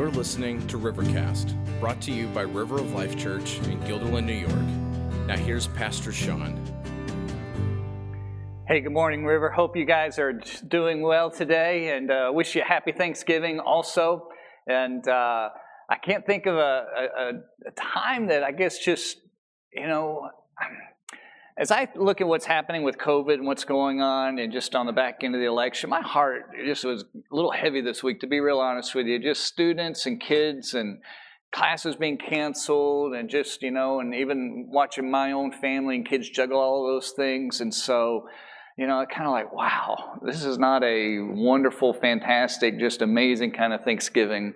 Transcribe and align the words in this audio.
You're 0.00 0.10
listening 0.12 0.66
to 0.68 0.78
Rivercast, 0.78 1.54
brought 1.78 2.00
to 2.00 2.10
you 2.10 2.26
by 2.28 2.40
River 2.40 2.76
of 2.76 2.94
Life 2.94 3.18
Church 3.18 3.58
in 3.58 3.78
Guilderland, 3.80 4.24
New 4.24 4.32
York. 4.32 5.26
Now, 5.26 5.36
here's 5.36 5.66
Pastor 5.66 6.10
Sean. 6.10 6.58
Hey, 8.66 8.80
good 8.80 8.94
morning, 8.94 9.26
River. 9.26 9.50
Hope 9.50 9.76
you 9.76 9.84
guys 9.84 10.18
are 10.18 10.40
doing 10.66 11.02
well 11.02 11.30
today 11.30 11.94
and 11.94 12.10
uh, 12.10 12.30
wish 12.32 12.54
you 12.54 12.62
a 12.62 12.64
happy 12.64 12.92
Thanksgiving 12.92 13.60
also. 13.60 14.28
And 14.66 15.06
uh, 15.06 15.50
I 15.90 15.96
can't 16.02 16.24
think 16.24 16.46
of 16.46 16.56
a, 16.56 16.84
a, 16.96 17.30
a 17.68 17.70
time 17.78 18.28
that 18.28 18.42
I 18.42 18.52
guess 18.52 18.78
just, 18.78 19.18
you 19.74 19.86
know, 19.86 20.30
as 21.60 21.70
I 21.70 21.88
look 21.94 22.22
at 22.22 22.26
what's 22.26 22.46
happening 22.46 22.84
with 22.84 22.96
COVID 22.96 23.34
and 23.34 23.46
what's 23.46 23.64
going 23.64 24.00
on, 24.00 24.38
and 24.38 24.50
just 24.50 24.74
on 24.74 24.86
the 24.86 24.92
back 24.92 25.18
end 25.22 25.34
of 25.34 25.42
the 25.42 25.46
election, 25.46 25.90
my 25.90 26.00
heart 26.00 26.46
just 26.64 26.86
was 26.86 27.02
a 27.02 27.34
little 27.36 27.50
heavy 27.50 27.82
this 27.82 28.02
week, 28.02 28.20
to 28.20 28.26
be 28.26 28.40
real 28.40 28.60
honest 28.60 28.94
with 28.94 29.06
you. 29.06 29.18
Just 29.18 29.44
students 29.44 30.06
and 30.06 30.18
kids 30.18 30.72
and 30.72 31.02
classes 31.52 31.96
being 31.96 32.16
canceled, 32.16 33.12
and 33.12 33.28
just, 33.28 33.60
you 33.60 33.70
know, 33.70 34.00
and 34.00 34.14
even 34.14 34.68
watching 34.72 35.10
my 35.10 35.32
own 35.32 35.52
family 35.52 35.96
and 35.96 36.08
kids 36.08 36.30
juggle 36.30 36.58
all 36.58 36.86
those 36.86 37.10
things. 37.10 37.60
And 37.60 37.74
so, 37.74 38.26
you 38.78 38.86
know, 38.86 39.04
kind 39.14 39.26
of 39.26 39.32
like, 39.32 39.52
wow, 39.52 40.18
this 40.24 40.42
is 40.42 40.56
not 40.56 40.82
a 40.82 41.18
wonderful, 41.20 41.92
fantastic, 41.92 42.80
just 42.80 43.02
amazing 43.02 43.52
kind 43.52 43.74
of 43.74 43.82
Thanksgiving. 43.82 44.54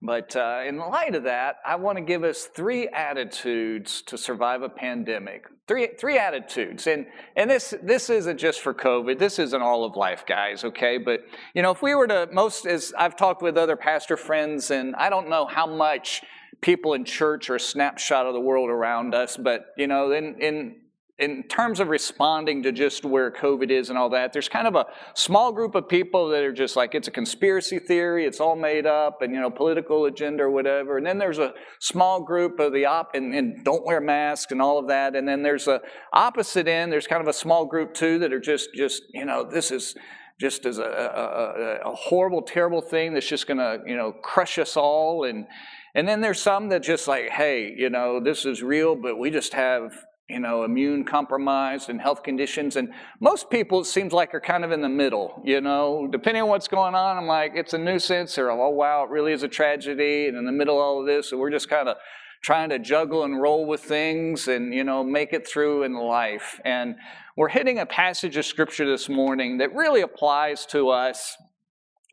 But 0.00 0.36
uh, 0.36 0.62
in 0.64 0.78
light 0.78 1.16
of 1.16 1.24
that, 1.24 1.56
I 1.66 1.74
want 1.74 1.98
to 1.98 2.04
give 2.04 2.22
us 2.22 2.44
three 2.44 2.86
attitudes 2.88 4.00
to 4.02 4.16
survive 4.16 4.62
a 4.62 4.68
pandemic. 4.68 5.46
Three, 5.66 5.88
three 5.98 6.16
attitudes. 6.18 6.86
And, 6.86 7.06
and 7.34 7.50
this, 7.50 7.74
this 7.82 8.08
isn't 8.08 8.38
just 8.38 8.60
for 8.60 8.72
COVID. 8.72 9.18
This 9.18 9.40
isn't 9.40 9.60
all 9.60 9.84
of 9.84 9.96
life, 9.96 10.24
guys, 10.24 10.62
okay? 10.62 10.98
But, 10.98 11.20
you 11.52 11.62
know, 11.62 11.72
if 11.72 11.82
we 11.82 11.96
were 11.96 12.06
to, 12.06 12.28
most, 12.32 12.64
as 12.64 12.92
I've 12.96 13.16
talked 13.16 13.42
with 13.42 13.58
other 13.58 13.76
pastor 13.76 14.16
friends, 14.16 14.70
and 14.70 14.94
I 14.94 15.10
don't 15.10 15.28
know 15.28 15.46
how 15.46 15.66
much 15.66 16.22
people 16.60 16.94
in 16.94 17.04
church 17.04 17.50
are 17.50 17.56
a 17.56 17.60
snapshot 17.60 18.24
of 18.24 18.34
the 18.34 18.40
world 18.40 18.70
around 18.70 19.14
us, 19.14 19.36
but, 19.36 19.66
you 19.76 19.88
know, 19.88 20.12
in, 20.12 20.40
in 20.40 20.76
in 21.18 21.42
terms 21.44 21.80
of 21.80 21.88
responding 21.88 22.62
to 22.62 22.70
just 22.70 23.04
where 23.04 23.30
COVID 23.32 23.70
is 23.70 23.90
and 23.90 23.98
all 23.98 24.08
that, 24.10 24.32
there's 24.32 24.48
kind 24.48 24.68
of 24.68 24.76
a 24.76 24.86
small 25.14 25.50
group 25.50 25.74
of 25.74 25.88
people 25.88 26.28
that 26.28 26.44
are 26.44 26.52
just 26.52 26.76
like, 26.76 26.94
it's 26.94 27.08
a 27.08 27.10
conspiracy 27.10 27.80
theory, 27.80 28.24
it's 28.24 28.38
all 28.38 28.54
made 28.54 28.86
up, 28.86 29.20
and, 29.20 29.34
you 29.34 29.40
know, 29.40 29.50
political 29.50 30.04
agenda 30.04 30.44
or 30.44 30.50
whatever. 30.50 30.96
And 30.96 31.04
then 31.04 31.18
there's 31.18 31.38
a 31.38 31.54
small 31.80 32.22
group 32.22 32.60
of 32.60 32.72
the 32.72 32.84
op, 32.84 33.16
and, 33.16 33.34
and 33.34 33.64
don't 33.64 33.84
wear 33.84 34.00
masks 34.00 34.52
and 34.52 34.62
all 34.62 34.78
of 34.78 34.86
that. 34.88 35.16
And 35.16 35.26
then 35.26 35.42
there's 35.42 35.66
a 35.66 35.80
opposite 36.12 36.68
end, 36.68 36.92
there's 36.92 37.08
kind 37.08 37.20
of 37.20 37.28
a 37.28 37.32
small 37.32 37.66
group 37.66 37.94
too 37.94 38.20
that 38.20 38.32
are 38.32 38.40
just, 38.40 38.72
just 38.74 39.02
you 39.12 39.24
know, 39.24 39.42
this 39.42 39.72
is 39.72 39.96
just 40.40 40.66
as 40.66 40.78
a, 40.78 40.84
a, 40.84 41.90
a 41.90 41.94
horrible, 41.94 42.42
terrible 42.42 42.80
thing 42.80 43.12
that's 43.12 43.26
just 43.26 43.48
going 43.48 43.58
to, 43.58 43.80
you 43.84 43.96
know, 43.96 44.12
crush 44.22 44.56
us 44.56 44.76
all. 44.76 45.24
And, 45.24 45.46
and 45.96 46.06
then 46.06 46.20
there's 46.20 46.40
some 46.40 46.68
that 46.68 46.84
just 46.84 47.08
like, 47.08 47.30
hey, 47.30 47.74
you 47.76 47.90
know, 47.90 48.20
this 48.22 48.44
is 48.44 48.62
real, 48.62 48.94
but 48.94 49.18
we 49.18 49.30
just 49.30 49.52
have 49.54 49.90
you 50.28 50.40
know, 50.40 50.64
immune 50.64 51.04
compromised 51.04 51.88
and 51.88 52.00
health 52.00 52.22
conditions. 52.22 52.76
And 52.76 52.92
most 53.18 53.48
people, 53.48 53.80
it 53.80 53.86
seems 53.86 54.12
like, 54.12 54.34
are 54.34 54.40
kind 54.40 54.64
of 54.64 54.72
in 54.72 54.82
the 54.82 54.88
middle, 54.88 55.40
you 55.44 55.60
know, 55.60 56.06
depending 56.10 56.42
on 56.42 56.48
what's 56.50 56.68
going 56.68 56.94
on. 56.94 57.16
I'm 57.16 57.26
like, 57.26 57.52
it's 57.54 57.72
a 57.72 57.78
nuisance, 57.78 58.36
or 58.36 58.50
oh, 58.50 58.68
wow, 58.68 59.04
it 59.04 59.10
really 59.10 59.32
is 59.32 59.42
a 59.42 59.48
tragedy. 59.48 60.28
And 60.28 60.36
in 60.36 60.44
the 60.44 60.52
middle 60.52 60.76
of 60.76 60.82
all 60.82 61.00
of 61.00 61.06
this, 61.06 61.30
so 61.30 61.38
we're 61.38 61.50
just 61.50 61.70
kind 61.70 61.88
of 61.88 61.96
trying 62.42 62.68
to 62.70 62.78
juggle 62.78 63.24
and 63.24 63.40
roll 63.40 63.66
with 63.66 63.80
things 63.80 64.48
and, 64.48 64.72
you 64.74 64.84
know, 64.84 65.02
make 65.02 65.32
it 65.32 65.48
through 65.48 65.82
in 65.84 65.94
life. 65.94 66.60
And 66.64 66.96
we're 67.36 67.48
hitting 67.48 67.78
a 67.78 67.86
passage 67.86 68.36
of 68.36 68.44
scripture 68.44 68.88
this 68.88 69.08
morning 69.08 69.58
that 69.58 69.74
really 69.74 70.02
applies 70.02 70.66
to 70.66 70.90
us 70.90 71.36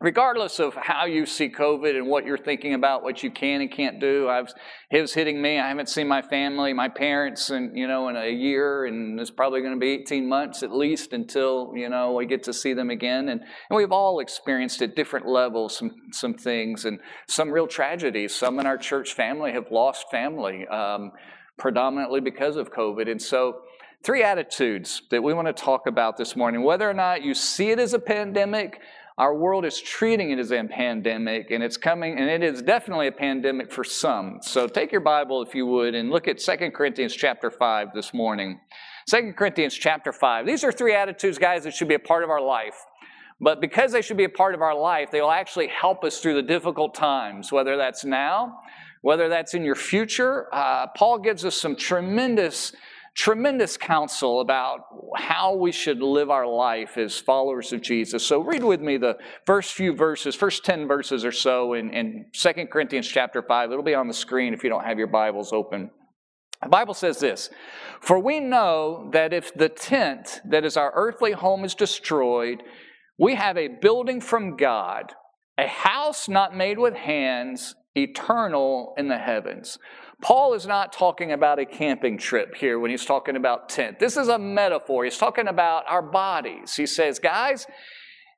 regardless 0.02 0.60
of 0.60 0.76
how 0.76 1.06
you 1.06 1.26
see 1.26 1.50
COVID 1.50 1.96
and 1.96 2.08
what 2.08 2.26
you're 2.26 2.38
thinking 2.38 2.74
about, 2.74 3.02
what 3.02 3.24
you 3.24 3.32
can 3.32 3.62
and 3.62 3.72
can't 3.72 4.00
do, 4.00 4.28
I've 4.28 4.54
it 4.92 5.02
was 5.02 5.14
hitting 5.14 5.42
me. 5.42 5.58
I 5.58 5.70
haven't 5.70 5.90
seen 5.90 6.08
my 6.08 6.22
family, 6.22 6.74
my 6.74 6.90
parents, 6.90 7.50
and 7.50 7.78
you 7.78 7.88
know, 7.88 8.10
in 8.10 8.18
a 8.18 8.30
year, 8.30 8.86
and 8.86 9.20
it's 9.20 9.32
probably 9.32 9.62
going 9.62 9.74
to 9.74 9.80
be 9.80 9.92
18 9.92 10.28
months 10.28 10.64
at 10.64 10.72
least 10.72 11.14
until 11.14 11.72
you 11.76 11.90
know 11.90 12.14
we 12.14 12.26
get 12.26 12.44
to 12.44 12.54
see 12.54 12.74
them 12.74 12.90
again. 12.90 13.30
And, 13.30 13.42
and 13.42 13.78
we've 13.78 13.92
all 13.92 14.20
experienced 14.20 14.82
at 14.82 14.96
different 14.96 15.28
levels 15.28 15.78
some 15.78 15.92
some 16.12 16.34
things 16.34 16.86
and 16.86 17.00
some 17.28 17.50
real 17.50 17.68
tragedies. 17.68 18.36
Some 18.36 18.60
in 18.60 18.66
our 18.66 18.78
church 18.78 19.14
family 19.14 19.54
have 19.54 19.72
lost 19.72 20.06
family, 20.12 20.68
um, 20.68 21.12
predominantly 21.58 22.20
because 22.20 22.58
of 22.58 22.72
COVID, 22.72 23.10
and 23.10 23.22
so. 23.22 23.62
Three 24.04 24.22
attitudes 24.22 25.02
that 25.10 25.24
we 25.24 25.34
want 25.34 25.48
to 25.48 25.54
talk 25.54 25.88
about 25.88 26.16
this 26.16 26.36
morning. 26.36 26.62
Whether 26.62 26.88
or 26.88 26.94
not 26.94 27.24
you 27.24 27.34
see 27.34 27.72
it 27.72 27.80
as 27.80 27.96
a 27.96 27.98
pandemic, 27.98 28.80
our 29.18 29.34
world 29.34 29.64
is 29.64 29.80
treating 29.80 30.32
it 30.32 30.40
as 30.40 30.52
a 30.52 30.64
pandemic, 30.66 31.50
and 31.50 31.64
it's 31.64 31.78
coming, 31.78 32.20
and 32.20 32.30
it 32.30 32.44
is 32.44 32.62
definitely 32.62 33.08
a 33.08 33.14
pandemic 33.14 33.72
for 33.72 33.86
some. 33.86 34.40
So 34.42 34.68
take 34.68 34.92
your 34.92 35.00
Bible, 35.00 35.42
if 35.42 35.56
you 35.56 35.66
would, 35.68 35.96
and 35.96 36.10
look 36.10 36.28
at 36.28 36.38
2 36.40 36.72
Corinthians 36.72 37.16
chapter 37.16 37.50
5 37.50 37.94
this 37.94 38.14
morning. 38.14 38.60
2 39.10 39.34
Corinthians 39.38 39.74
chapter 39.74 40.12
5. 40.12 40.46
These 40.46 40.66
are 40.66 40.72
three 40.72 40.94
attitudes, 40.94 41.38
guys, 41.38 41.64
that 41.64 41.74
should 41.74 41.88
be 41.88 41.96
a 41.96 42.00
part 42.00 42.26
of 42.26 42.30
our 42.30 42.42
life. 42.42 42.76
But 43.40 43.62
because 43.62 43.94
they 43.94 44.02
should 44.02 44.18
be 44.18 44.26
a 44.26 44.30
part 44.30 44.54
of 44.54 44.62
our 44.62 44.76
life, 44.76 45.12
they 45.12 45.22
will 45.22 45.32
actually 45.32 45.68
help 45.68 46.04
us 46.04 46.20
through 46.20 46.36
the 46.36 46.42
difficult 46.42 46.94
times, 46.94 47.54
whether 47.54 47.78
that's 47.78 48.04
now, 48.04 48.60
whether 49.02 49.30
that's 49.30 49.54
in 49.54 49.64
your 49.64 49.76
future. 49.76 50.54
Uh, 50.54 50.88
Paul 50.88 51.20
gives 51.20 51.46
us 51.46 51.56
some 51.56 51.78
tremendous 51.78 52.74
tremendous 53.16 53.78
counsel 53.78 54.42
about 54.42 54.82
how 55.16 55.56
we 55.56 55.72
should 55.72 56.02
live 56.02 56.30
our 56.30 56.46
life 56.46 56.98
as 56.98 57.18
followers 57.18 57.72
of 57.72 57.82
Jesus. 57.82 58.26
So 58.26 58.42
read 58.42 58.64
with 58.64 58.82
me 58.82 58.98
the 58.98 59.18
first 59.46 59.74
few 59.74 59.96
verses, 59.96 60.36
first 60.36 60.66
10 60.66 60.88
verses 60.88 61.24
or 61.24 61.32
so 61.32 61.74
in, 61.74 61.94
in 61.94 62.26
2 62.34 62.54
Corinthians 62.72 63.08
chapter 63.08 63.42
5. 63.42 63.72
It'll 63.72 63.84
be 63.84 63.96
on 63.96 64.08
the 64.08 64.14
screen 64.14 64.54
if 64.54 64.64
you 64.64 64.70
don't 64.70 64.84
have 64.84 64.98
your 64.98 65.08
Bibles 65.08 65.54
open. 65.54 65.90
The 66.62 66.70
Bible 66.70 66.94
says 66.94 67.20
this 67.20 67.50
For 68.02 68.20
we 68.20 68.42
know 68.42 69.10
that 69.14 69.34
if 69.34 69.54
the 69.54 69.70
tent 69.70 70.42
that 70.50 70.66
is 70.66 70.76
our 70.76 70.92
earthly 70.94 71.32
home 71.32 71.64
is 71.64 71.74
destroyed, 71.74 72.64
we 73.18 73.36
have 73.36 73.58
a 73.58 73.70
building 73.82 74.20
from 74.20 74.58
God, 74.58 75.14
a 75.58 75.68
house 75.68 76.28
not 76.28 76.56
made 76.56 76.78
with 76.78 76.96
hands, 76.96 77.76
eternal 77.96 78.94
in 78.98 79.08
the 79.08 79.18
heavens. 79.18 79.80
Paul 80.22 80.54
is 80.54 80.66
not 80.66 80.94
talking 80.94 81.32
about 81.32 81.60
a 81.60 81.66
camping 81.66 82.18
trip 82.18 82.56
here 82.56 82.80
when 82.80 82.92
he's 82.92 83.06
talking 83.06 83.36
about 83.36 83.70
tent. 83.70 84.00
This 84.00 84.18
is 84.18 84.28
a 84.28 84.40
metaphor. 84.40 85.04
He's 85.04 85.18
talking 85.18 85.48
about 85.48 85.84
our 85.88 86.02
bodies. 86.02 86.76
He 86.76 86.86
says, 86.86 87.20
guys, 87.20 87.68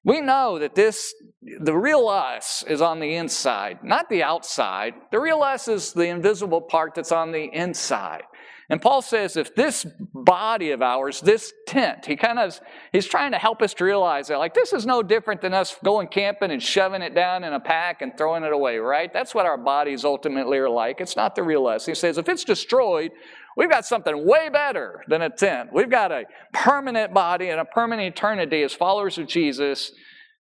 we 0.04 0.22
know 0.22 0.58
that 0.60 0.76
this, 0.76 1.14
the 1.60 1.76
real 1.76 2.08
us 2.08 2.64
is 2.68 2.82
on 2.82 3.00
the 3.00 3.16
inside, 3.16 3.84
not 3.84 4.10
the 4.10 4.24
outside. 4.24 4.94
The 5.12 5.20
real 5.20 5.42
us 5.42 5.68
is 5.68 5.94
the 5.94 6.08
invisible 6.08 6.62
part 6.62 6.96
that's 6.96 7.12
on 7.12 7.32
the 7.32 7.46
inside. 7.54 8.24
And 8.70 8.82
Paul 8.82 9.02
says 9.02 9.38
if 9.38 9.56
this 9.56 9.86
body 10.14 10.72
of 10.72 10.82
ours, 10.82 11.22
this 11.22 11.54
tent, 11.68 12.06
he 12.06 12.18
kind 12.18 12.38
of 12.38 12.60
he's 12.92 13.06
trying 13.06 13.32
to 13.32 13.38
help 13.38 13.62
us 13.62 13.74
to 13.76 13.86
realize 13.86 14.28
that 14.28 14.40
like 14.40 14.54
this 14.54 14.74
is 14.74 14.86
no 14.86 15.02
different 15.02 15.42
than 15.42 15.54
us 15.54 15.78
going 15.86 16.10
camping 16.10 16.52
and 16.52 16.62
shoving 16.62 17.02
it 17.02 17.16
down 17.16 17.46
in 17.46 17.54
a 17.54 17.62
pack 17.62 18.02
and 18.02 18.18
throwing 18.18 18.44
it 18.44 18.52
away, 18.52 18.78
right? 18.78 19.12
That's 19.14 19.34
what 19.34 19.46
our 19.46 19.58
bodies 19.58 20.04
ultimately 20.04 20.58
are 20.58 20.70
like. 20.70 21.00
It's 21.00 21.16
not 21.16 21.36
the 21.36 21.44
real 21.44 21.66
us. 21.66 21.86
He 21.86 21.96
says 21.96 22.18
if 22.18 22.28
it's 22.28 22.44
destroyed, 22.44 23.12
we've 23.56 23.70
got 23.70 23.86
something 23.86 24.28
way 24.28 24.50
better 24.50 25.02
than 25.08 25.22
a 25.22 25.30
tent. 25.30 25.70
We've 25.74 25.90
got 25.90 26.12
a 26.12 26.26
permanent 26.52 27.14
body 27.14 27.48
and 27.48 27.62
a 27.62 27.66
permanent 27.66 28.10
eternity 28.10 28.64
as 28.64 28.74
followers 28.74 29.18
of 29.18 29.28
Jesus 29.28 29.94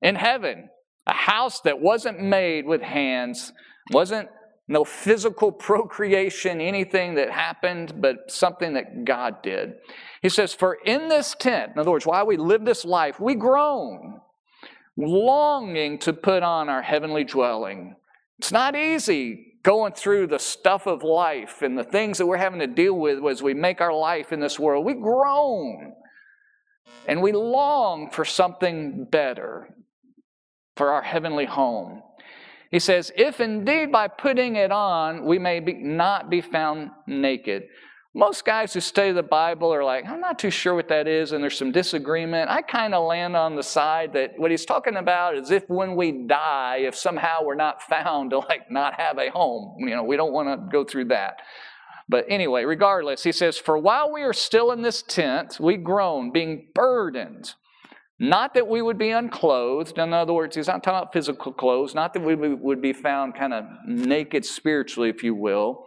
in 0.02 0.16
heaven. 0.16 0.70
A 1.06 1.14
house 1.14 1.62
that 1.62 1.80
wasn't 1.80 2.20
made 2.20 2.66
with 2.66 2.82
hands, 2.82 3.54
wasn't 3.92 4.30
no 4.68 4.84
physical 4.84 5.52
procreation, 5.52 6.60
anything 6.60 7.16
that 7.16 7.30
happened, 7.30 8.02
but 8.02 8.32
something 8.32 8.74
that 8.74 9.06
God 9.06 9.42
did. 9.44 9.76
He 10.22 10.30
says, 10.30 10.54
For 10.54 10.76
in 10.86 11.08
this 11.08 11.36
tent, 11.38 11.74
in 11.74 11.80
other 11.80 11.92
words, 11.92 12.06
while 12.06 12.26
we 12.26 12.38
live 12.38 12.66
this 12.66 12.84
life, 12.84 13.20
we 13.20 13.36
groan, 13.36 14.22
longing 14.98 16.00
to 16.00 16.14
put 16.14 16.42
on 16.42 16.70
our 16.70 16.82
heavenly 16.82 17.24
dwelling. 17.24 17.96
It's 18.40 18.52
not 18.52 18.76
easy 18.76 19.54
going 19.62 19.94
through 19.94 20.28
the 20.28 20.40
stuff 20.40 20.86
of 20.86 21.04
life 21.04 21.62
and 21.62 21.78
the 21.78 21.84
things 21.84 22.18
that 22.18 22.26
we're 22.28 22.38
having 22.38 22.60
to 22.60 22.68
deal 22.68 22.94
with 22.94 23.24
as 23.26 23.42
we 23.42 23.54
make 23.54 23.82
our 23.82 23.94
life 23.94 24.32
in 24.32 24.40
this 24.40 24.60
world. 24.60 24.86
We 24.86 24.94
groan 24.94 25.94
and 27.08 27.22
we 27.22 27.32
long 27.32 28.10
for 28.12 28.26
something 28.26 29.06
better, 29.06 29.70
for 30.76 30.92
our 30.92 31.02
heavenly 31.02 31.46
home. 31.46 32.04
He 32.76 32.80
says, 32.80 33.10
If 33.16 33.40
indeed 33.40 33.90
by 33.90 34.10
putting 34.10 34.58
it 34.58 34.70
on 34.70 35.24
we 35.24 35.40
may 35.40 35.62
be, 35.62 35.72
not 35.76 36.30
be 36.30 36.42
found 36.42 36.92
naked. 37.08 37.70
Most 38.14 38.44
guys 38.44 38.74
who 38.74 38.82
study 38.82 39.14
the 39.14 39.24
Bible 39.24 39.74
are 39.74 39.86
like, 39.86 40.06
I'm 40.06 40.20
not 40.20 40.38
too 40.38 40.50
sure 40.50 40.76
what 40.76 40.90
that 40.90 41.08
is, 41.08 41.32
and 41.32 41.42
there's 41.42 41.58
some 41.58 41.72
disagreement. 41.72 42.50
I 42.50 42.62
kind 42.62 42.94
of 42.94 43.08
land 43.08 43.38
on 43.38 43.56
the 43.56 43.64
side 43.64 44.12
that 44.12 44.34
what 44.36 44.52
he's 44.52 44.66
talking 44.66 44.98
about 44.98 45.38
is 45.38 45.52
if 45.52 45.64
when 45.70 45.96
we 45.96 46.28
die, 46.28 46.80
if 46.82 46.98
somehow 46.98 47.46
we're 47.46 47.56
not 47.56 47.82
found 47.82 48.32
to 48.32 48.40
like 48.40 48.70
not 48.70 49.00
have 49.00 49.20
a 49.20 49.30
home, 49.30 49.78
you 49.80 49.96
know, 49.96 50.04
we 50.04 50.18
don't 50.18 50.34
want 50.34 50.50
to 50.50 50.70
go 50.70 50.84
through 50.84 51.06
that. 51.06 51.44
But 52.10 52.26
anyway, 52.28 52.66
regardless, 52.66 53.24
he 53.24 53.32
says, 53.32 53.58
For 53.58 53.78
while 53.78 54.12
we 54.12 54.22
are 54.24 54.34
still 54.34 54.74
in 54.74 54.82
this 54.82 55.02
tent, 55.02 55.62
we 55.62 55.78
groan, 55.78 56.34
being 56.34 56.68
burdened 56.76 57.54
Not 58.18 58.54
that 58.54 58.68
we 58.68 58.82
would 58.82 58.98
be 58.98 59.10
unclothed. 59.10 59.98
In 59.98 60.14
other 60.14 60.34
words, 60.34 60.56
he's 60.56 60.68
not 60.68 60.84
talking 60.84 61.00
about 61.00 61.14
physical 61.14 61.52
clothes, 61.52 61.94
not 61.94 62.14
that 62.14 62.22
we 62.22 62.36
would 62.36 62.82
be 62.82 62.94
found 62.94 63.36
kind 63.36 63.54
of 63.54 63.66
naked 63.86 64.46
spiritually, 64.46 65.10
if 65.10 65.22
you 65.24 65.36
will, 65.36 65.86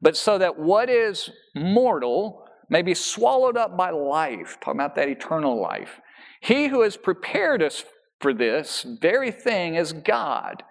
but 0.00 0.16
so 0.16 0.38
that 0.38 0.58
what 0.58 0.88
is 0.88 1.30
mortal 1.54 2.44
may 2.70 2.82
be 2.82 2.94
swallowed 2.94 3.56
up 3.56 3.76
by 3.76 3.90
life. 3.90 4.58
Talking 4.60 4.80
about 4.80 4.94
that 4.96 5.08
eternal 5.08 5.60
life. 5.60 6.00
He 6.40 6.68
who 6.68 6.82
has 6.82 6.96
prepared 6.96 7.62
us 7.62 7.84
for 8.20 8.32
this 8.32 8.86
very 9.00 9.30
thing 9.30 9.74
is 9.74 9.92
God. 9.92 10.62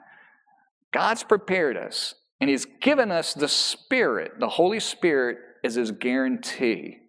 God's 0.94 1.24
prepared 1.24 1.76
us, 1.76 2.14
and 2.40 2.50
He's 2.50 2.66
given 2.82 3.12
us 3.12 3.34
the 3.34 3.48
Spirit, 3.48 4.40
the 4.40 4.48
Holy 4.48 4.80
Spirit, 4.80 5.38
is 5.64 5.76
His 5.76 5.92
guarantee. 5.92 7.00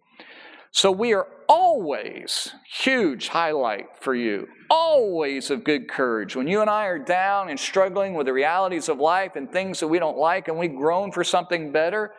So 0.72 0.90
we 0.90 1.14
are 1.14 1.28
always, 1.48 2.54
huge 2.70 3.28
highlight 3.28 3.86
for 4.00 4.14
you, 4.14 4.46
always 4.70 5.50
of 5.50 5.64
good 5.64 5.88
courage. 5.88 6.36
When 6.36 6.46
you 6.46 6.60
and 6.60 6.70
I 6.70 6.84
are 6.84 6.98
down 6.98 7.48
and 7.48 7.58
struggling 7.58 8.14
with 8.14 8.26
the 8.26 8.32
realities 8.32 8.88
of 8.88 8.98
life 8.98 9.32
and 9.34 9.50
things 9.50 9.80
that 9.80 9.88
we 9.88 9.98
don't 9.98 10.18
like 10.18 10.48
and 10.48 10.58
we 10.58 10.68
groan 10.68 11.12
for 11.12 11.24
something 11.24 11.72
better, 11.72 12.12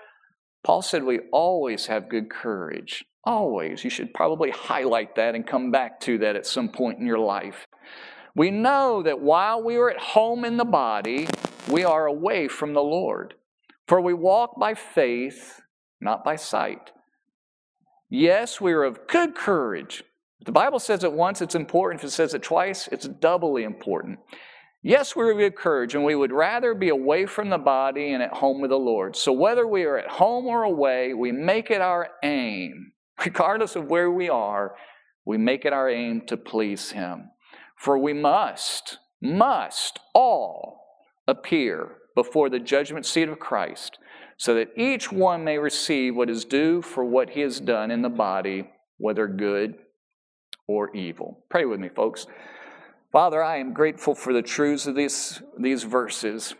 Paul 0.63 0.81
said 0.81 1.03
we 1.03 1.19
always 1.31 1.85
have 1.85 2.09
good 2.09 2.29
courage. 2.29 3.05
Always. 3.23 3.83
You 3.83 3.89
should 3.89 4.13
probably 4.13 4.49
highlight 4.49 5.15
that 5.15 5.35
and 5.35 5.45
come 5.45 5.71
back 5.71 5.99
to 6.01 6.17
that 6.19 6.35
at 6.35 6.45
some 6.45 6.69
point 6.69 6.99
in 6.99 7.05
your 7.05 7.19
life. 7.19 7.67
We 8.35 8.51
know 8.51 9.03
that 9.03 9.19
while 9.19 9.61
we 9.63 9.75
are 9.77 9.89
at 9.89 9.99
home 9.99 10.45
in 10.45 10.57
the 10.57 10.65
body, 10.65 11.27
we 11.69 11.83
are 11.83 12.05
away 12.05 12.47
from 12.47 12.73
the 12.73 12.81
Lord. 12.81 13.35
For 13.87 13.99
we 13.99 14.13
walk 14.13 14.59
by 14.59 14.75
faith, 14.75 15.61
not 15.99 16.23
by 16.23 16.35
sight. 16.35 16.91
Yes, 18.09 18.59
we 18.59 18.73
are 18.73 18.83
of 18.83 19.07
good 19.07 19.35
courage. 19.35 20.03
If 20.39 20.45
the 20.45 20.51
Bible 20.51 20.79
says 20.79 21.03
it 21.03 21.13
once, 21.13 21.41
it's 21.41 21.53
important. 21.53 22.01
If 22.01 22.07
it 22.07 22.11
says 22.11 22.33
it 22.33 22.41
twice, 22.41 22.87
it's 22.91 23.07
doubly 23.07 23.63
important. 23.63 24.19
Yes, 24.81 25.15
we're 25.15 25.31
of 25.31 25.37
good 25.37 25.55
courage, 25.55 25.93
and 25.93 26.03
we 26.03 26.15
would 26.15 26.31
rather 26.31 26.73
be 26.73 26.89
away 26.89 27.25
from 27.27 27.49
the 27.49 27.57
body 27.57 28.13
and 28.13 28.23
at 28.23 28.33
home 28.33 28.61
with 28.61 28.71
the 28.71 28.77
Lord. 28.77 29.15
So 29.15 29.31
whether 29.31 29.67
we 29.67 29.83
are 29.83 29.97
at 29.97 30.09
home 30.09 30.47
or 30.47 30.63
away, 30.63 31.13
we 31.13 31.31
make 31.31 31.69
it 31.69 31.81
our 31.81 32.09
aim, 32.23 32.93
regardless 33.23 33.75
of 33.75 33.85
where 33.85 34.09
we 34.09 34.29
are, 34.29 34.75
we 35.25 35.37
make 35.37 35.65
it 35.65 35.73
our 35.73 35.89
aim 35.89 36.21
to 36.27 36.37
please 36.37 36.91
Him. 36.91 37.29
For 37.77 37.97
we 37.97 38.13
must, 38.13 38.97
must 39.21 39.99
all 40.15 40.81
appear 41.27 41.97
before 42.15 42.49
the 42.49 42.59
judgment 42.59 43.05
seat 43.05 43.29
of 43.29 43.37
Christ 43.37 43.99
so 44.39 44.55
that 44.55 44.71
each 44.77 45.11
one 45.11 45.43
may 45.43 45.57
receive 45.57 46.15
what 46.15 46.29
is 46.29 46.45
due 46.45 46.81
for 46.81 47.03
what 47.03 47.31
he 47.31 47.41
has 47.41 47.59
done 47.59 47.91
in 47.91 48.01
the 48.01 48.09
body, 48.09 48.69
whether 48.97 49.27
good 49.27 49.75
or 50.65 50.95
evil. 50.95 51.43
Pray 51.49 51.65
with 51.65 51.81
me, 51.81 51.89
folks. 51.89 52.25
Father, 53.11 53.43
I 53.43 53.57
am 53.57 53.73
grateful 53.73 54.15
for 54.15 54.31
the 54.31 54.41
truths 54.41 54.87
of 54.87 54.95
these, 54.95 55.41
these 55.59 55.83
verses. 55.83 56.55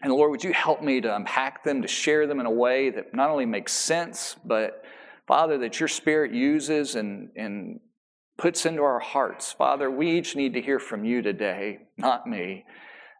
And 0.00 0.14
Lord, 0.14 0.30
would 0.30 0.42
you 0.42 0.54
help 0.54 0.82
me 0.82 1.02
to 1.02 1.14
unpack 1.14 1.62
them, 1.62 1.82
to 1.82 1.88
share 1.88 2.26
them 2.26 2.40
in 2.40 2.46
a 2.46 2.50
way 2.50 2.88
that 2.88 3.14
not 3.14 3.28
only 3.28 3.44
makes 3.44 3.74
sense, 3.74 4.36
but 4.42 4.82
Father, 5.28 5.58
that 5.58 5.80
your 5.80 5.88
Spirit 5.88 6.32
uses 6.32 6.94
and, 6.94 7.28
and 7.36 7.80
puts 8.38 8.64
into 8.64 8.80
our 8.80 9.00
hearts. 9.00 9.52
Father, 9.52 9.90
we 9.90 10.10
each 10.10 10.36
need 10.36 10.54
to 10.54 10.62
hear 10.62 10.78
from 10.78 11.04
you 11.04 11.20
today, 11.20 11.80
not 11.98 12.26
me. 12.26 12.64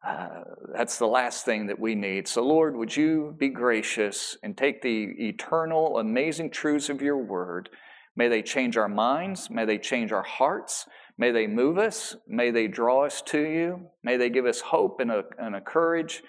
Uh, 0.05 0.29
that's 0.75 0.99
the 0.99 1.07
last 1.07 1.45
thing 1.45 1.67
that 1.67 1.79
we 1.79 1.95
need. 1.95 2.29
So, 2.29 2.43
Lord, 2.43 2.77
would 2.77 2.95
you 2.95 3.35
be 3.39 3.49
gracious 3.49 4.37
and 4.43 4.57
take 4.57 4.83
the 4.83 5.05
eternal, 5.19 5.99
amazing 5.99 6.51
truths 6.51 6.91
of 6.91 7.01
your 7.01 7.17
word? 7.17 7.71
May 8.17 8.29
they 8.29 8.43
change 8.43 8.77
our 8.77 8.89
minds. 8.89 9.49
May 9.51 9.65
they 9.65 9.79
change 9.79 10.13
our 10.13 10.23
hearts. 10.23 10.87
May 11.17 11.31
they 11.31 11.47
move 11.47 11.79
us. 11.79 12.17
May 12.29 12.51
they 12.51 12.67
draw 12.67 13.07
us 13.07 13.23
to 13.23 13.41
you. 13.41 13.89
May 14.03 14.17
they 14.17 14.31
give 14.31 14.47
us 14.47 14.61
hope 14.61 15.01
and 15.01 15.11
a, 15.11 15.25
and 15.39 15.57
a 15.57 15.61
courage. 15.61 16.23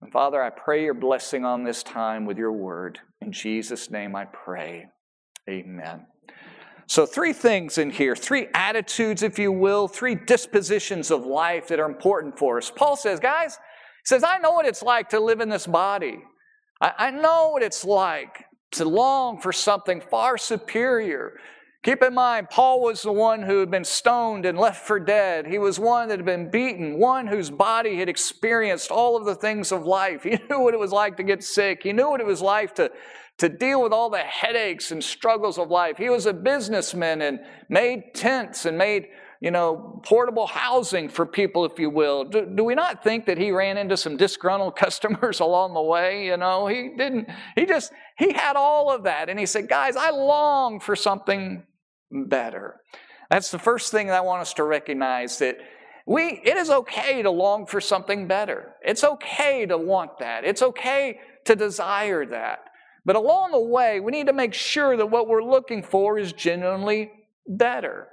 And 0.00 0.10
Father, 0.10 0.42
I 0.42 0.50
pray 0.50 0.84
your 0.84 0.94
blessing 0.94 1.44
on 1.44 1.64
this 1.64 1.82
time 1.82 2.24
with 2.24 2.38
your 2.38 2.52
word. 2.52 2.98
In 3.20 3.30
Jesus' 3.30 3.90
name 3.90 4.16
I 4.16 4.24
pray. 4.24 4.86
Amen. 5.48 6.06
So, 6.92 7.06
three 7.06 7.32
things 7.32 7.78
in 7.78 7.88
here, 7.88 8.14
three 8.14 8.48
attitudes, 8.52 9.22
if 9.22 9.38
you 9.38 9.50
will, 9.50 9.88
three 9.88 10.14
dispositions 10.14 11.10
of 11.10 11.24
life 11.24 11.68
that 11.68 11.80
are 11.80 11.88
important 11.88 12.38
for 12.38 12.58
us. 12.58 12.70
Paul 12.70 12.96
says, 12.96 13.18
guys, 13.18 13.54
he 13.54 14.04
says, 14.04 14.22
I 14.22 14.36
know 14.36 14.50
what 14.50 14.66
it's 14.66 14.82
like 14.82 15.08
to 15.08 15.18
live 15.18 15.40
in 15.40 15.48
this 15.48 15.66
body. 15.66 16.18
I, 16.82 16.92
I 16.98 17.10
know 17.10 17.48
what 17.54 17.62
it's 17.62 17.82
like 17.82 18.44
to 18.72 18.84
long 18.84 19.40
for 19.40 19.54
something 19.54 20.02
far 20.02 20.36
superior. 20.36 21.38
Keep 21.82 22.02
in 22.02 22.12
mind, 22.12 22.50
Paul 22.50 22.82
was 22.82 23.00
the 23.00 23.10
one 23.10 23.40
who 23.40 23.60
had 23.60 23.70
been 23.70 23.86
stoned 23.86 24.44
and 24.44 24.58
left 24.58 24.86
for 24.86 25.00
dead. 25.00 25.46
He 25.46 25.58
was 25.58 25.80
one 25.80 26.08
that 26.08 26.18
had 26.18 26.26
been 26.26 26.50
beaten, 26.50 26.98
one 26.98 27.26
whose 27.26 27.50
body 27.50 27.96
had 27.96 28.10
experienced 28.10 28.90
all 28.90 29.16
of 29.16 29.24
the 29.24 29.34
things 29.34 29.72
of 29.72 29.86
life. 29.86 30.24
He 30.24 30.38
knew 30.50 30.60
what 30.60 30.74
it 30.74 30.80
was 30.80 30.92
like 30.92 31.16
to 31.16 31.22
get 31.22 31.42
sick. 31.42 31.84
He 31.84 31.94
knew 31.94 32.10
what 32.10 32.20
it 32.20 32.26
was 32.26 32.42
like 32.42 32.74
to 32.74 32.92
to 33.38 33.48
deal 33.48 33.82
with 33.82 33.92
all 33.92 34.10
the 34.10 34.18
headaches 34.18 34.92
and 34.92 35.02
struggles 35.02 35.58
of 35.58 35.70
life. 35.70 35.96
He 35.96 36.08
was 36.08 36.26
a 36.26 36.32
businessman 36.32 37.22
and 37.22 37.40
made 37.68 38.14
tents 38.14 38.66
and 38.66 38.78
made, 38.78 39.08
you 39.40 39.50
know, 39.50 40.00
portable 40.04 40.46
housing 40.46 41.08
for 41.08 41.26
people, 41.26 41.64
if 41.64 41.78
you 41.78 41.90
will. 41.90 42.24
Do, 42.24 42.46
do, 42.46 42.62
we 42.62 42.74
not 42.74 43.02
think 43.02 43.26
that 43.26 43.38
he 43.38 43.50
ran 43.50 43.78
into 43.78 43.96
some 43.96 44.16
disgruntled 44.16 44.76
customers 44.84 45.40
along 45.40 45.74
the 45.74 45.82
way? 45.82 46.26
You 46.26 46.36
know, 46.36 46.66
he 46.66 46.90
didn't, 46.96 47.28
he 47.56 47.66
just, 47.66 47.92
he 48.18 48.32
had 48.32 48.56
all 48.56 48.94
of 48.94 49.04
that. 49.04 49.28
And 49.28 49.38
he 49.38 49.46
said, 49.46 49.68
guys, 49.68 49.96
I 49.96 50.10
long 50.10 50.78
for 50.78 50.94
something 50.94 51.64
better. 52.10 52.76
That's 53.30 53.50
the 53.50 53.58
first 53.58 53.90
thing 53.90 54.08
that 54.08 54.16
I 54.16 54.20
want 54.20 54.42
us 54.42 54.54
to 54.54 54.64
recognize 54.64 55.38
that 55.38 55.56
we, 56.06 56.40
it 56.44 56.56
is 56.56 56.68
okay 56.68 57.22
to 57.22 57.30
long 57.30 57.66
for 57.66 57.80
something 57.80 58.26
better. 58.26 58.74
It's 58.84 59.04
okay 59.04 59.66
to 59.66 59.78
want 59.78 60.18
that. 60.18 60.44
It's 60.44 60.62
okay 60.62 61.18
to 61.44 61.56
desire 61.56 62.26
that. 62.26 62.64
But 63.04 63.16
along 63.16 63.52
the 63.52 63.60
way, 63.60 64.00
we 64.00 64.12
need 64.12 64.26
to 64.26 64.32
make 64.32 64.54
sure 64.54 64.96
that 64.96 65.06
what 65.06 65.28
we're 65.28 65.42
looking 65.42 65.82
for 65.82 66.18
is 66.18 66.32
genuinely 66.32 67.10
better. 67.46 68.08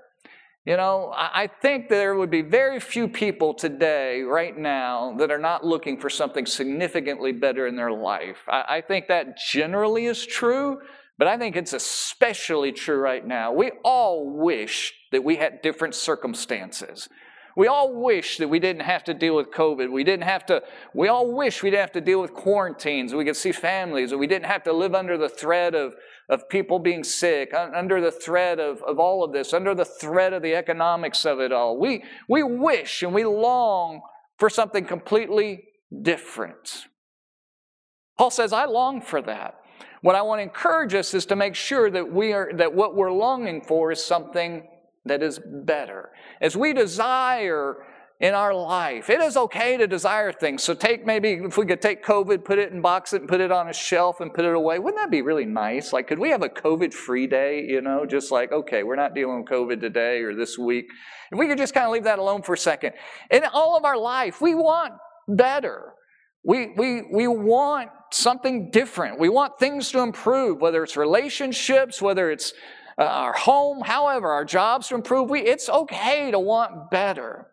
You 0.66 0.78
know, 0.78 1.12
I 1.16 1.50
think 1.62 1.90
there 1.90 2.16
would 2.16 2.30
be 2.30 2.42
very 2.42 2.80
few 2.80 3.08
people 3.08 3.54
today, 3.54 4.22
right 4.22 4.56
now, 4.56 5.16
that 5.18 5.32
are 5.32 5.40
not 5.40 5.66
looking 5.66 6.00
for 6.00 6.10
something 6.10 6.46
significantly 6.46 7.32
better 7.32 7.66
in 7.66 7.76
their 7.76 7.92
life. 7.92 8.38
I 8.48 8.82
think 8.82 9.08
that 9.08 9.38
generally 9.38 10.06
is 10.06 10.26
true, 10.26 10.80
but 11.18 11.28
I 11.28 11.38
think 11.38 11.56
it's 11.56 11.74
especially 11.74 12.72
true 12.72 13.00
right 13.00 13.26
now. 13.26 13.52
We 13.52 13.72
all 13.84 14.30
wish 14.38 14.94
that 15.12 15.24
we 15.24 15.38
had 15.38 15.62
different 15.62 15.96
circumstances. 15.96 17.10
We 17.56 17.68
all 17.68 17.94
wish 18.02 18.38
that 18.38 18.48
we 18.48 18.60
didn't 18.60 18.84
have 18.84 19.04
to 19.06 19.14
deal 19.14 19.36
with 19.36 19.52
COVID. 19.52 19.92
We 19.92 20.04
didn't 20.04 20.24
have 20.24 20.46
to, 20.48 20.62
we 20.94 21.08
all 21.08 21.34
wish 21.34 21.64
we 21.64 21.70
didn't 21.70 21.82
have 21.82 21.92
to 21.94 22.02
deal 22.02 22.22
with 22.22 22.34
quarantines. 22.34 23.14
We 23.14 23.26
could 23.26 23.36
see 23.36 23.52
families, 23.52 24.14
we 24.14 24.28
didn't 24.28 24.46
have 24.46 24.64
to 24.64 24.74
live 24.74 24.96
under 24.96 25.18
the 25.18 25.30
threat 25.30 25.76
of, 25.76 25.96
of 26.30 26.48
people 26.50 26.80
being 26.80 27.04
sick, 27.04 27.54
under 27.54 28.00
the 28.02 28.12
threat 28.12 28.60
of, 28.60 28.82
of 28.84 29.00
all 29.00 29.24
of 29.24 29.34
this, 29.34 29.54
under 29.54 29.74
the 29.74 29.86
threat 29.86 30.34
of 30.34 30.42
the 30.42 30.56
economics 30.56 31.26
of 31.26 31.40
it 31.40 31.52
all. 31.52 31.80
We, 31.80 32.04
we 32.28 32.44
wish 32.44 33.02
and 33.04 33.14
we 33.14 33.26
long 33.26 34.02
for 34.38 34.50
something 34.50 34.86
completely 34.86 35.64
different. 36.02 36.86
Paul 38.18 38.32
says, 38.32 38.54
I 38.54 38.66
long 38.66 39.02
for 39.02 39.22
that. 39.22 39.56
What 40.02 40.16
I 40.16 40.22
want 40.22 40.40
to 40.40 40.44
encourage 40.44 40.94
us 40.94 41.14
is 41.14 41.26
to 41.28 41.36
make 41.36 41.56
sure 41.56 41.90
that 41.90 42.12
we 42.12 42.32
are 42.32 42.52
that 42.56 42.74
what 42.74 42.96
we're 42.96 43.12
longing 43.12 43.62
for 43.62 43.92
is 43.92 44.04
something 44.04 44.68
that 45.10 45.22
is 45.22 45.40
better. 45.46 46.10
As 46.42 46.56
we 46.56 46.74
desire 46.74 47.76
in 48.20 48.34
our 48.34 48.54
life, 48.54 49.10
it 49.10 49.22
is 49.22 49.38
okay 49.38 49.78
to 49.78 49.88
desire 49.88 50.34
things. 50.34 50.62
So 50.64 50.74
take 50.74 51.06
maybe 51.06 51.34
if 51.34 51.58
we 51.58 51.66
could 51.66 51.82
take 51.82 52.04
COVID, 52.04 52.44
put 52.44 52.60
it 52.60 52.72
in 52.72 52.82
box 52.82 53.14
it, 53.14 53.22
and 53.22 53.30
put 53.30 53.40
it 53.40 53.52
on 53.52 53.70
a 53.70 53.74
shelf 53.74 54.20
and 54.20 54.34
put 54.34 54.44
it 54.44 54.54
away. 54.54 54.78
Wouldn't 54.78 55.02
that 55.02 55.10
be 55.10 55.22
really 55.22 55.46
nice? 55.46 55.94
Like, 55.94 56.08
could 56.08 56.20
we 56.20 56.30
have 56.30 56.44
a 56.44 56.50
COVID-free 56.50 57.28
day? 57.28 57.66
You 57.68 57.82
know, 57.82 58.06
just 58.06 58.32
like 58.32 58.52
okay, 58.52 58.84
we're 58.84 58.96
not 58.96 59.14
dealing 59.14 59.40
with 59.40 59.50
COVID 59.50 59.80
today 59.80 60.22
or 60.22 60.36
this 60.36 60.58
week. 60.58 60.86
If 61.32 61.40
we 61.40 61.48
could 61.48 61.58
just 61.58 61.74
kind 61.74 61.86
of 61.86 61.92
leave 61.92 62.04
that 62.06 62.20
alone 62.20 62.42
for 62.42 62.54
a 62.54 62.58
second. 62.58 62.94
In 63.30 63.44
all 63.54 63.78
of 63.78 63.86
our 63.86 63.98
life, 63.98 64.42
we 64.42 64.56
want 64.56 64.94
better. 65.28 65.94
We, 66.44 66.74
we, 66.78 67.04
we 67.12 67.28
want 67.28 67.90
something 68.12 68.72
different. 68.72 69.20
We 69.20 69.30
want 69.30 69.60
things 69.60 69.92
to 69.92 70.00
improve, 70.00 70.62
whether 70.62 70.84
it's 70.84 70.98
relationships, 70.98 72.02
whether 72.02 72.32
it's 72.32 72.54
uh, 73.00 73.04
our 73.04 73.34
home, 73.34 73.82
however, 73.82 74.30
our 74.30 74.44
jobs 74.44 74.90
to 74.90 74.96
improve. 74.96 75.30
We, 75.30 75.42
it's 75.42 75.70
okay 75.70 76.32
to 76.32 76.40
want 76.40 76.92
better. 76.92 77.48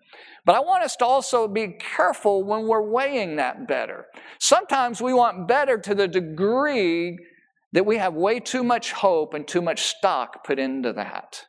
But 0.44 0.56
I 0.56 0.60
want 0.60 0.82
us 0.82 0.96
to 0.96 1.04
also 1.04 1.46
be 1.46 1.76
careful 1.78 2.44
when 2.44 2.66
we're 2.66 2.82
weighing 2.82 3.36
that 3.36 3.68
better. 3.68 4.06
Sometimes 4.40 5.00
we 5.00 5.14
want 5.14 5.46
better 5.46 5.78
to 5.78 5.94
the 5.94 6.08
degree 6.08 7.18
that 7.72 7.86
we 7.86 7.96
have 7.98 8.14
way 8.14 8.40
too 8.40 8.64
much 8.64 8.92
hope 8.92 9.34
and 9.34 9.46
too 9.46 9.62
much 9.62 9.82
stock 9.82 10.44
put 10.44 10.58
into 10.58 10.92
that. 10.92 11.42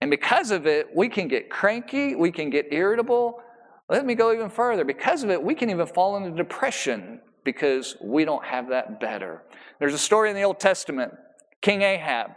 And 0.00 0.10
because 0.10 0.50
of 0.50 0.66
it, 0.66 0.88
we 0.94 1.08
can 1.08 1.26
get 1.28 1.50
cranky, 1.50 2.14
we 2.14 2.30
can 2.30 2.50
get 2.50 2.66
irritable. 2.70 3.40
Let 3.88 4.04
me 4.04 4.14
go 4.14 4.32
even 4.32 4.50
further. 4.50 4.84
Because 4.84 5.24
of 5.24 5.30
it, 5.30 5.42
we 5.42 5.54
can 5.54 5.70
even 5.70 5.86
fall 5.86 6.16
into 6.16 6.30
depression 6.30 7.20
because 7.44 7.96
we 8.02 8.24
don't 8.24 8.44
have 8.44 8.68
that 8.68 9.00
better. 9.00 9.42
There's 9.78 9.94
a 9.94 9.98
story 9.98 10.30
in 10.30 10.36
the 10.36 10.42
Old 10.42 10.60
Testament 10.60 11.14
King 11.62 11.82
Ahab. 11.82 12.32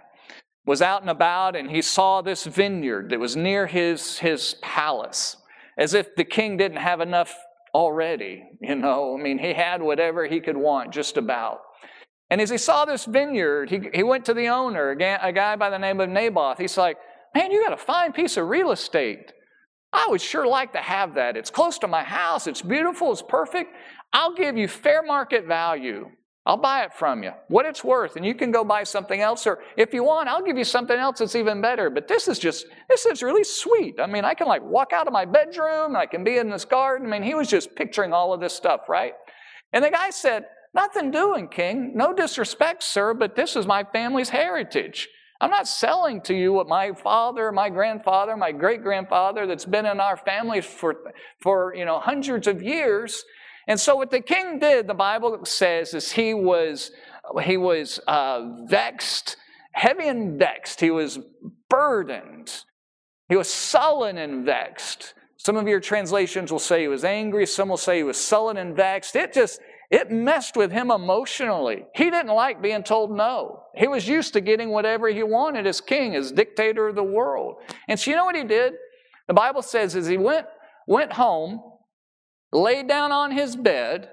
was 0.66 0.82
out 0.82 1.02
and 1.02 1.10
about 1.10 1.56
and 1.56 1.70
he 1.72 1.82
saw 1.82 2.22
this 2.22 2.46
vineyard 2.46 3.10
that 3.10 3.20
was 3.20 3.36
near 3.36 3.68
his, 3.68 4.20
his 4.20 4.56
palace, 4.62 5.38
as 5.78 5.94
if 5.94 6.16
the 6.16 6.24
king 6.24 6.58
didn't 6.58 6.78
have 6.78 7.02
enough 7.02 7.36
already. 7.74 8.44
You 8.62 8.76
know, 8.76 9.18
I 9.18 9.22
mean, 9.22 9.40
he 9.40 9.54
had 9.54 9.82
whatever 9.82 10.26
he 10.26 10.40
could 10.40 10.58
want, 10.58 10.92
just 10.92 11.18
about. 11.18 11.60
And 12.30 12.40
as 12.40 12.50
he 12.50 12.58
saw 12.58 12.86
this 12.86 13.06
vineyard, 13.06 13.70
he, 13.70 13.90
he 13.94 14.04
went 14.04 14.26
to 14.26 14.34
the 14.34 14.48
owner, 14.48 14.92
a 14.92 15.34
guy 15.34 15.56
by 15.56 15.70
the 15.70 15.80
name 15.80 16.00
of 16.00 16.10
Naboth. 16.10 16.58
He's 16.58 16.78
like, 16.78 16.98
Man, 17.34 17.52
you 17.52 17.64
got 17.64 17.74
a 17.74 17.78
fine 17.78 18.12
piece 18.12 18.38
of 18.38 18.48
real 18.48 18.72
estate. 18.72 19.32
I 19.94 20.08
would 20.10 20.22
sure 20.22 20.48
like 20.48 20.74
to 20.74 20.80
have 20.80 21.16
that. 21.16 21.38
It's 21.38 21.50
close 21.50 21.78
to 21.80 21.88
my 21.88 22.04
house, 22.04 22.48
it's 22.48 22.62
beautiful, 22.62 23.12
it's 23.12 23.22
perfect. 23.22 23.74
I'll 24.14 24.36
give 24.36 24.58
you 24.58 24.68
fair 24.68 25.04
market 25.04 25.46
value. 25.46 26.10
I'll 26.44 26.58
buy 26.58 26.84
it 26.84 26.94
from 26.94 27.22
you, 27.22 27.32
what 27.50 27.68
it's 27.68 27.84
worth, 27.84 28.16
and 28.16 28.26
you 28.26 28.34
can 28.34 28.52
go 28.52 28.64
buy 28.64 28.84
something 28.84 29.22
else. 29.22 29.46
Or 29.46 29.60
if 29.78 29.94
you 29.94 30.04
want, 30.04 30.28
I'll 30.28 30.44
give 30.44 30.58
you 30.58 30.64
something 30.64 30.98
else 30.98 31.20
that's 31.20 31.36
even 31.36 31.62
better. 31.62 31.92
But 31.92 32.08
this 32.08 32.28
is 32.28 32.40
just, 32.40 32.66
this 32.90 33.06
is 33.06 33.22
really 33.22 33.44
sweet. 33.44 34.00
I 34.00 34.08
mean, 34.08 34.26
I 34.26 34.34
can 34.34 34.48
like 34.48 34.64
walk 34.64 34.92
out 34.92 35.06
of 35.06 35.14
my 35.14 35.26
bedroom, 35.26 35.96
I 35.96 36.08
can 36.08 36.24
be 36.24 36.38
in 36.38 36.50
this 36.50 36.66
garden. 36.66 37.08
I 37.08 37.12
mean, 37.12 37.24
he 37.24 37.36
was 37.36 37.48
just 37.48 37.76
picturing 37.76 38.12
all 38.12 38.34
of 38.34 38.40
this 38.40 38.56
stuff, 38.56 38.90
right? 38.90 39.14
And 39.72 39.84
the 39.86 39.92
guy 39.92 40.10
said, 40.10 40.46
Nothing 40.74 41.12
doing, 41.12 41.50
King. 41.50 41.92
No 41.96 42.14
disrespect, 42.14 42.82
sir, 42.82 43.14
but 43.14 43.36
this 43.36 43.56
is 43.56 43.68
my 43.68 43.84
family's 43.84 44.30
heritage. 44.30 45.10
I'm 45.42 45.50
not 45.50 45.68
selling 45.68 46.22
to 46.22 46.34
you 46.34 46.54
what 46.54 46.68
my 46.68 46.94
father, 46.94 47.52
my 47.52 47.70
grandfather, 47.70 48.38
my 48.38 48.52
great 48.52 48.84
grandfather 48.84 49.48
that's 49.48 49.66
been 49.66 49.86
in 49.86 50.00
our 50.00 50.16
family 50.16 50.62
for, 50.62 50.96
for 51.42 51.74
you 51.76 51.84
know, 51.84 52.00
hundreds 52.00 52.48
of 52.48 52.62
years. 52.62 53.26
And 53.72 53.80
so 53.80 53.96
what 53.96 54.12
the 54.12 54.20
king 54.20 54.60
did, 54.60 54.88
the 54.88 54.94
Bible 54.94 55.46
says, 55.46 55.94
is 55.94 56.12
he 56.12 56.34
was, 56.34 56.92
he 57.42 57.56
was 57.56 58.02
uh, 58.06 58.66
vexed, 58.66 59.38
heavy 59.72 60.10
and 60.10 60.38
vexed. 60.38 60.82
He 60.82 60.92
was 60.92 61.20
burdened. 61.70 62.66
He 63.30 63.38
was 63.38 63.48
sullen 63.48 64.18
and 64.18 64.46
vexed. 64.46 65.14
Some 65.38 65.56
of 65.56 65.70
your 65.70 65.80
translations 65.80 66.52
will 66.52 66.60
say 66.60 66.82
he 66.82 66.90
was 66.90 67.06
angry. 67.06 67.46
Some 67.46 67.70
will 67.70 67.78
say 67.78 67.96
he 67.96 68.04
was 68.04 68.18
sullen 68.18 68.58
and 68.58 68.76
vexed. 68.76 69.16
It 69.16 69.32
just, 69.32 69.62
it 69.90 70.12
messed 70.12 70.58
with 70.58 70.74
him 70.74 70.92
emotionally. 70.92 71.86
He 71.96 72.10
didn't 72.10 72.34
like 72.34 72.62
being 72.62 72.84
told 72.84 73.16
no. 73.16 73.64
He 73.74 73.88
was 73.88 74.06
used 74.06 74.34
to 74.34 74.42
getting 74.42 74.72
whatever 74.72 75.08
he 75.08 75.24
wanted 75.24 75.66
as 75.66 75.80
king, 75.80 76.14
as 76.14 76.34
dictator 76.34 76.90
of 76.90 76.96
the 76.96 77.04
world. 77.04 77.56
And 77.88 77.98
so 77.98 78.12
you 78.12 78.18
know 78.18 78.26
what 78.26 78.36
he 78.36 78.44
did? 78.44 78.74
The 79.30 79.34
Bible 79.34 79.62
says 79.62 79.96
as 79.96 80.08
he 80.08 80.18
went, 80.18 80.46
went 80.88 81.14
home, 81.14 81.62
laid 82.52 82.88
down 82.88 83.12
on 83.12 83.32
his 83.32 83.56
bed, 83.56 84.10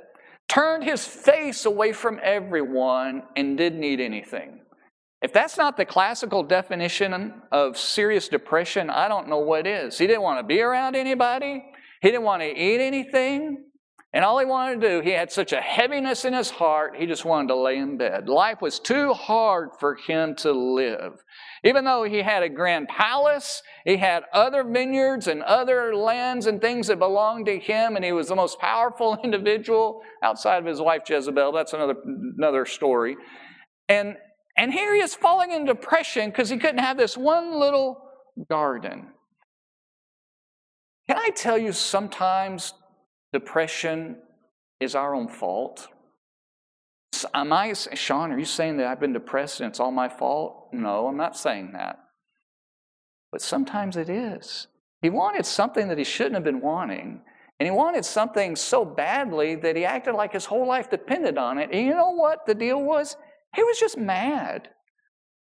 turned 0.48 0.84
his 0.84 1.06
face 1.06 1.64
away 1.64 1.92
from 1.92 2.20
everyone, 2.22 3.22
and 3.36 3.58
didn't 3.58 3.84
eat 3.84 4.00
anything. 4.00 4.60
If 5.20 5.32
that's 5.32 5.56
not 5.56 5.76
the 5.76 5.84
classical 5.84 6.44
definition 6.44 7.42
of 7.50 7.76
serious 7.76 8.28
depression, 8.28 8.88
I 8.88 9.08
don't 9.08 9.28
know 9.28 9.40
what 9.40 9.66
is. 9.66 9.98
He 9.98 10.06
didn't 10.06 10.22
want 10.22 10.38
to 10.38 10.44
be 10.44 10.60
around 10.60 10.94
anybody. 10.94 11.64
He 12.00 12.08
didn't 12.08 12.22
want 12.22 12.42
to 12.42 12.48
eat 12.48 12.80
anything. 12.80 13.64
And 14.14 14.24
all 14.24 14.38
he 14.38 14.46
wanted 14.46 14.80
to 14.80 14.88
do, 14.88 15.00
he 15.02 15.10
had 15.10 15.30
such 15.30 15.52
a 15.52 15.60
heaviness 15.60 16.24
in 16.24 16.32
his 16.32 16.48
heart, 16.48 16.96
he 16.96 17.04
just 17.04 17.26
wanted 17.26 17.48
to 17.48 17.56
lay 17.56 17.76
in 17.76 17.98
bed. 17.98 18.26
Life 18.26 18.62
was 18.62 18.80
too 18.80 19.12
hard 19.12 19.70
for 19.78 19.96
him 19.96 20.34
to 20.36 20.50
live. 20.50 21.22
Even 21.62 21.84
though 21.84 22.04
he 22.04 22.22
had 22.22 22.42
a 22.42 22.48
grand 22.48 22.88
palace, 22.88 23.62
he 23.84 23.98
had 23.98 24.24
other 24.32 24.64
vineyards 24.64 25.26
and 25.26 25.42
other 25.42 25.94
lands 25.94 26.46
and 26.46 26.58
things 26.58 26.86
that 26.86 26.98
belonged 26.98 27.46
to 27.46 27.58
him, 27.58 27.96
and 27.96 28.04
he 28.04 28.12
was 28.12 28.28
the 28.28 28.34
most 28.34 28.58
powerful 28.58 29.18
individual 29.24 30.00
outside 30.22 30.58
of 30.58 30.64
his 30.64 30.80
wife 30.80 31.02
Jezebel. 31.06 31.52
That's 31.52 31.74
another, 31.74 31.96
another 32.38 32.64
story. 32.64 33.16
And, 33.90 34.16
and 34.56 34.72
here 34.72 34.94
he 34.94 35.02
is 35.02 35.14
falling 35.14 35.52
in 35.52 35.66
depression 35.66 36.30
because 36.30 36.48
he 36.48 36.56
couldn't 36.56 36.78
have 36.78 36.96
this 36.96 37.14
one 37.14 37.60
little 37.60 38.02
garden. 38.48 39.08
Can 41.06 41.18
I 41.18 41.28
tell 41.30 41.58
you, 41.58 41.72
sometimes 41.72 42.72
depression 43.32 44.16
is 44.80 44.94
our 44.94 45.14
own 45.14 45.28
fault? 45.28 45.88
Am 47.34 47.52
I, 47.52 47.72
Sean, 47.72 48.32
are 48.32 48.38
you 48.38 48.44
saying 48.44 48.76
that 48.76 48.86
I've 48.86 49.00
been 49.00 49.12
depressed 49.12 49.60
and 49.60 49.68
it's 49.68 49.80
all 49.80 49.90
my 49.90 50.08
fault? 50.08 50.68
No, 50.72 51.06
I'm 51.08 51.16
not 51.16 51.36
saying 51.36 51.72
that. 51.72 51.98
But 53.32 53.42
sometimes 53.42 53.96
it 53.96 54.08
is. 54.08 54.68
He 55.02 55.10
wanted 55.10 55.46
something 55.46 55.88
that 55.88 55.98
he 55.98 56.04
shouldn't 56.04 56.34
have 56.34 56.44
been 56.44 56.60
wanting. 56.60 57.22
And 57.60 57.66
he 57.66 57.70
wanted 57.70 58.04
something 58.04 58.54
so 58.54 58.84
badly 58.84 59.56
that 59.56 59.76
he 59.76 59.84
acted 59.84 60.14
like 60.14 60.32
his 60.32 60.44
whole 60.44 60.66
life 60.66 60.90
depended 60.90 61.38
on 61.38 61.58
it. 61.58 61.70
And 61.72 61.86
you 61.86 61.94
know 61.94 62.10
what 62.10 62.46
the 62.46 62.54
deal 62.54 62.82
was? 62.82 63.16
He 63.54 63.62
was 63.62 63.78
just 63.78 63.98
mad. 63.98 64.68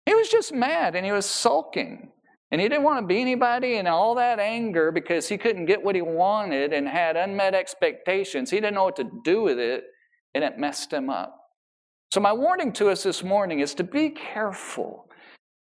He 0.07 0.15
was 0.15 0.29
just 0.29 0.53
mad 0.53 0.97
and 0.97 1.05
he 1.05 1.13
was 1.13 1.27
sulking. 1.27 2.11
And 2.51 2.61
he 2.61 2.69
didn't 2.69 2.85
want 2.85 3.03
to 3.03 3.07
be 3.07 3.21
anybody 3.21 3.77
in 3.77 3.87
all 3.87 4.15
that 4.15 4.39
anger 4.39 4.91
because 4.91 5.29
he 5.29 5.37
couldn't 5.37 5.67
get 5.67 5.83
what 5.83 5.95
he 5.95 6.03
wanted 6.03 6.73
and 6.73 6.89
had 6.89 7.17
unmet 7.17 7.55
expectations. 7.55 8.51
He 8.51 8.57
didn't 8.57 8.75
know 8.75 8.85
what 8.85 8.97
to 8.97 9.11
do 9.23 9.43
with 9.43 9.59
it, 9.59 9.85
and 10.35 10.43
it 10.43 10.59
messed 10.59 10.93
him 10.93 11.11
up. 11.11 11.35
So, 12.11 12.21
my 12.21 12.33
warning 12.33 12.73
to 12.75 12.89
us 12.89 13.03
this 13.03 13.23
morning 13.23 13.61
is 13.61 13.75
to 13.75 13.85
be 13.85 14.09
careful. 14.11 15.09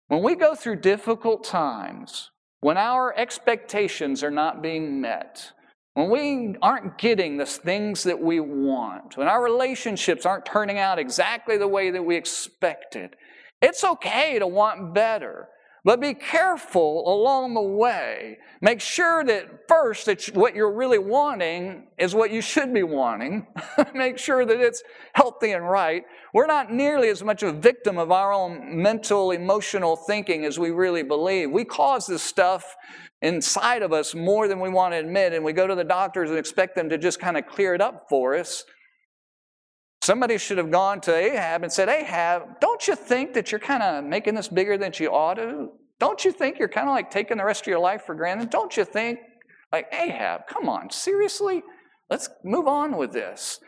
When 0.07 0.23
we 0.23 0.37
go 0.37 0.55
through 0.55 0.77
difficult 0.77 1.43
times, 1.43 2.31
when 2.61 2.77
our 2.77 3.13
expectations 3.19 4.23
are 4.23 4.31
not 4.31 4.63
being 4.63 5.01
met, 5.01 5.51
when 5.95 6.11
we 6.11 6.55
aren't 6.63 6.99
getting 6.99 7.37
the 7.37 7.47
things 7.47 8.05
that 8.05 8.21
we 8.21 8.39
want, 8.39 9.17
when 9.17 9.27
our 9.27 9.43
relationships 9.43 10.25
aren't 10.25 10.47
turning 10.47 10.79
out 10.79 11.01
exactly 11.01 11.57
the 11.57 11.67
way 11.67 11.91
that 11.91 12.03
we 12.05 12.15
expected, 12.15 13.17
it's 13.61 13.83
okay 13.83 14.39
to 14.39 14.47
want 14.47 14.95
better. 14.95 15.49
But 15.87 16.01
be 16.01 16.15
careful 16.15 17.05
along 17.07 17.55
the 17.55 17.63
way. 17.63 18.39
Make 18.61 18.81
sure 18.81 19.23
that 19.23 19.69
first 19.69 20.07
that 20.07 20.25
what 20.35 20.57
you're 20.57 20.73
really 20.73 20.99
wanting 20.99 21.87
is 21.97 22.13
what 22.13 22.33
you 22.33 22.41
should 22.41 22.75
be 22.75 22.83
wanting. 22.83 23.47
Make 23.95 24.19
sure 24.19 24.45
that 24.45 24.61
it's 24.61 24.83
healthy 25.13 25.53
and 25.53 25.65
right. 25.65 26.03
We're 26.35 26.49
not 26.49 26.73
nearly 26.73 27.09
as 27.09 27.23
much 27.23 27.45
a 27.45 27.53
victim 27.53 27.99
of 27.99 28.11
our 28.11 28.33
own 28.33 28.83
mental, 28.83 29.31
emotional 29.31 29.95
thinking 29.95 30.45
as 30.45 30.59
we 30.59 30.73
really 30.73 31.05
believe. 31.05 31.53
We 31.53 31.65
cause 31.65 32.09
this 32.09 32.25
stuff 32.25 32.75
inside 33.23 33.83
of 33.83 33.93
us 33.93 34.13
more 34.13 34.49
than 34.49 34.59
we 34.59 34.69
want 34.69 34.93
to 34.93 34.99
admit, 34.99 35.35
and 35.35 35.45
we 35.45 35.53
go 35.53 35.69
to 35.69 35.77
the 35.77 35.85
doctors 35.85 36.31
and 36.31 36.39
expect 36.39 36.75
them 36.75 36.89
to 36.89 36.99
just 36.99 37.21
kind 37.21 37.37
of 37.37 37.47
clear 37.47 37.75
it 37.77 37.81
up 37.81 38.07
for 38.09 38.35
us. 38.35 38.65
Somebody 40.07 40.39
should 40.39 40.59
have 40.59 40.71
gone 40.71 41.01
to 41.01 41.13
Ahab 41.13 41.65
and 41.65 41.73
said, 41.73 41.89
Ahab, 41.89 42.61
don't 42.61 42.87
you 42.87 42.95
think 42.95 43.35
that 43.35 43.51
you're 43.51 43.59
kind 43.59 43.83
of 43.83 44.05
making 44.05 44.37
this 44.37 44.47
bigger 44.47 44.79
than 44.79 44.93
you 45.01 45.11
ought 45.11 45.35
to? 45.35 45.71
Don't 45.99 46.25
you 46.25 46.31
think 46.31 46.61
you're 46.61 46.69
kind 46.69 46.89
of 46.89 46.95
like 46.95 47.11
taking 47.11 47.39
the 47.39 47.45
rest 47.45 47.63
of 47.63 47.67
your 47.67 47.81
life 47.81 48.03
for 48.07 48.15
granted? 48.15 48.49
Don't 48.49 48.77
you 48.77 48.85
think, 48.85 49.19
like, 49.73 49.93
Ahab, 49.93 50.43
come 50.47 50.69
on, 50.69 50.91
seriously? 50.91 51.65
Let's 52.09 52.29
move 52.45 52.69
on 52.69 52.97
with 52.97 53.13
this. 53.13 53.59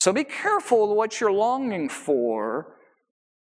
So 0.00 0.14
be 0.14 0.24
careful 0.24 0.90
of 0.90 0.96
what 0.96 1.20
you're 1.20 1.30
longing 1.30 1.90
for, 1.90 2.78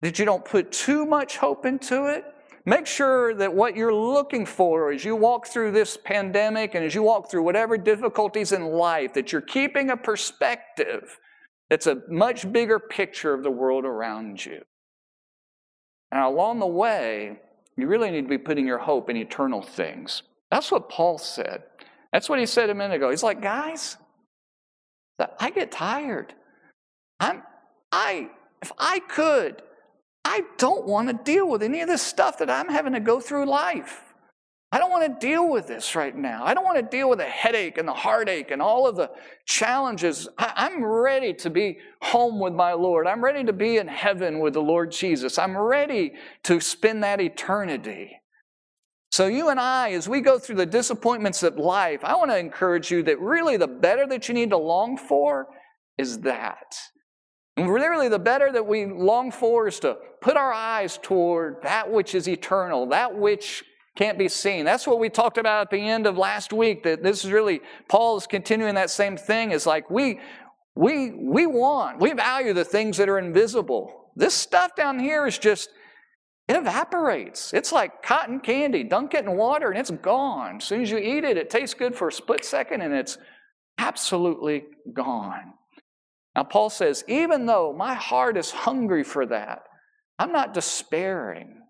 that 0.03 0.19
you 0.19 0.25
don't 0.25 0.45
put 0.45 0.73
too 0.73 1.07
much 1.07 1.37
hope 1.37 1.65
into 1.65 2.07
it. 2.07 2.25
Make 2.67 2.89
sure 2.89 3.33
that 3.37 3.55
what 3.55 3.77
you're 3.77 3.95
looking 3.95 4.45
for 4.45 4.91
as 4.91 5.05
you 5.05 5.15
walk 5.15 5.47
through 5.47 5.71
this 5.71 5.97
pandemic 5.97 6.75
and 6.75 6.85
as 6.85 6.97
you 6.97 7.05
walk 7.05 7.31
through 7.31 7.45
whatever 7.45 7.79
difficulties 7.79 8.51
in 8.51 8.73
life, 8.73 9.15
that 9.15 9.31
you're 9.31 9.41
keeping 9.41 9.91
a 9.91 9.97
perspective 9.97 11.21
it's 11.71 11.87
a 11.87 12.03
much 12.09 12.51
bigger 12.53 12.79
picture 12.79 13.33
of 13.35 13.43
the 13.43 13.51
world 13.51 13.85
around 13.85 14.45
you. 14.45 14.63
And 16.13 16.23
along 16.23 16.61
the 16.61 16.67
way, 16.67 17.41
you 17.77 17.87
really 17.87 18.11
need 18.11 18.23
to 18.23 18.29
be 18.29 18.39
putting 18.39 18.67
your 18.67 18.79
hope 18.79 19.11
in 19.11 19.17
eternal 19.17 19.63
things. 19.63 20.23
That's 20.51 20.71
what 20.71 20.89
Paul 20.89 21.19
said. 21.19 21.65
That's 22.13 22.29
what 22.29 22.39
he 22.39 22.47
said 22.47 22.71
a 22.71 22.75
minute 22.75 22.95
ago. 22.95 23.11
He's 23.11 23.25
like, 23.25 23.43
guys, 23.43 23.97
I 25.41 25.51
get 25.51 25.73
tired. 25.73 26.33
I'm, 27.19 27.43
I, 27.91 28.31
if 28.63 28.71
I 28.79 29.01
could, 29.01 29.63
I 30.25 30.43
don't 30.59 30.87
want 30.87 31.09
to 31.09 31.33
deal 31.33 31.49
with 31.49 31.63
any 31.63 31.81
of 31.81 31.89
this 31.89 32.03
stuff 32.03 32.39
that 32.39 32.49
I'm 32.49 32.69
having 32.69 32.93
to 32.93 33.01
go 33.01 33.21
through 33.21 33.47
life. 33.47 34.04
I 34.75 34.79
don't 34.79 34.91
want 34.91 35.21
to 35.21 35.25
deal 35.25 35.49
with 35.49 35.69
this 35.69 35.95
right 35.95 36.17
now. 36.17 36.45
I 36.45 36.53
don't 36.53 36.65
want 36.65 36.79
to 36.79 36.97
deal 36.97 37.09
with 37.09 37.21
the 37.21 37.25
headache 37.25 37.79
and 37.79 37.87
the 37.87 37.95
heartache 37.95 38.51
and 38.51 38.61
all 38.61 38.89
of 38.89 38.97
the 38.97 39.09
challenges. 39.47 40.29
I, 40.37 40.67
am 40.67 40.85
ready 40.85 41.33
to 41.35 41.49
be 41.49 41.79
home 42.03 42.41
with 42.41 42.55
my 42.55 42.73
Lord. 42.73 43.07
I'm 43.07 43.23
ready 43.23 43.45
to 43.45 43.53
be 43.53 43.77
in 43.77 43.87
heaven 43.87 44.41
with 44.41 44.55
the 44.55 44.63
Lord 44.63 44.91
Jesus. 44.91 45.39
I'm 45.39 45.57
ready 45.57 46.15
to 46.43 46.61
spend 46.61 47.05
that 47.05 47.21
eternity. 47.21 48.19
So, 49.13 49.29
you 49.29 49.49
and 49.51 49.61
I, 49.61 49.93
as 49.93 50.09
we 50.09 50.21
go 50.21 50.41
through 50.41 50.57
the 50.57 50.67
disappointments 50.67 51.45
of 51.45 51.57
life, 51.57 52.01
I 52.03 52.17
want 52.17 52.33
to 52.33 52.37
encourage 52.37 52.91
you 52.91 53.05
that 53.05 53.21
really 53.21 53.57
the 53.57 53.69
better 53.69 54.09
that 54.09 54.27
you 54.27 54.35
need 54.35 54.51
to 54.51 54.59
long 54.59 54.97
for 54.97 55.47
is 55.99 56.19
that. 56.23 56.75
And 57.57 57.73
really, 57.73 58.09
the 58.09 58.19
better 58.19 58.51
that 58.51 58.67
we 58.67 58.87
long 58.87 59.31
for 59.31 59.69
is 59.69 59.79
to 59.81 59.99
put 60.21 60.37
our 60.37 60.53
eyes 60.53 60.99
toward 61.01 61.63
that 61.63 61.93
which 61.93 62.17
is 62.17 62.29
eternal, 62.29 62.87
that 62.87 63.17
which 63.17 63.63
can't 63.97 64.19
be 64.19 64.29
seen. 64.29 64.65
That's 64.65 64.87
what 64.87 64.99
we 64.99 65.09
talked 65.09 65.39
about 65.39 65.63
at 65.63 65.71
the 65.71 65.89
end 65.89 66.07
of 66.07 66.19
last 66.19 66.53
week. 66.53 66.83
That 66.83 67.03
this 67.03 67.25
is 67.25 67.31
really 67.31 67.61
Paul 67.89 68.17
is 68.17 68.27
continuing 68.27 68.75
that 68.75 68.91
same 68.91 69.17
thing. 69.17 69.53
Is 69.53 69.67
like 69.67 69.89
we 69.91 70.21
we 70.75 71.13
we 71.13 71.47
want, 71.47 72.01
we 72.01 72.13
value 72.13 72.53
the 72.53 72.65
things 72.65 72.97
that 72.97 73.09
are 73.09 73.19
invisible. 73.19 74.11
This 74.17 74.35
stuff 74.35 74.75
down 74.75 74.99
here 74.99 75.27
is 75.27 75.39
just 75.39 75.71
it 76.49 76.57
evaporates. 76.57 77.55
It's 77.55 77.73
like 77.73 78.03
cotton 78.03 78.41
candy. 78.41 78.85
Dunk 78.85 79.15
it 79.15 79.25
in 79.25 79.37
water 79.37 79.71
and 79.71 79.79
it's 79.79 79.91
gone. 79.91 80.57
As 80.57 80.65
soon 80.65 80.83
as 80.83 80.91
you 80.91 80.99
eat 80.99 81.25
it, 81.25 81.39
it 81.39 81.49
tastes 81.49 81.75
good 81.75 81.95
for 81.95 82.09
a 82.09 82.13
split 82.13 82.45
second 82.45 82.83
and 82.83 82.93
it's 82.93 83.17
absolutely 83.79 84.65
gone. 84.93 85.55
Now, 86.37 86.45
Paul 86.45 86.69
says, 86.69 87.05
even 87.07 87.47
though 87.47 87.73
my 87.73 87.95
heart 87.95 88.37
is 88.37 88.51
hungry 88.51 89.05
for 89.05 89.25
that, 89.27 89.63
I'm 90.19 90.33
not 90.33 90.53
despairing. 90.53 91.61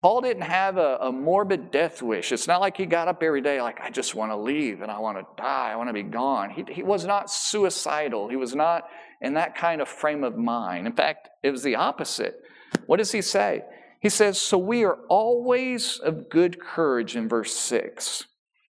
Paul 0.00 0.20
didn't 0.20 0.44
have 0.44 0.76
a, 0.76 0.98
a, 1.00 1.12
morbid 1.12 1.72
death 1.72 2.02
wish. 2.02 2.30
It's 2.30 2.46
not 2.46 2.60
like 2.60 2.76
he 2.76 2.86
got 2.86 3.08
up 3.08 3.20
every 3.20 3.40
day 3.40 3.60
like, 3.60 3.80
I 3.80 3.90
just 3.90 4.14
want 4.14 4.30
to 4.30 4.36
leave 4.36 4.80
and 4.80 4.92
I 4.92 4.98
want 5.00 5.18
to 5.18 5.26
die, 5.36 5.72
I 5.72 5.76
want 5.76 5.88
to 5.88 5.92
be 5.92 6.04
gone. 6.04 6.50
He, 6.50 6.64
he 6.70 6.82
was 6.84 7.04
not 7.04 7.30
suicidal. 7.30 8.28
He 8.28 8.36
was 8.36 8.54
not 8.54 8.88
in 9.20 9.34
that 9.34 9.56
kind 9.56 9.80
of 9.80 9.88
frame 9.88 10.22
of 10.22 10.36
mind. 10.36 10.86
In 10.86 10.92
fact, 10.92 11.30
it 11.42 11.50
was 11.50 11.64
the 11.64 11.74
opposite. 11.74 12.40
What 12.86 12.98
does 12.98 13.10
he 13.10 13.22
say? 13.22 13.62
He 14.00 14.08
says, 14.08 14.40
So 14.40 14.56
we 14.56 14.84
are 14.84 14.98
always 15.08 15.98
of 15.98 16.28
good 16.28 16.60
courage 16.60 17.16
in 17.16 17.28
verse 17.28 17.52
6. 17.54 18.24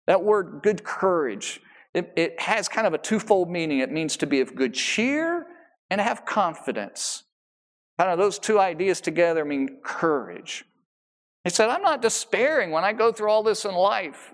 That 0.08 0.24
word 0.24 0.60
good 0.64 0.82
courage, 0.82 1.60
it, 1.94 2.12
it 2.16 2.40
has 2.40 2.68
kind 2.68 2.86
of 2.86 2.94
a 2.94 2.98
twofold 2.98 3.48
meaning. 3.48 3.78
It 3.78 3.92
means 3.92 4.16
to 4.16 4.26
be 4.26 4.40
of 4.40 4.56
good 4.56 4.74
cheer 4.74 5.46
and 5.88 6.00
have 6.00 6.24
confidence. 6.24 7.22
Kind 7.96 8.10
of 8.10 8.18
those 8.18 8.40
two 8.40 8.58
ideas 8.58 9.00
together 9.00 9.44
mean 9.44 9.78
courage. 9.84 10.64
He 11.44 11.50
said, 11.50 11.68
I'm 11.68 11.82
not 11.82 12.02
despairing 12.02 12.70
when 12.70 12.84
I 12.84 12.92
go 12.92 13.12
through 13.12 13.30
all 13.30 13.42
this 13.42 13.64
in 13.64 13.74
life. 13.74 14.32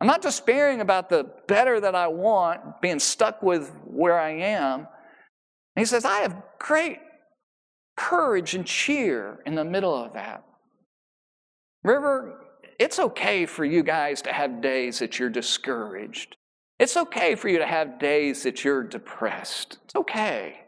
I'm 0.00 0.06
not 0.06 0.22
despairing 0.22 0.80
about 0.80 1.08
the 1.08 1.30
better 1.46 1.80
that 1.80 1.94
I 1.94 2.08
want, 2.08 2.82
being 2.82 2.98
stuck 2.98 3.42
with 3.42 3.72
where 3.84 4.18
I 4.18 4.30
am. 4.30 4.80
And 4.80 5.82
he 5.82 5.84
says, 5.84 6.04
I 6.04 6.20
have 6.20 6.42
great 6.58 6.98
courage 7.96 8.54
and 8.54 8.66
cheer 8.66 9.38
in 9.46 9.54
the 9.54 9.64
middle 9.64 9.94
of 9.94 10.12
that. 10.14 10.44
River, 11.82 12.40
it's 12.78 12.98
okay 12.98 13.46
for 13.46 13.64
you 13.64 13.82
guys 13.82 14.20
to 14.22 14.32
have 14.32 14.60
days 14.60 14.98
that 14.98 15.18
you're 15.18 15.30
discouraged. 15.30 16.36
It's 16.78 16.96
okay 16.96 17.34
for 17.36 17.48
you 17.48 17.58
to 17.58 17.66
have 17.66 17.98
days 17.98 18.42
that 18.42 18.64
you're 18.64 18.82
depressed. 18.82 19.78
It's 19.84 19.94
okay. 19.94 20.60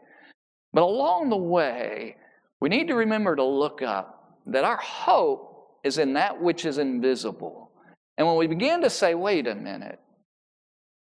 But 0.73 0.83
along 0.83 1.29
the 1.29 1.37
way, 1.37 2.15
we 2.59 2.69
need 2.69 2.87
to 2.87 2.95
remember 2.95 3.35
to 3.35 3.43
look 3.43 3.81
up 3.81 4.37
that 4.47 4.63
our 4.63 4.77
hope 4.77 5.48
is 5.83 5.97
in 5.97 6.13
that 6.13 6.41
which 6.41 6.65
is 6.65 6.77
invisible. 6.77 7.71
And 8.17 8.27
when 8.27 8.37
we 8.37 8.47
begin 8.47 8.81
to 8.81 8.89
say, 8.89 9.15
wait 9.15 9.47
a 9.47 9.55
minute, 9.55 9.99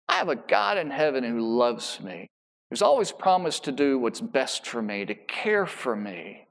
I 0.07 0.15
have 0.15 0.29
a 0.29 0.35
God 0.35 0.77
in 0.77 0.91
heaven 0.91 1.23
who 1.23 1.57
loves 1.57 1.99
me, 2.01 2.27
who's 2.69 2.81
always 2.81 3.11
promised 3.11 3.63
to 3.65 3.71
do 3.71 3.97
what's 3.97 4.21
best 4.21 4.67
for 4.67 4.81
me, 4.81 5.05
to 5.05 5.15
care 5.15 5.65
for 5.65 5.95
me. 5.95 6.47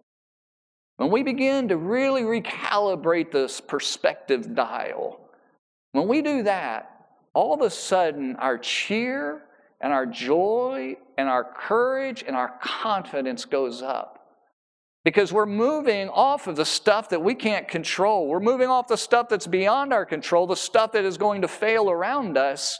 When 0.96 1.10
we 1.10 1.22
begin 1.22 1.68
to 1.68 1.76
really 1.76 2.22
recalibrate 2.22 3.32
this 3.32 3.60
perspective 3.60 4.54
dial, 4.54 5.20
when 5.92 6.08
we 6.08 6.22
do 6.22 6.44
that, 6.44 6.90
all 7.34 7.52
of 7.52 7.60
a 7.60 7.70
sudden 7.70 8.36
our 8.36 8.58
cheer 8.58 9.42
and 9.80 9.92
our 9.92 10.06
joy 10.06 10.96
and 11.18 11.28
our 11.28 11.44
courage 11.44 12.24
and 12.26 12.36
our 12.36 12.54
confidence 12.62 13.44
goes 13.44 13.82
up. 13.82 14.13
Because 15.04 15.32
we're 15.32 15.46
moving 15.46 16.08
off 16.08 16.46
of 16.46 16.56
the 16.56 16.64
stuff 16.64 17.10
that 17.10 17.22
we 17.22 17.34
can't 17.34 17.68
control. 17.68 18.26
We're 18.26 18.40
moving 18.40 18.68
off 18.68 18.88
the 18.88 18.96
stuff 18.96 19.28
that's 19.28 19.46
beyond 19.46 19.92
our 19.92 20.06
control, 20.06 20.46
the 20.46 20.56
stuff 20.56 20.92
that 20.92 21.04
is 21.04 21.18
going 21.18 21.42
to 21.42 21.48
fail 21.48 21.90
around 21.90 22.38
us, 22.38 22.78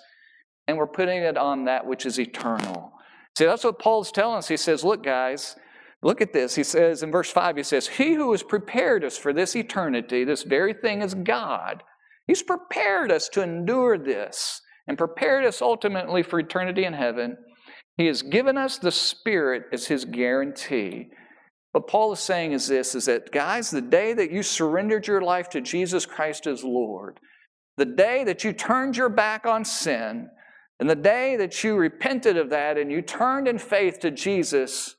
and 0.66 0.78
we're 0.78 0.86
putting 0.86 1.22
it 1.22 1.36
on 1.36 1.66
that 1.66 1.86
which 1.86 2.06
is 2.06 2.18
eternal. 2.18 2.92
See, 3.36 3.44
that's 3.44 3.64
what 3.64 3.78
Paul's 3.78 4.12
telling 4.12 4.38
us. 4.38 4.48
He 4.48 4.56
says, 4.56 4.84
Look, 4.84 5.02
guys, 5.02 5.56
look 6.02 6.20
at 6.20 6.32
this. 6.32 6.54
He 6.54 6.62
says 6.64 7.02
in 7.02 7.10
verse 7.10 7.30
5, 7.30 7.56
he 7.56 7.62
says, 7.62 7.88
He 7.88 8.14
who 8.14 8.30
has 8.32 8.42
prepared 8.42 9.04
us 9.04 9.18
for 9.18 9.32
this 9.32 9.54
eternity, 9.54 10.24
this 10.24 10.44
very 10.44 10.72
thing 10.72 11.02
is 11.02 11.14
God. 11.14 11.82
He's 12.26 12.42
prepared 12.42 13.12
us 13.12 13.28
to 13.30 13.42
endure 13.42 13.98
this 13.98 14.62
and 14.86 14.96
prepared 14.96 15.44
us 15.44 15.60
ultimately 15.60 16.22
for 16.22 16.38
eternity 16.38 16.84
in 16.84 16.94
heaven. 16.94 17.36
He 17.96 18.06
has 18.06 18.22
given 18.22 18.56
us 18.56 18.78
the 18.78 18.92
Spirit 18.92 19.64
as 19.72 19.86
His 19.86 20.04
guarantee. 20.04 21.08
What 21.74 21.88
Paul 21.88 22.12
is 22.12 22.20
saying 22.20 22.52
is 22.52 22.68
this 22.68 22.94
is 22.94 23.06
that, 23.06 23.32
guys, 23.32 23.68
the 23.68 23.80
day 23.80 24.12
that 24.12 24.30
you 24.30 24.44
surrendered 24.44 25.08
your 25.08 25.20
life 25.20 25.48
to 25.50 25.60
Jesus 25.60 26.06
Christ 26.06 26.46
as 26.46 26.62
Lord, 26.62 27.18
the 27.76 27.84
day 27.84 28.22
that 28.22 28.44
you 28.44 28.52
turned 28.52 28.96
your 28.96 29.08
back 29.08 29.44
on 29.44 29.64
sin, 29.64 30.30
and 30.78 30.88
the 30.88 30.94
day 30.94 31.34
that 31.34 31.64
you 31.64 31.74
repented 31.74 32.36
of 32.36 32.50
that 32.50 32.78
and 32.78 32.92
you 32.92 33.02
turned 33.02 33.48
in 33.48 33.58
faith 33.58 33.98
to 34.00 34.12
Jesus 34.12 34.94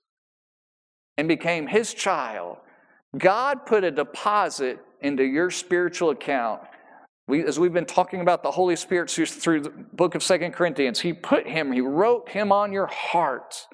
and 1.18 1.30
became 1.30 1.68
his 1.68 1.94
child, 1.94 2.58
God 3.18 3.66
put 3.66 3.86
a 3.86 3.92
deposit 3.92 4.80
into 5.00 5.24
your 5.24 5.52
spiritual 5.52 6.10
account. 6.10 6.60
We, 7.30 7.46
as 7.46 7.58
we've 7.58 7.72
been 7.72 7.86
talking 7.86 8.20
about 8.20 8.44
the 8.44 8.52
Holy 8.52 8.76
Spirit 8.76 9.10
through 9.10 9.62
the 9.62 9.70
book 9.70 10.14
of 10.14 10.22
Second 10.22 10.52
Corinthians, 10.52 11.00
he 11.00 11.14
put 11.14 11.48
him, 11.48 11.72
he 11.72 11.80
wrote 11.80 12.28
him 12.28 12.52
on 12.52 12.74
your 12.74 12.88
heart. 12.88 13.66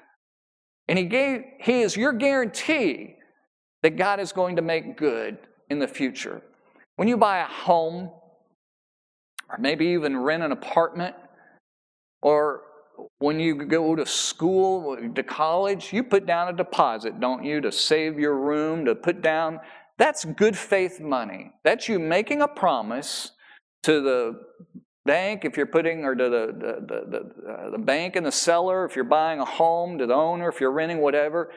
And 0.92 0.98
he 0.98 1.06
gave, 1.06 1.44
he 1.58 1.80
is 1.80 1.96
your 1.96 2.12
guarantee 2.12 3.16
that 3.82 3.96
God 3.96 4.20
is 4.20 4.30
going 4.30 4.56
to 4.56 4.62
make 4.62 4.98
good 4.98 5.38
in 5.70 5.78
the 5.78 5.88
future. 5.88 6.42
When 6.96 7.08
you 7.08 7.16
buy 7.16 7.38
a 7.38 7.46
home, 7.46 8.10
or 9.48 9.56
maybe 9.58 9.86
even 9.86 10.18
rent 10.18 10.42
an 10.42 10.52
apartment, 10.52 11.16
or 12.20 12.64
when 13.20 13.40
you 13.40 13.54
go 13.54 13.96
to 13.96 14.04
school, 14.04 14.98
to 15.14 15.22
college, 15.22 15.94
you 15.94 16.04
put 16.04 16.26
down 16.26 16.48
a 16.48 16.52
deposit, 16.52 17.20
don't 17.20 17.42
you, 17.42 17.62
to 17.62 17.72
save 17.72 18.18
your 18.18 18.36
room, 18.36 18.84
to 18.84 18.94
put 18.94 19.22
down. 19.22 19.60
That's 19.96 20.26
good 20.26 20.58
faith 20.58 21.00
money. 21.00 21.52
That's 21.64 21.88
you 21.88 21.98
making 22.00 22.42
a 22.42 22.48
promise 22.48 23.30
to 23.84 24.02
the 24.02 24.40
bank 25.04 25.44
if 25.44 25.56
you're 25.56 25.66
putting, 25.66 26.04
or 26.04 26.14
to 26.14 26.24
the, 26.24 26.46
the, 26.58 27.00
the, 27.10 27.52
uh, 27.52 27.70
the 27.70 27.78
bank 27.78 28.16
and 28.16 28.24
the 28.24 28.32
seller 28.32 28.84
if 28.84 28.96
you're 28.96 29.04
buying 29.04 29.40
a 29.40 29.44
home, 29.44 29.98
to 29.98 30.06
the 30.06 30.14
owner 30.14 30.48
if 30.48 30.60
you're 30.60 30.72
renting 30.72 31.00
whatever. 31.00 31.50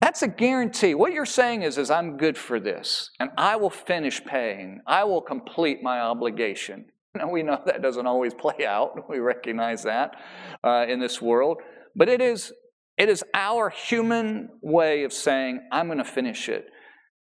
That's 0.00 0.22
a 0.22 0.28
guarantee. 0.28 0.94
What 0.94 1.12
you're 1.12 1.26
saying 1.26 1.62
is, 1.62 1.76
is 1.76 1.90
I'm 1.90 2.16
good 2.16 2.38
for 2.38 2.60
this, 2.60 3.10
and 3.18 3.30
I 3.36 3.56
will 3.56 3.70
finish 3.70 4.24
paying. 4.24 4.80
I 4.86 5.04
will 5.04 5.20
complete 5.20 5.82
my 5.82 6.00
obligation. 6.00 6.86
Now, 7.14 7.30
we 7.30 7.42
know 7.42 7.60
that 7.66 7.82
doesn't 7.82 8.06
always 8.06 8.34
play 8.34 8.64
out. 8.66 8.92
We 9.08 9.18
recognize 9.18 9.82
that 9.84 10.14
uh, 10.62 10.86
in 10.88 11.00
this 11.00 11.20
world. 11.20 11.58
But 11.96 12.08
it 12.08 12.20
is, 12.20 12.52
it 12.96 13.08
is 13.08 13.24
our 13.34 13.70
human 13.70 14.50
way 14.62 15.02
of 15.02 15.12
saying, 15.12 15.66
I'm 15.72 15.86
going 15.86 15.98
to 15.98 16.04
finish 16.04 16.48
it. 16.48 16.66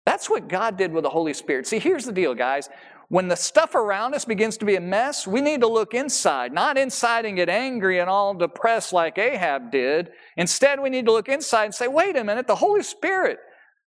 That's 0.06 0.30
what 0.30 0.47
God 0.47 0.78
did 0.78 0.93
with 0.93 1.04
the 1.04 1.10
Holy 1.10 1.34
Spirit. 1.34 1.67
See, 1.67 1.80
here's 1.80 2.06
the 2.06 2.12
deal, 2.12 2.34
guys. 2.34 2.69
When 3.12 3.28
the 3.28 3.36
stuff 3.36 3.76
around 3.76 4.15
us 4.15 4.24
begins 4.24 4.56
to 4.58 4.65
be 4.65 4.78
a 4.78 4.82
mess, 4.82 5.28
we 5.28 5.41
need 5.41 5.60
to 5.62 5.67
look 5.67 5.93
inside, 5.93 6.54
not 6.54 6.78
inside 6.78 7.26
and 7.26 7.36
get 7.36 7.50
angry 7.50 8.00
and 8.00 8.10
all 8.10 8.34
depressed 8.34 8.93
like 8.93 9.17
Ahab 9.17 9.69
did. 9.69 10.12
Instead, 10.38 10.80
we 10.80 10.89
need 10.89 11.08
to 11.08 11.12
look 11.12 11.28
inside 11.28 11.65
and 11.65 11.76
say, 11.76 11.89
wait 11.89 12.15
a 12.15 12.24
minute, 12.24 12.47
the 12.47 12.56
Holy 12.56 12.84
Spirit 12.84 13.39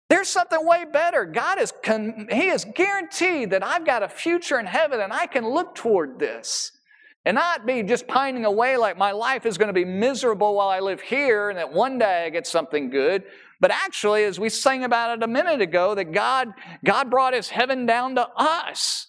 there's 0.09 0.29
something 0.29 0.65
way 0.67 0.85
better. 0.91 1.25
God 1.27 1.61
is, 1.61 1.73
con- 1.83 2.29
He 2.31 2.49
is 2.49 2.65
guaranteed 2.75 3.51
that 3.51 3.63
I've 3.63 3.85
got 3.85 4.03
a 4.03 4.09
future 4.09 4.59
in 4.59 4.67
heaven 4.67 5.01
and 5.01 5.13
I 5.13 5.27
can 5.27 5.47
look 5.47 5.75
toward 5.75 6.19
this 6.19 6.73
and 7.27 7.35
not 7.35 7.67
be 7.67 7.83
just 7.83 8.07
pining 8.07 8.47
away 8.47 8.79
like 8.79 8.97
my 8.97 9.13
life 9.13 9.45
is 9.45 9.59
going 9.59 9.69
to 9.69 9.75
be 9.75 9.85
miserable 9.85 10.55
while 10.55 10.69
I 10.69 10.81
live 10.81 11.03
here 11.03 11.51
and 11.51 11.59
that 11.59 11.73
one 11.73 11.99
day 11.99 12.25
I 12.25 12.31
get 12.31 12.47
something 12.47 12.89
good. 12.89 13.25
But 13.61 13.71
actually, 13.71 14.25
as 14.25 14.39
we 14.39 14.49
sang 14.49 14.85
about 14.85 15.19
it 15.19 15.23
a 15.23 15.29
minute 15.29 15.61
ago, 15.61 15.95
that 15.95 16.13
God, 16.13 16.49
God 16.85 17.11
brought 17.11 17.35
His 17.35 17.49
heaven 17.49 17.87
down 17.87 18.15
to 18.15 18.29
us 18.37 19.07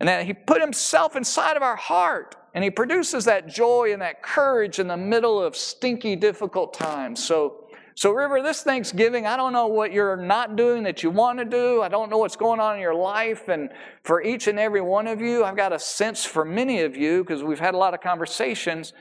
and 0.00 0.08
that 0.08 0.26
He 0.26 0.32
put 0.32 0.60
Himself 0.60 1.16
inside 1.16 1.56
of 1.56 1.62
our 1.62 1.76
heart 1.76 2.36
and 2.54 2.64
He 2.64 2.70
produces 2.70 3.26
that 3.26 3.48
joy 3.48 3.92
and 3.92 4.00
that 4.00 4.22
courage 4.22 4.78
in 4.78 4.88
the 4.88 4.96
middle 4.96 5.42
of 5.42 5.54
stinky, 5.54 6.16
difficult 6.16 6.72
times. 6.72 7.22
So, 7.22 7.60
so, 7.96 8.10
River, 8.10 8.42
this 8.42 8.62
Thanksgiving, 8.64 9.24
I 9.24 9.36
don't 9.36 9.52
know 9.52 9.68
what 9.68 9.92
you're 9.92 10.16
not 10.16 10.56
doing 10.56 10.82
that 10.82 11.04
you 11.04 11.10
want 11.10 11.38
to 11.38 11.44
do. 11.44 11.80
I 11.80 11.88
don't 11.88 12.10
know 12.10 12.18
what's 12.18 12.34
going 12.34 12.58
on 12.58 12.74
in 12.74 12.80
your 12.80 12.94
life. 12.94 13.48
And 13.48 13.70
for 14.02 14.20
each 14.20 14.48
and 14.48 14.58
every 14.58 14.80
one 14.80 15.06
of 15.06 15.20
you, 15.20 15.44
I've 15.44 15.56
got 15.56 15.72
a 15.72 15.78
sense 15.78 16.24
for 16.24 16.44
many 16.44 16.80
of 16.80 16.96
you 16.96 17.22
because 17.22 17.44
we've 17.44 17.60
had 17.60 17.74
a 17.74 17.76
lot 17.76 17.94
of 17.94 18.00
conversations. 18.00 18.92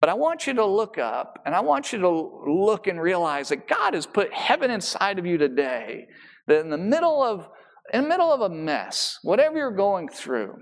But 0.00 0.10
I 0.10 0.14
want 0.14 0.46
you 0.46 0.54
to 0.54 0.66
look 0.66 0.98
up 0.98 1.42
and 1.46 1.54
I 1.54 1.60
want 1.60 1.92
you 1.92 1.98
to 2.00 2.42
look 2.46 2.86
and 2.86 3.00
realize 3.00 3.48
that 3.48 3.68
God 3.68 3.94
has 3.94 4.06
put 4.06 4.32
heaven 4.32 4.70
inside 4.70 5.18
of 5.18 5.26
you 5.26 5.38
today. 5.38 6.06
That 6.46 6.60
in 6.60 6.70
the 6.70 6.78
middle 6.78 7.22
of 7.22 7.48
in 7.92 8.02
the 8.02 8.08
middle 8.08 8.32
of 8.32 8.40
a 8.40 8.48
mess, 8.48 9.18
whatever 9.22 9.58
you're 9.58 9.70
going 9.70 10.08
through, 10.08 10.56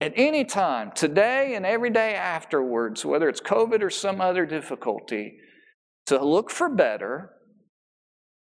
at 0.00 0.12
any 0.16 0.44
time, 0.44 0.90
today 0.94 1.54
and 1.54 1.64
every 1.64 1.90
day 1.90 2.14
afterwards, 2.14 3.04
whether 3.04 3.28
it's 3.28 3.40
COVID 3.40 3.82
or 3.82 3.90
some 3.90 4.20
other 4.20 4.46
difficulty, 4.46 5.38
to 6.06 6.22
look 6.22 6.50
for 6.50 6.68
better, 6.68 7.32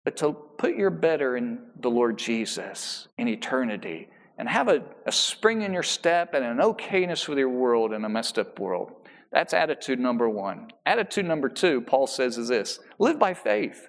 but 0.04 0.17
to 0.17 0.34
put 0.58 0.76
your 0.76 0.89
better 0.89 1.38
in 1.38 1.60
the 1.80 1.89
Lord 1.89 2.17
Jesus 2.17 3.08
in 3.17 3.28
eternity 3.28 4.10
and 4.38 4.50
have 4.50 4.67
a, 4.67 4.84
a 5.06 5.12
spring 5.12 5.62
in 5.62 5.74
your 5.74 5.84
step 5.84 6.34
and 6.34 6.43
an 6.43 6.58
okayness 6.58 7.28
with 7.28 7.38
your 7.38 7.50
world 7.50 7.93
in 7.93 8.04
a 8.04 8.10
messed 8.10 8.39
up 8.39 8.60
world. 8.60 8.91
That's 9.34 9.54
attitude 9.54 10.00
number 10.00 10.30
one. 10.30 10.69
Attitude 10.86 11.26
number 11.26 11.50
two, 11.50 11.82
Paul 11.82 12.06
says, 12.06 12.38
is 12.38 12.50
this 12.50 12.80
live 13.00 13.17
by 13.17 13.34
faith. 13.34 13.88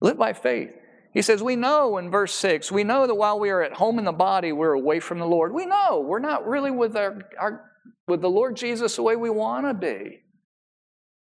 Live 0.00 0.18
by 0.18 0.32
faith. 0.32 0.70
He 1.12 1.20
says, 1.20 1.42
We 1.42 1.54
know 1.54 1.98
in 1.98 2.10
verse 2.10 2.34
6, 2.34 2.72
we 2.72 2.82
know 2.82 3.06
that 3.06 3.14
while 3.14 3.38
we 3.38 3.50
are 3.50 3.62
at 3.62 3.74
home 3.74 3.98
in 3.98 4.06
the 4.06 4.12
body, 4.12 4.52
we're 4.52 4.72
away 4.72 4.98
from 4.98 5.18
the 5.18 5.26
Lord. 5.26 5.52
We 5.52 5.66
know 5.66 6.00
we're 6.00 6.18
not 6.18 6.46
really 6.46 6.70
with, 6.70 6.96
our, 6.96 7.18
our 7.38 7.70
with 8.08 8.22
the 8.22 8.30
Lord 8.30 8.56
Jesus 8.56 8.96
the 8.96 9.02
way 9.02 9.16
we 9.16 9.28
want 9.28 9.66
to 9.66 9.74
be. 9.74 10.20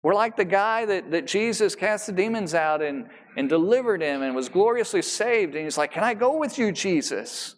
We're 0.02 0.14
like 0.14 0.36
the 0.36 0.44
guy 0.46 0.86
that, 0.86 1.10
that 1.10 1.26
Jesus 1.26 1.74
cast 1.74 2.06
the 2.06 2.12
demons 2.12 2.54
out 2.54 2.82
and, 2.82 3.08
and 3.36 3.48
delivered 3.48 4.02
him 4.02 4.22
and 4.22 4.34
was 4.34 4.48
gloriously 4.48 5.02
saved. 5.02 5.54
And 5.54 5.64
he's 5.64 5.78
like, 5.78 5.92
Can 5.92 6.04
I 6.04 6.14
go 6.14 6.38
with 6.38 6.58
you, 6.58 6.72
Jesus? 6.72 7.54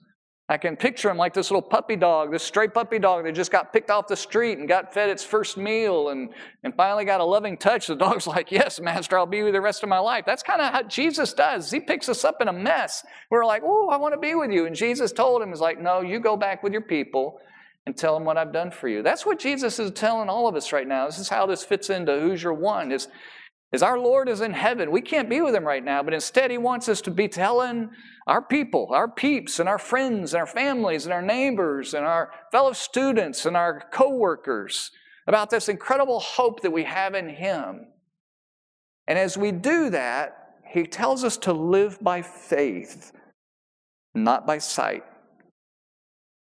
I 0.48 0.59
can 0.59 0.76
picture 0.76 1.11
him 1.11 1.16
like 1.16 1.35
this 1.35 1.50
little 1.50 1.68
puppy 1.68 1.96
dog, 1.96 2.30
this 2.30 2.44
stray 2.44 2.68
puppy 2.68 3.00
dog 3.00 3.24
that 3.24 3.32
just 3.35 3.50
got 3.50 3.72
picked 3.72 3.90
off 3.90 4.06
the 4.06 4.16
street 4.16 4.59
and 4.59 4.68
got 4.68 4.94
fed 4.94 5.11
its 5.11 5.24
first 5.24 5.56
meal 5.56 6.11
and, 6.11 6.28
and 6.62 6.72
finally 6.76 7.04
got 7.04 7.20
a 7.20 7.24
loving 7.24 7.56
touch. 7.56 7.88
The 7.88 7.96
dog's 7.96 8.26
like, 8.28 8.52
Yes, 8.52 8.78
Master, 8.78 9.18
I'll 9.18 9.26
be 9.26 9.38
with 9.38 9.48
you 9.48 9.52
the 9.52 9.61
rest 9.61 9.82
of 9.82 9.88
my 9.88 9.98
life. 9.98 10.24
That's 10.24 10.44
kind 10.44 10.61
of 10.61 10.72
how 10.72 10.82
Jesus 10.82 11.32
does. 11.32 11.70
He 11.72 11.80
picks 11.80 12.09
us 12.09 12.24
up 12.24 12.40
in 12.40 12.46
a 12.46 12.52
mess. 12.52 13.04
We're 13.28 13.44
like, 13.44 13.62
Oh, 13.64 13.88
I 13.88 13.96
want 13.96 14.14
to 14.14 14.20
be 14.20 14.37
with 14.37 14.52
you. 14.52 14.66
And 14.66 14.76
Jesus 14.76 15.11
told 15.11 15.42
him, 15.42 15.48
He's 15.48 15.61
like, 15.61 15.80
No, 15.80 16.00
you 16.00 16.20
go 16.20 16.37
back 16.37 16.62
with 16.62 16.72
your 16.72 16.82
people 16.82 17.40
and 17.85 17.96
tell 17.96 18.14
them 18.14 18.24
what 18.24 18.37
I've 18.37 18.52
done 18.52 18.70
for 18.70 18.88
you. 18.88 19.02
That's 19.02 19.26
what 19.26 19.40
Jesus 19.40 19.80
is 19.80 19.90
telling 19.92 20.28
all 20.28 20.46
of 20.46 20.54
us 20.54 20.72
right 20.72 20.87
now. 20.87 21.06
This 21.06 21.18
is 21.18 21.28
how 21.28 21.46
this 21.46 21.64
fits 21.64 21.90
into 21.90 22.20
who's 22.20 22.42
your 22.42 22.54
one. 22.54 22.92
Is, 22.92 23.09
is 23.72 23.83
our 23.83 23.98
Lord 23.98 24.29
is 24.29 24.40
in 24.40 24.52
heaven. 24.52 24.90
We 24.90 25.00
can't 25.00 25.29
be 25.29 25.40
with 25.40 25.55
him 25.55 25.64
right 25.64 25.85
now, 25.85 26.02
but 26.02 26.14
instead 26.14 26.50
he 26.50 26.59
wants 26.59 26.88
us 26.88 27.00
to 27.02 27.11
be 27.11 27.29
telling 27.29 27.90
our 28.26 28.40
people, 28.40 28.88
our 28.92 29.09
peeps, 29.09 29.59
and 29.59 29.68
our 29.68 29.79
friends, 29.79 30.35
and 30.35 30.40
our 30.40 30.46
families, 30.46 31.05
and 31.05 31.12
our 31.12 31.22
neighbors, 31.22 31.92
and 31.92 32.05
our 32.05 32.31
fellow 32.52 32.72
students, 32.72 33.44
and 33.44 33.57
our 33.57 33.83
coworkers 33.92 34.92
about 35.26 35.50
this 35.50 35.68
incredible 35.68 36.20
hope 36.20 36.62
that 36.62 36.70
we 36.70 36.85
have 36.85 37.14
in 37.14 37.29
Him. 37.29 37.88
And 39.09 39.18
as 39.18 39.37
we 39.37 39.52
do 39.52 39.90
that, 39.90 40.59
He 40.68 40.85
tells 40.85 41.24
us 41.24 41.37
to 41.38 41.52
live 41.52 41.98
by 42.00 42.22
faith, 42.22 43.12
not 44.14 44.46
by 44.46 44.59
sight. 44.59 45.05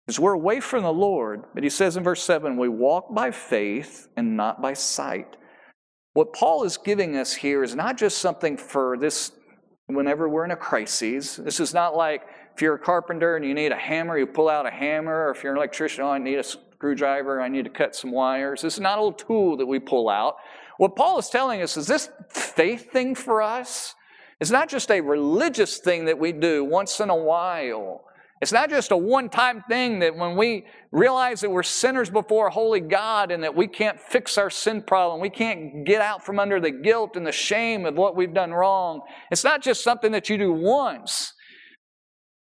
Because 0.05 0.19
we're 0.19 0.33
away 0.33 0.59
from 0.59 0.83
the 0.83 0.91
Lord, 0.91 1.45
but 1.53 1.63
He 1.63 1.69
says 1.69 1.95
in 1.95 2.03
verse 2.03 2.21
7 2.23 2.57
we 2.57 2.67
walk 2.67 3.13
by 3.13 3.31
faith 3.31 4.09
and 4.17 4.35
not 4.35 4.61
by 4.61 4.73
sight. 4.73 5.37
What 6.13 6.31
Paul 6.31 6.63
is 6.63 6.77
giving 6.77 7.17
us 7.17 7.33
here 7.33 7.63
is 7.63 7.75
not 7.75 7.97
just 7.97 8.19
something 8.19 8.55
for 8.55 8.97
this 8.97 9.31
whenever 9.87 10.29
we're 10.29 10.45
in 10.45 10.51
a 10.51 10.55
crisis. 10.55 11.37
This 11.37 11.59
is 11.59 11.73
not 11.73 11.95
like 11.95 12.21
if 12.55 12.61
you're 12.61 12.75
a 12.75 12.79
carpenter 12.79 13.35
and 13.35 13.43
you 13.43 13.55
need 13.55 13.71
a 13.71 13.77
hammer, 13.77 14.17
you 14.17 14.27
pull 14.27 14.47
out 14.47 14.67
a 14.67 14.71
hammer, 14.71 15.27
or 15.27 15.31
if 15.31 15.43
you're 15.43 15.53
an 15.53 15.57
electrician, 15.57 16.03
oh, 16.03 16.11
I 16.11 16.19
need 16.19 16.37
a 16.37 16.43
screwdriver, 16.43 17.41
I 17.41 17.47
need 17.47 17.65
to 17.65 17.71
cut 17.71 17.95
some 17.95 18.11
wires. 18.11 18.61
This 18.61 18.75
is 18.75 18.79
not 18.79 18.99
a 18.99 19.01
little 19.01 19.17
tool 19.17 19.57
that 19.57 19.65
we 19.65 19.79
pull 19.79 20.07
out. 20.07 20.35
What 20.77 20.95
Paul 20.95 21.17
is 21.17 21.29
telling 21.29 21.63
us 21.63 21.77
is 21.77 21.87
this 21.87 22.09
faith 22.29 22.91
thing 22.91 23.15
for 23.15 23.41
us 23.41 23.95
is 24.39 24.51
not 24.51 24.69
just 24.69 24.91
a 24.91 25.01
religious 25.01 25.79
thing 25.79 26.05
that 26.05 26.19
we 26.19 26.31
do 26.31 26.63
once 26.63 26.99
in 26.99 27.09
a 27.09 27.15
while. 27.15 28.05
It's 28.43 28.51
not 28.51 28.69
just 28.69 28.91
a 28.91 28.97
one 28.97 29.29
time 29.29 29.63
thing 29.69 29.99
that 29.99 30.17
when 30.17 30.35
we 30.35 30.65
realize 30.91 31.39
that 31.39 31.49
we're 31.49 31.63
sinners 31.63 32.09
before 32.09 32.47
a 32.47 32.51
holy 32.51 32.81
God 32.81 33.31
and 33.31 33.41
that 33.41 33.55
we 33.55 33.67
can't 33.67 33.97
fix 33.97 34.37
our 34.37 34.49
sin 34.49 34.81
problem, 34.81 35.21
we 35.21 35.29
can't 35.29 35.85
get 35.85 36.01
out 36.01 36.25
from 36.25 36.39
under 36.39 36.59
the 36.59 36.69
guilt 36.69 37.15
and 37.15 37.25
the 37.25 37.31
shame 37.31 37.85
of 37.85 37.95
what 37.95 38.17
we've 38.17 38.33
done 38.33 38.51
wrong. 38.51 38.99
It's 39.31 39.45
not 39.45 39.61
just 39.61 39.81
something 39.81 40.11
that 40.11 40.29
you 40.29 40.37
do 40.37 40.51
once. 40.51 41.31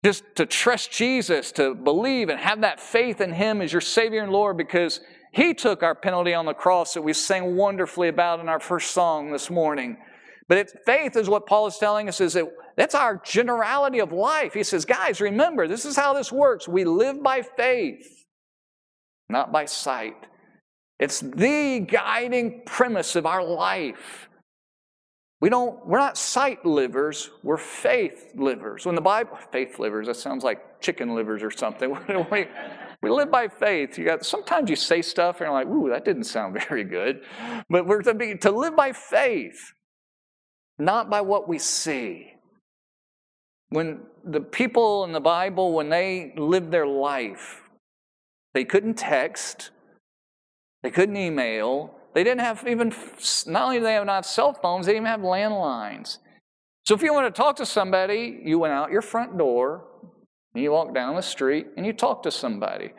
Just 0.05 0.23
to 0.35 0.45
trust 0.45 0.89
Jesus, 0.93 1.51
to 1.53 1.75
believe 1.75 2.29
and 2.29 2.39
have 2.39 2.61
that 2.61 2.79
faith 2.79 3.19
in 3.19 3.33
Him 3.33 3.61
as 3.61 3.73
your 3.73 3.81
Savior 3.81 4.23
and 4.23 4.31
Lord 4.31 4.55
because 4.55 5.01
He 5.33 5.53
took 5.53 5.83
our 5.83 5.95
penalty 5.95 6.33
on 6.33 6.45
the 6.45 6.53
cross 6.53 6.93
that 6.93 7.01
we 7.01 7.11
sang 7.11 7.57
wonderfully 7.57 8.07
about 8.07 8.39
in 8.39 8.47
our 8.47 8.61
first 8.61 8.91
song 8.91 9.33
this 9.33 9.49
morning. 9.49 9.97
But 10.47 10.59
it's, 10.59 10.73
faith 10.85 11.17
is 11.17 11.27
what 11.27 11.45
Paul 11.45 11.67
is 11.67 11.77
telling 11.77 12.07
us 12.07 12.21
is 12.21 12.33
that 12.35 12.47
that's 12.75 12.95
our 12.95 13.21
generality 13.23 13.99
of 13.99 14.11
life. 14.11 14.53
He 14.53 14.63
says, 14.63 14.85
guys, 14.85 15.21
remember, 15.21 15.67
this 15.67 15.85
is 15.85 15.95
how 15.95 16.13
this 16.13 16.31
works. 16.31 16.67
We 16.67 16.85
live 16.85 17.21
by 17.21 17.41
faith, 17.41 18.25
not 19.29 19.51
by 19.51 19.65
sight. 19.65 20.15
It's 20.99 21.19
the 21.19 21.79
guiding 21.79 22.61
premise 22.65 23.15
of 23.15 23.25
our 23.25 23.43
life. 23.43 24.29
We 25.43 25.49
don't, 25.49 25.85
we're 25.85 25.99
not 25.99 26.17
sight 26.17 26.65
livers, 26.65 27.29
we're 27.43 27.57
faith 27.57 28.31
livers. 28.33 28.85
When 28.85 28.95
the 28.95 29.01
Bible, 29.01 29.37
faith 29.51 29.77
livers, 29.77 30.07
that 30.07 30.15
sounds 30.15 30.41
like 30.41 30.79
chicken 30.79 31.15
livers 31.15 31.43
or 31.43 31.51
something. 31.51 31.97
we, 32.31 32.47
we 33.01 33.09
live 33.09 33.29
by 33.29 33.49
faith. 33.49 33.97
You 33.97 34.05
got, 34.05 34.25
sometimes 34.25 34.69
you 34.69 34.77
say 34.77 35.01
stuff 35.01 35.41
and 35.41 35.47
you're 35.47 35.53
like, 35.53 35.67
ooh, 35.67 35.89
that 35.89 36.05
didn't 36.05 36.23
sound 36.23 36.57
very 36.69 36.85
good. 36.85 37.23
But 37.69 37.85
we're 37.85 38.01
to, 38.03 38.13
be, 38.13 38.37
to 38.37 38.51
live 38.51 38.77
by 38.77 38.93
faith, 38.93 39.73
not 40.79 41.09
by 41.09 41.19
what 41.19 41.49
we 41.49 41.59
see. 41.59 42.35
When 43.73 44.01
the 44.23 44.39
people 44.39 45.03
in 45.03 45.13
the 45.13 45.19
Bible, 45.19 45.73
when 45.73 45.89
they 45.89 46.31
lived 46.37 46.69
their 46.69 46.85
life, 46.85 47.61
they 48.53 48.65
couldn't 48.65 48.93
text, 48.93 49.71
they 50.83 50.91
couldn't 50.91 51.17
email, 51.17 51.95
they 52.13 52.23
didn't 52.23 52.41
have 52.41 52.67
even, 52.67 52.93
not 53.47 53.63
only 53.63 53.77
did 53.77 53.85
they 53.85 53.93
have 53.93 54.05
not 54.05 54.27
cell 54.27 54.53
phones, 54.53 54.85
they 54.85 54.93
didn't 54.93 55.07
even 55.07 55.11
have 55.11 55.21
landlines. 55.21 56.19
So 56.85 56.93
if 56.93 57.01
you 57.01 57.13
want 57.13 57.33
to 57.33 57.41
talk 57.41 57.55
to 57.55 57.65
somebody, 57.65 58.41
you 58.43 58.59
went 58.59 58.73
out 58.73 58.91
your 58.91 59.01
front 59.01 59.39
door, 59.39 59.87
and 60.53 60.63
you 60.63 60.71
walked 60.71 60.93
down 60.93 61.15
the 61.15 61.23
street, 61.23 61.65
and 61.75 61.83
you 61.83 61.93
talked 61.93 62.21
to 62.25 62.31
somebody. 62.31 62.93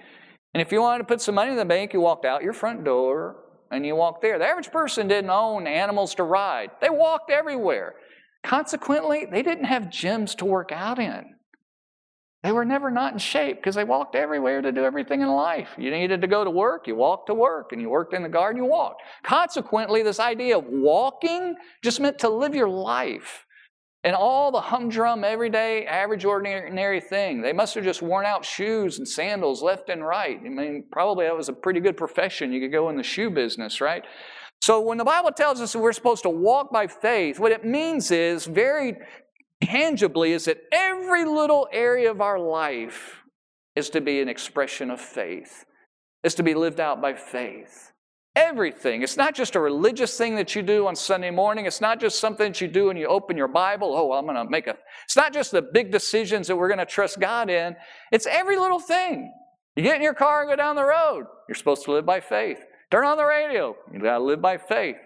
And 0.54 0.60
if 0.60 0.72
you 0.72 0.80
wanted 0.80 0.98
to 0.98 1.04
put 1.04 1.20
some 1.20 1.36
money 1.36 1.52
in 1.52 1.56
the 1.56 1.64
bank, 1.64 1.92
you 1.92 2.00
walked 2.00 2.24
out 2.24 2.42
your 2.42 2.52
front 2.52 2.82
door 2.82 3.36
and 3.70 3.86
you 3.86 3.94
walked 3.94 4.22
there. 4.22 4.38
The 4.38 4.46
average 4.46 4.70
person 4.70 5.08
didn't 5.08 5.30
own 5.30 5.66
animals 5.66 6.14
to 6.16 6.24
ride, 6.24 6.70
they 6.80 6.90
walked 6.90 7.30
everywhere. 7.30 7.94
Consequently, 8.44 9.26
they 9.30 9.42
didn't 9.42 9.64
have 9.64 9.84
gyms 9.84 10.36
to 10.36 10.44
work 10.44 10.70
out 10.70 10.98
in. 10.98 11.34
They 12.42 12.52
were 12.52 12.66
never 12.66 12.90
not 12.90 13.14
in 13.14 13.18
shape 13.18 13.56
because 13.56 13.74
they 13.74 13.84
walked 13.84 14.14
everywhere 14.14 14.60
to 14.60 14.70
do 14.70 14.84
everything 14.84 15.22
in 15.22 15.28
life. 15.28 15.70
You 15.78 15.90
needed 15.90 16.20
to 16.20 16.26
go 16.26 16.44
to 16.44 16.50
work, 16.50 16.86
you 16.86 16.94
walked 16.94 17.28
to 17.28 17.34
work, 17.34 17.72
and 17.72 17.80
you 17.80 17.88
worked 17.88 18.12
in 18.12 18.22
the 18.22 18.28
garden, 18.28 18.62
you 18.62 18.68
walked. 18.68 19.00
Consequently, 19.22 20.02
this 20.02 20.20
idea 20.20 20.58
of 20.58 20.66
walking 20.68 21.54
just 21.82 22.00
meant 22.00 22.18
to 22.18 22.28
live 22.28 22.54
your 22.54 22.68
life. 22.68 23.46
And 24.04 24.14
all 24.14 24.52
the 24.52 24.60
humdrum, 24.60 25.24
everyday, 25.24 25.86
average, 25.86 26.26
ordinary 26.26 27.00
thing. 27.00 27.40
They 27.40 27.54
must 27.54 27.74
have 27.76 27.84
just 27.84 28.02
worn 28.02 28.26
out 28.26 28.44
shoes 28.44 28.98
and 28.98 29.08
sandals 29.08 29.62
left 29.62 29.88
and 29.88 30.04
right. 30.04 30.38
I 30.38 30.48
mean, 30.50 30.84
probably 30.92 31.24
that 31.24 31.34
was 31.34 31.48
a 31.48 31.54
pretty 31.54 31.80
good 31.80 31.96
profession. 31.96 32.52
You 32.52 32.60
could 32.60 32.72
go 32.72 32.90
in 32.90 32.98
the 32.98 33.02
shoe 33.02 33.30
business, 33.30 33.80
right? 33.80 34.04
So 34.64 34.80
when 34.80 34.96
the 34.96 35.04
Bible 35.04 35.30
tells 35.30 35.60
us 35.60 35.74
that 35.74 35.78
we're 35.78 35.92
supposed 35.92 36.22
to 36.22 36.30
walk 36.30 36.72
by 36.72 36.86
faith, 36.86 37.38
what 37.38 37.52
it 37.52 37.66
means 37.66 38.10
is 38.10 38.46
very 38.46 38.96
tangibly 39.62 40.32
is 40.32 40.46
that 40.46 40.56
every 40.72 41.26
little 41.26 41.68
area 41.70 42.10
of 42.10 42.22
our 42.22 42.38
life 42.38 43.20
is 43.76 43.90
to 43.90 44.00
be 44.00 44.22
an 44.22 44.28
expression 44.30 44.90
of 44.90 45.02
faith, 45.02 45.66
is 46.22 46.34
to 46.36 46.42
be 46.42 46.54
lived 46.54 46.80
out 46.80 47.02
by 47.02 47.12
faith. 47.12 47.92
Everything. 48.34 49.02
It's 49.02 49.18
not 49.18 49.34
just 49.34 49.54
a 49.54 49.60
religious 49.60 50.16
thing 50.16 50.34
that 50.36 50.54
you 50.54 50.62
do 50.62 50.86
on 50.86 50.96
Sunday 50.96 51.30
morning. 51.30 51.66
It's 51.66 51.82
not 51.82 52.00
just 52.00 52.18
something 52.18 52.52
that 52.52 52.62
you 52.62 52.66
do 52.66 52.86
when 52.86 52.96
you 52.96 53.06
open 53.06 53.36
your 53.36 53.48
Bible. 53.48 53.94
Oh, 53.94 54.12
I'm 54.12 54.24
going 54.24 54.36
to 54.36 54.50
make 54.50 54.66
a. 54.66 54.78
It's 55.04 55.14
not 55.14 55.34
just 55.34 55.50
the 55.50 55.60
big 55.60 55.92
decisions 55.92 56.46
that 56.46 56.56
we're 56.56 56.68
going 56.68 56.78
to 56.78 56.86
trust 56.86 57.20
God 57.20 57.50
in. 57.50 57.76
It's 58.10 58.26
every 58.26 58.56
little 58.56 58.80
thing. 58.80 59.30
You 59.76 59.82
get 59.82 59.96
in 59.96 60.02
your 60.02 60.14
car 60.14 60.40
and 60.40 60.50
go 60.50 60.56
down 60.56 60.74
the 60.74 60.86
road. 60.86 61.26
You're 61.50 61.54
supposed 61.54 61.84
to 61.84 61.92
live 61.92 62.06
by 62.06 62.20
faith. 62.20 62.64
Turn 62.90 63.04
on 63.04 63.16
the 63.16 63.24
radio. 63.24 63.76
You 63.92 64.00
got 64.00 64.18
to 64.18 64.24
live 64.24 64.40
by 64.40 64.58
faith. 64.58 64.96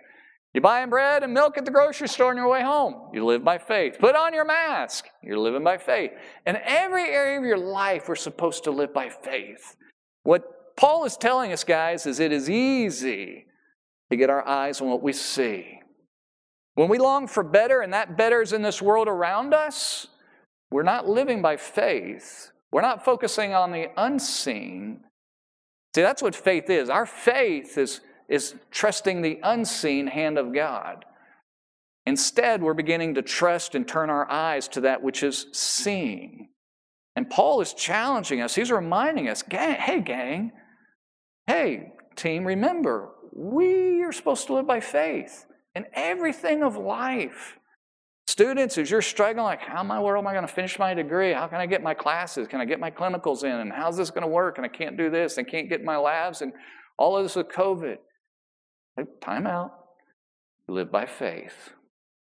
You're 0.55 0.63
buying 0.63 0.89
bread 0.89 1.23
and 1.23 1.35
milk 1.35 1.59
at 1.59 1.65
the 1.65 1.71
grocery 1.71 2.09
store 2.09 2.31
on 2.31 2.37
your 2.37 2.49
way 2.49 2.63
home. 2.63 3.11
You 3.13 3.25
live 3.25 3.45
by 3.45 3.59
faith. 3.59 3.97
Put 4.01 4.17
on 4.17 4.33
your 4.33 4.45
mask. 4.45 5.05
You're 5.23 5.39
living 5.39 5.63
by 5.63 5.77
faith. 5.77 6.13
In 6.47 6.57
every 6.65 7.05
area 7.05 7.39
of 7.39 7.45
your 7.45 7.59
life, 7.59 8.09
we're 8.09 8.17
supposed 8.17 8.65
to 8.65 8.71
live 8.71 8.95
by 8.95 9.11
faith. 9.11 9.77
What 10.23 10.77
Paul 10.77 11.05
is 11.05 11.17
telling 11.17 11.53
us, 11.53 11.65
guys, 11.65 12.07
is 12.07 12.19
it 12.19 12.33
is 12.33 12.49
easy 12.49 13.47
to 14.11 14.17
get 14.17 14.31
our 14.31 14.47
eyes 14.47 14.81
on 14.81 14.89
what 14.89 15.03
we 15.03 15.13
see. 15.13 15.81
When 16.75 16.89
we 16.89 16.99
long 16.99 17.27
for 17.27 17.43
better, 17.43 17.81
and 17.81 17.93
that 17.93 18.17
better 18.17 18.41
is 18.41 18.53
in 18.53 18.63
this 18.63 18.81
world 18.81 19.09
around 19.09 19.53
us, 19.53 20.07
we're 20.71 20.83
not 20.83 21.09
living 21.09 21.43
by 21.43 21.57
faith. 21.57 22.51
We're 22.71 22.83
not 22.83 23.05
focusing 23.05 23.55
on 23.55 23.73
the 23.73 23.89
unseen. 23.97 25.01
See, 25.95 26.03
that's 26.03 26.23
what 26.23 26.35
faith 26.35 26.71
is. 26.71 26.91
Our 26.91 27.07
faith 27.07 27.79
is, 27.79 28.01
is 28.29 28.55
trusting 28.71 29.23
the 29.23 29.41
unseen 29.43 30.07
hand 30.07 30.39
of 30.39 30.55
God. 30.55 31.05
Instead, 32.07 32.63
we're 32.63 32.75
beginning 32.75 33.15
to 33.15 33.23
trust 33.23 33.75
and 33.75 33.87
turn 33.87 34.09
our 34.09 34.31
eyes 34.31 34.69
to 34.69 34.81
that 34.83 35.03
which 35.03 35.23
is 35.23 35.47
seen. 35.53 36.49
And 37.15 37.29
Paul 37.29 37.61
is 37.61 37.75
challenging 37.75 38.41
us. 38.41 38.55
He's 38.55 38.71
reminding 38.71 39.29
us, 39.29 39.43
gang, 39.43 39.75
hey, 39.75 40.01
gang, 40.01 40.53
hey, 41.47 41.93
team, 42.17 42.45
remember, 42.45 43.11
we 43.33 44.03
are 44.05 44.13
supposed 44.13 44.47
to 44.47 44.55
live 44.55 44.67
by 44.67 44.81
faith 44.81 45.45
in 45.75 45.87
everything 45.93 46.63
of 46.63 46.77
life. 46.77 47.58
Students, 48.29 48.77
as 48.77 48.91
you're 48.91 49.01
struggling, 49.01 49.43
like, 49.43 49.63
how 49.63 49.81
in 49.81 49.87
my 49.87 49.99
world 49.99 50.23
am 50.23 50.27
I 50.27 50.35
going 50.35 50.47
to 50.47 50.53
finish 50.53 50.79
my 50.79 50.93
degree? 50.93 51.33
How 51.33 51.47
can 51.47 51.61
I 51.61 51.65
get 51.67 51.83
my 51.83 51.95
classes? 51.95 52.47
Can 52.47 52.61
I 52.61 52.67
get 52.67 52.79
my 52.79 52.91
clinicals 52.91 53.43
in? 53.43 53.51
And 53.53 53.73
how's 53.73 53.97
this 53.97 54.11
going 54.11 54.21
to 54.21 54.29
work? 54.29 54.59
And 54.59 54.67
I 54.67 54.69
can't 54.69 54.99
do 54.99 55.09
this. 55.09 55.39
And 55.39 55.49
can't 55.49 55.71
get 55.71 55.83
my 55.83 55.97
labs. 55.97 56.43
And 56.43 56.53
all 56.99 57.17
of 57.17 57.23
this 57.23 57.37
with 57.37 57.49
COVID. 57.49 57.97
Time 59.23 59.47
out. 59.47 59.73
You 60.69 60.75
live 60.75 60.93
by 60.93 61.07
faith. 61.07 61.71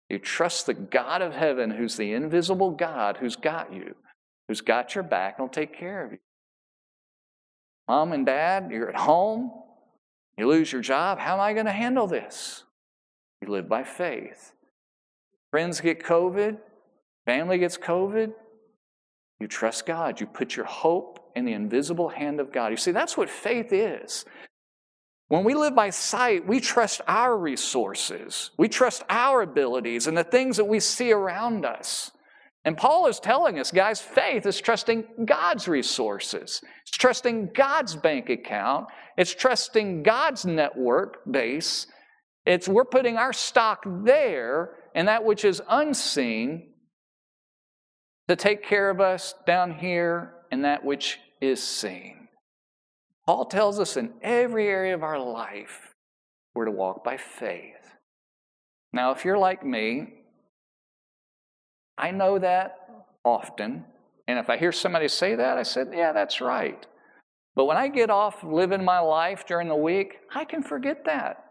You 0.09 0.21
trust 0.21 0.67
the 0.67 0.75
God 0.75 1.23
of 1.23 1.33
heaven, 1.33 1.73
who's 1.73 1.97
the 1.97 2.13
invisible 2.13 2.71
God, 2.71 3.17
who's 3.17 3.35
got 3.35 3.75
you, 3.75 3.97
who's 4.47 4.61
got 4.61 4.95
your 4.95 5.03
back, 5.03 5.39
and 5.39 5.49
will 5.49 5.53
take 5.53 5.77
care 5.77 6.07
of 6.07 6.13
you. 6.13 6.19
Mom 7.89 8.13
and 8.13 8.25
dad, 8.25 8.69
you're 8.71 8.91
at 8.91 8.97
home, 8.97 9.51
you 10.39 10.47
lose 10.47 10.71
your 10.71 10.83
job. 10.83 11.19
How 11.19 11.35
am 11.35 11.41
I 11.41 11.53
going 11.53 11.67
to 11.67 11.73
handle 11.73 12.07
this? 12.07 12.63
You 13.43 13.49
live 13.49 13.69
by 13.69 13.83
faith. 13.83 14.53
Friends 15.51 15.81
get 15.81 16.03
COVID, 16.03 16.59
family 17.27 17.59
gets 17.59 17.77
COVID. 17.77 18.33
You 19.41 19.49
trust 19.49 19.87
God. 19.87 20.21
You 20.21 20.27
put 20.27 20.55
your 20.55 20.67
hope 20.67 21.33
in 21.35 21.47
the 21.47 21.55
invisible 21.55 22.11
hand 22.11 22.41
of 22.41 22.53
God. 22.53 22.71
You 22.71 22.77
see, 22.77 22.93
that's 22.93 23.17
what 23.17 23.31
faith 23.31 23.73
is. 23.73 24.27
When 25.29 25.45
we 25.45 25.55
live 25.55 25.75
by 25.75 25.91
sight, 25.91 26.47
we 26.47 26.61
trust 26.61 27.01
our 27.09 27.37
resources, 27.39 28.51
we 28.59 28.69
trust 28.69 29.03
our 29.09 29.43
abilities 29.43 30.07
and 30.07 30.17
the 30.17 30.25
things 30.25 30.57
that 30.57 30.65
we 30.65 30.81
see 30.81 31.13
around 31.13 31.65
us. 31.65 32.11
And 32.65 32.77
Paul 32.77 33.07
is 33.07 33.19
telling 33.19 33.59
us, 33.59 33.71
guys, 33.71 34.03
faith 34.03 34.45
is 34.45 34.61
trusting 34.61 35.05
God's 35.25 35.67
resources. 35.67 36.61
It's 36.83 36.99
trusting 36.99 37.53
God's 37.55 37.97
bank 37.97 38.29
account. 38.29 38.89
It's 39.17 39.35
trusting 39.35 40.03
God's 40.03 40.45
network 40.45 41.21
base. 41.31 41.87
It's 42.45 42.69
we're 42.69 42.85
putting 42.85 43.17
our 43.17 43.33
stock 43.33 43.83
there 44.05 44.73
and 44.95 45.09
that 45.09 45.25
which 45.25 45.45
is 45.45 45.63
unseen 45.69 46.69
to 48.29 48.37
take 48.37 48.63
care 48.63 48.91
of 48.91 49.01
us 49.01 49.35
down 49.47 49.73
here 49.73 50.35
and 50.51 50.65
that 50.65 50.85
which 50.85 51.19
is 51.41 51.63
seen. 51.63 52.29
Paul 53.27 53.45
tells 53.45 53.79
us 53.79 53.97
in 53.97 54.13
every 54.23 54.67
area 54.69 54.95
of 54.95 55.03
our 55.03 55.19
life, 55.19 55.95
we're 56.55 56.65
to 56.65 56.71
walk 56.71 57.05
by 57.05 57.17
faith. 57.17 57.75
Now, 58.93 59.13
if 59.13 59.25
you're 59.25 59.39
like 59.39 59.65
me, 59.65 60.15
I 61.97 62.11
know 62.11 62.39
that 62.39 62.79
often. 63.25 63.85
And 64.27 64.39
if 64.39 64.51
I 64.51 64.57
hear 64.57 64.73
somebody 64.73 65.09
say 65.09 65.35
that, 65.35 65.59
I 65.59 65.63
said, 65.63 65.89
yeah, 65.93 66.13
that's 66.13 66.41
right. 66.41 66.87
But 67.55 67.67
when 67.67 67.77
I 67.77 67.89
get 67.89 68.11
off 68.11 68.43
living 68.43 68.85
my 68.85 69.01
life 69.01 69.45
during 69.47 69.69
the 69.69 69.77
week, 69.77 70.19
I 70.35 70.45
can 70.45 70.63
forget 70.63 71.05
that. 71.05 71.45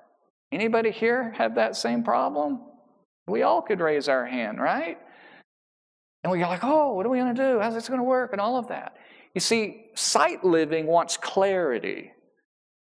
Anybody 0.51 0.91
here 0.91 1.33
have 1.37 1.55
that 1.55 1.75
same 1.75 2.03
problem? 2.03 2.61
We 3.29 3.43
all 3.43 3.61
could 3.61 3.79
raise 3.79 4.09
our 4.09 4.25
hand, 4.25 4.59
right? 4.59 4.97
And 6.23 6.31
we 6.31 6.39
go 6.39 6.47
like, 6.47 6.63
oh, 6.63 6.93
what 6.93 7.05
are 7.05 7.09
we 7.09 7.19
going 7.19 7.33
to 7.35 7.41
do? 7.41 7.59
How's 7.59 7.73
this 7.73 7.87
going 7.87 7.99
to 7.99 8.03
work? 8.03 8.31
And 8.31 8.41
all 8.41 8.57
of 8.57 8.67
that. 8.67 8.95
You 9.33 9.41
see, 9.41 9.85
sight 9.95 10.43
living 10.43 10.85
wants 10.85 11.17
clarity. 11.17 12.11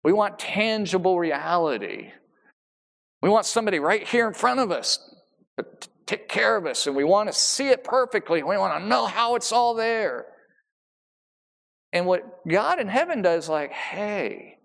We 0.03 0.13
want 0.13 0.39
tangible 0.39 1.19
reality. 1.19 2.11
We 3.21 3.29
want 3.29 3.45
somebody 3.45 3.79
right 3.79 4.07
here 4.07 4.27
in 4.27 4.33
front 4.33 4.59
of 4.59 4.71
us 4.71 4.99
to 5.57 5.65
take 6.05 6.29
care 6.29 6.55
of 6.55 6.65
us, 6.65 6.87
and 6.87 6.95
we 6.95 7.03
want 7.03 7.27
to 7.27 7.33
see 7.33 7.69
it 7.69 7.83
perfectly. 7.83 8.43
We 8.43 8.57
want 8.57 8.81
to 8.81 8.87
know 8.87 9.07
how 9.07 9.35
it's 9.35 9.51
all 9.51 9.73
there. 9.73 10.27
And 11.91 12.05
what 12.05 12.47
God 12.47 12.79
in 12.79 12.87
heaven 12.87 13.21
does, 13.21 13.49
like, 13.49 13.71
hey, 13.71 14.59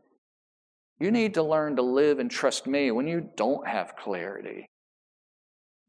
you 1.01 1.11
need 1.11 1.35
to 1.35 1.43
learn 1.43 1.77
to 1.77 1.83
live 1.83 2.19
and 2.19 2.31
trust 2.31 2.67
me 2.67 2.91
when 2.91 3.09
you 3.09 3.29
don't 3.37 3.67
have 3.67 3.97
clarity. 3.97 4.67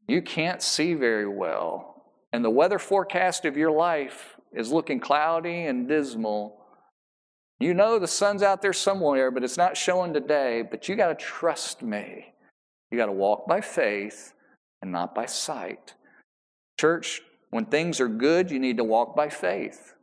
You 0.06 0.22
can't 0.22 0.62
see 0.62 0.94
very 0.94 1.26
well, 1.26 2.02
and 2.32 2.44
the 2.44 2.50
weather 2.50 2.78
forecast 2.78 3.44
of 3.44 3.56
your 3.56 3.70
life 3.70 4.36
is 4.52 4.70
looking 4.70 5.00
cloudy 5.00 5.64
and 5.64 5.88
dismal. 5.88 6.60
You 7.58 7.74
know 7.74 7.98
the 7.98 8.06
sun's 8.06 8.42
out 8.42 8.60
there 8.60 8.72
somewhere, 8.72 9.30
but 9.30 9.44
it's 9.44 9.56
not 9.56 9.76
showing 9.76 10.12
today, 10.12 10.62
but 10.62 10.88
you 10.88 10.96
got 10.96 11.08
to 11.08 11.14
trust 11.14 11.82
me. 11.82 12.34
You 12.90 12.98
got 12.98 13.06
to 13.06 13.12
walk 13.12 13.46
by 13.46 13.60
faith 13.60 14.34
and 14.82 14.92
not 14.92 15.14
by 15.14 15.26
sight. 15.26 15.94
Church, 16.78 17.22
when 17.50 17.64
things 17.64 18.00
are 18.00 18.08
good, 18.08 18.50
you 18.50 18.58
need 18.58 18.76
to 18.76 18.84
walk 18.84 19.16
by 19.16 19.28
faith. 19.28 19.94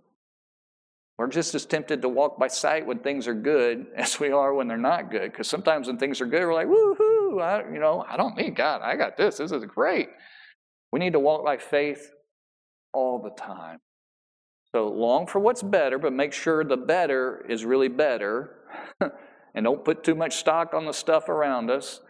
We're 1.17 1.27
just 1.27 1.53
as 1.53 1.67
tempted 1.67 2.01
to 2.01 2.09
walk 2.09 2.39
by 2.39 2.47
sight 2.47 2.87
when 2.87 2.97
things 2.97 3.27
are 3.27 3.35
good 3.35 3.85
as 3.95 4.19
we 4.19 4.31
are 4.31 4.53
when 4.53 4.67
they're 4.67 4.77
not 4.77 5.11
good. 5.11 5.31
Because 5.31 5.47
sometimes 5.47 5.87
when 5.87 5.97
things 5.97 6.19
are 6.19 6.25
good, 6.25 6.41
we're 6.41 6.53
like, 6.53 6.67
woohoo, 6.67 7.20
I, 7.39 7.59
you 7.71 7.79
know, 7.79 8.05
I 8.07 8.17
don't 8.17 8.35
need 8.35 8.55
God. 8.55 8.81
I 8.81 8.95
got 8.95 9.17
this. 9.17 9.37
This 9.37 9.51
is 9.51 9.65
great. 9.65 10.09
We 10.91 10.99
need 10.99 11.13
to 11.13 11.19
walk 11.19 11.45
by 11.45 11.57
faith 11.57 12.11
all 12.93 13.21
the 13.21 13.31
time. 13.41 13.79
So 14.75 14.87
long 14.87 15.27
for 15.27 15.39
what's 15.39 15.63
better, 15.63 15.97
but 15.97 16.13
make 16.13 16.33
sure 16.33 16.63
the 16.63 16.77
better 16.77 17.45
is 17.49 17.65
really 17.65 17.89
better. 17.89 18.57
and 19.53 19.65
don't 19.65 19.83
put 19.83 20.03
too 20.03 20.15
much 20.15 20.37
stock 20.37 20.73
on 20.73 20.85
the 20.85 20.93
stuff 20.93 21.29
around 21.29 21.69
us. 21.69 22.01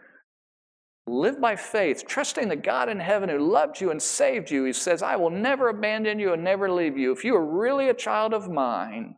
Live 1.08 1.40
by 1.40 1.56
faith, 1.56 2.04
trusting 2.06 2.48
the 2.48 2.56
God 2.56 2.88
in 2.88 3.00
heaven 3.00 3.28
who 3.28 3.38
loved 3.38 3.80
you 3.80 3.90
and 3.90 4.00
saved 4.00 4.52
you. 4.52 4.64
He 4.64 4.72
says, 4.72 5.02
I 5.02 5.16
will 5.16 5.30
never 5.30 5.68
abandon 5.68 6.20
you 6.20 6.32
and 6.32 6.44
never 6.44 6.70
leave 6.70 6.96
you. 6.96 7.10
If 7.10 7.24
you 7.24 7.34
are 7.34 7.44
really 7.44 7.88
a 7.88 7.94
child 7.94 8.32
of 8.32 8.48
mine, 8.48 9.16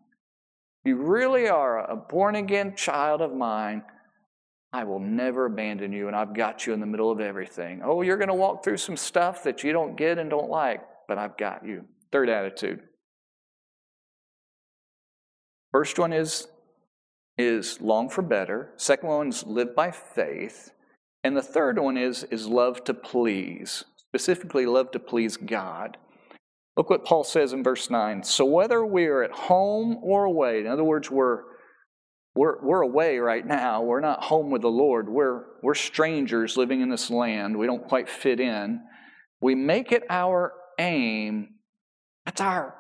you 0.85 0.97
really 0.97 1.49
are 1.49 1.91
a 1.91 1.97
born 1.97 2.37
again 2.37 2.75
child 2.75 3.21
of 3.21 3.35
mine, 3.35 3.83
I 4.75 4.83
will 4.83 4.99
never 4.99 5.47
abandon 5.47 5.93
you, 5.93 6.09
and 6.09 6.17
I've 6.17 6.35
got 6.35 6.67
you 6.67 6.73
in 6.73 6.81
the 6.81 6.87
middle 6.87 7.09
of 7.09 7.21
everything. 7.21 7.81
Oh, 7.85 8.03
you're 8.03 8.17
going 8.17 8.27
to 8.27 8.35
walk 8.35 8.65
through 8.65 8.79
some 8.79 8.97
stuff 8.97 9.45
that 9.45 9.63
you 9.63 9.73
don't 9.73 9.97
get 9.97 10.19
and 10.19 10.29
don't 10.29 10.51
like, 10.51 10.81
but 11.07 11.17
I've 11.17 11.37
got 11.37 11.65
you. 11.65 11.85
Third 12.11 12.29
attitude. 12.29 12.81
First 15.71 15.97
one 15.97 16.13
is, 16.13 16.49
is 17.39 17.81
long 17.81 18.09
for 18.09 18.23
better. 18.23 18.73
Second 18.77 19.09
one 19.11 19.29
is 19.29 19.47
live 19.47 19.77
by 19.77 19.93
faith. 19.93 20.73
And 21.23 21.37
the 21.37 21.43
third 21.43 21.79
one 21.79 21.97
is, 21.97 22.25
is 22.25 22.49
love 22.49 22.83
to 22.83 22.95
please, 22.95 23.85
specifically 23.97 24.67
love 24.67 24.91
to 24.91 24.99
please 24.99 25.37
God. 25.37 25.99
Look 26.77 26.91
what 26.91 27.05
Paul 27.05 27.23
says 27.23 27.53
in 27.53 27.63
verse 27.63 27.91
9. 27.91 28.25
So 28.25 28.45
whether 28.45 28.85
we 28.85 29.07
are 29.07 29.23
at 29.23 29.31
home 29.31 29.99
or 30.03 30.25
away, 30.25 30.59
in 30.59 30.67
other 30.67 30.83
words, 30.83 31.13
we're, 31.13 31.43
we're, 32.35 32.61
we're 32.63 32.81
away 32.83 33.19
right 33.19 33.47
now, 33.47 33.83
we're 33.83 34.01
not 34.01 34.25
home 34.25 34.51
with 34.51 34.63
the 34.63 34.69
Lord, 34.69 35.09
we're, 35.09 35.45
we're 35.63 35.75
strangers 35.75 36.57
living 36.57 36.81
in 36.81 36.89
this 36.89 37.11
land, 37.11 37.57
we 37.57 37.67
don't 37.67 37.87
quite 37.87 38.09
fit 38.09 38.41
in. 38.41 38.81
We 39.41 39.55
make 39.55 39.93
it 39.93 40.05
our 40.09 40.53
aim, 40.79 41.55
that's 42.25 42.41
our, 42.41 42.75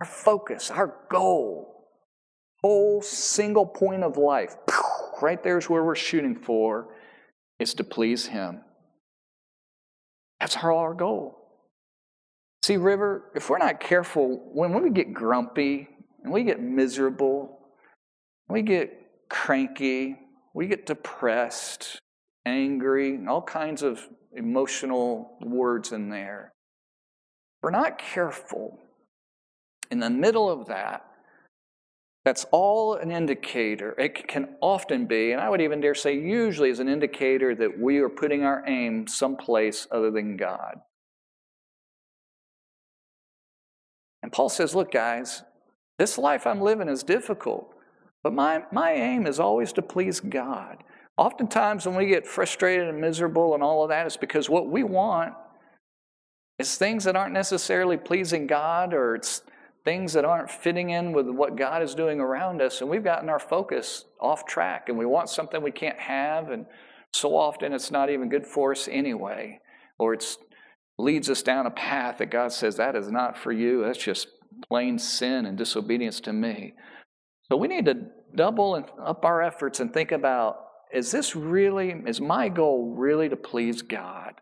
our 0.00 0.06
focus, 0.06 0.70
our 0.70 0.94
goal 1.10 1.78
whole 2.62 3.02
single 3.02 3.66
point 3.66 4.02
of 4.02 4.16
life, 4.16 4.56
right 5.22 5.42
there's 5.42 5.68
where 5.68 5.84
we're 5.84 5.94
shooting 5.94 6.36
for, 6.36 6.94
is 7.58 7.74
to 7.74 7.84
please 7.84 8.26
Him. 8.26 8.62
That's 10.40 10.56
our, 10.56 10.72
our 10.72 10.94
goal. 10.94 11.36
See, 12.62 12.76
River, 12.76 13.30
if 13.34 13.48
we're 13.48 13.58
not 13.58 13.80
careful, 13.80 14.50
when 14.52 14.82
we 14.82 14.90
get 14.90 15.14
grumpy 15.14 15.88
and 16.22 16.32
we 16.32 16.42
get 16.42 16.60
miserable, 16.60 17.57
we 18.48 18.62
get 18.62 19.28
cranky, 19.28 20.16
we 20.54 20.66
get 20.66 20.86
depressed, 20.86 22.00
angry, 22.46 23.18
all 23.28 23.42
kinds 23.42 23.82
of 23.82 24.00
emotional 24.34 25.36
words 25.40 25.92
in 25.92 26.08
there. 26.08 26.52
We're 27.62 27.70
not 27.70 27.98
careful. 27.98 28.78
In 29.90 30.00
the 30.00 30.10
middle 30.10 30.50
of 30.50 30.66
that, 30.68 31.04
that's 32.24 32.44
all 32.50 32.94
an 32.94 33.10
indicator. 33.10 33.94
It 33.98 34.28
can 34.28 34.56
often 34.60 35.06
be, 35.06 35.32
and 35.32 35.40
I 35.40 35.48
would 35.48 35.60
even 35.60 35.80
dare 35.80 35.94
say 35.94 36.18
usually, 36.18 36.70
is 36.70 36.78
an 36.78 36.88
indicator 36.88 37.54
that 37.54 37.78
we 37.78 37.98
are 37.98 38.10
putting 38.10 38.44
our 38.44 38.62
aim 38.66 39.06
someplace 39.06 39.86
other 39.90 40.10
than 40.10 40.36
God. 40.36 40.76
And 44.22 44.30
Paul 44.30 44.50
says, 44.50 44.74
Look, 44.74 44.92
guys, 44.92 45.42
this 45.98 46.18
life 46.18 46.46
I'm 46.46 46.60
living 46.60 46.88
is 46.88 47.02
difficult, 47.02 47.74
but 48.28 48.34
my, 48.34 48.62
my 48.70 48.92
aim 48.92 49.26
is 49.26 49.40
always 49.40 49.72
to 49.72 49.80
please 49.80 50.20
God. 50.20 50.84
Oftentimes, 51.16 51.86
when 51.86 51.96
we 51.96 52.04
get 52.04 52.26
frustrated 52.26 52.86
and 52.86 53.00
miserable 53.00 53.54
and 53.54 53.62
all 53.62 53.82
of 53.82 53.88
that, 53.88 54.04
it's 54.04 54.18
because 54.18 54.50
what 54.50 54.68
we 54.68 54.82
want 54.82 55.32
is 56.58 56.76
things 56.76 57.04
that 57.04 57.16
aren't 57.16 57.32
necessarily 57.32 57.96
pleasing 57.96 58.46
God 58.46 58.92
or 58.92 59.14
it's 59.14 59.40
things 59.82 60.12
that 60.12 60.26
aren't 60.26 60.50
fitting 60.50 60.90
in 60.90 61.12
with 61.12 61.26
what 61.26 61.56
God 61.56 61.82
is 61.82 61.94
doing 61.94 62.20
around 62.20 62.60
us, 62.60 62.82
and 62.82 62.90
we've 62.90 63.02
gotten 63.02 63.30
our 63.30 63.38
focus 63.38 64.04
off 64.20 64.44
track, 64.44 64.90
and 64.90 64.98
we 64.98 65.06
want 65.06 65.30
something 65.30 65.62
we 65.62 65.70
can't 65.70 65.98
have, 65.98 66.50
and 66.50 66.66
so 67.14 67.34
often 67.34 67.72
it's 67.72 67.90
not 67.90 68.10
even 68.10 68.28
good 68.28 68.46
for 68.46 68.72
us 68.72 68.88
anyway, 68.92 69.58
or 69.98 70.12
it 70.12 70.36
leads 70.98 71.30
us 71.30 71.42
down 71.42 71.64
a 71.64 71.70
path 71.70 72.18
that 72.18 72.30
God 72.30 72.52
says 72.52 72.76
that 72.76 72.94
is 72.94 73.10
not 73.10 73.38
for 73.38 73.52
you. 73.52 73.84
That's 73.84 73.96
just 73.96 74.28
plain 74.68 74.98
sin 74.98 75.46
and 75.46 75.56
disobedience 75.56 76.20
to 76.20 76.34
me. 76.34 76.74
So 77.50 77.56
we 77.56 77.68
need 77.68 77.86
to 77.86 77.94
double 78.34 78.84
up 79.02 79.24
our 79.24 79.42
efforts 79.42 79.80
and 79.80 79.92
think 79.92 80.12
about 80.12 80.64
is 80.92 81.10
this 81.10 81.36
really, 81.36 81.90
is 82.06 82.20
my 82.20 82.48
goal 82.48 82.94
really 82.96 83.28
to 83.28 83.36
please 83.36 83.82
God? 83.82 84.34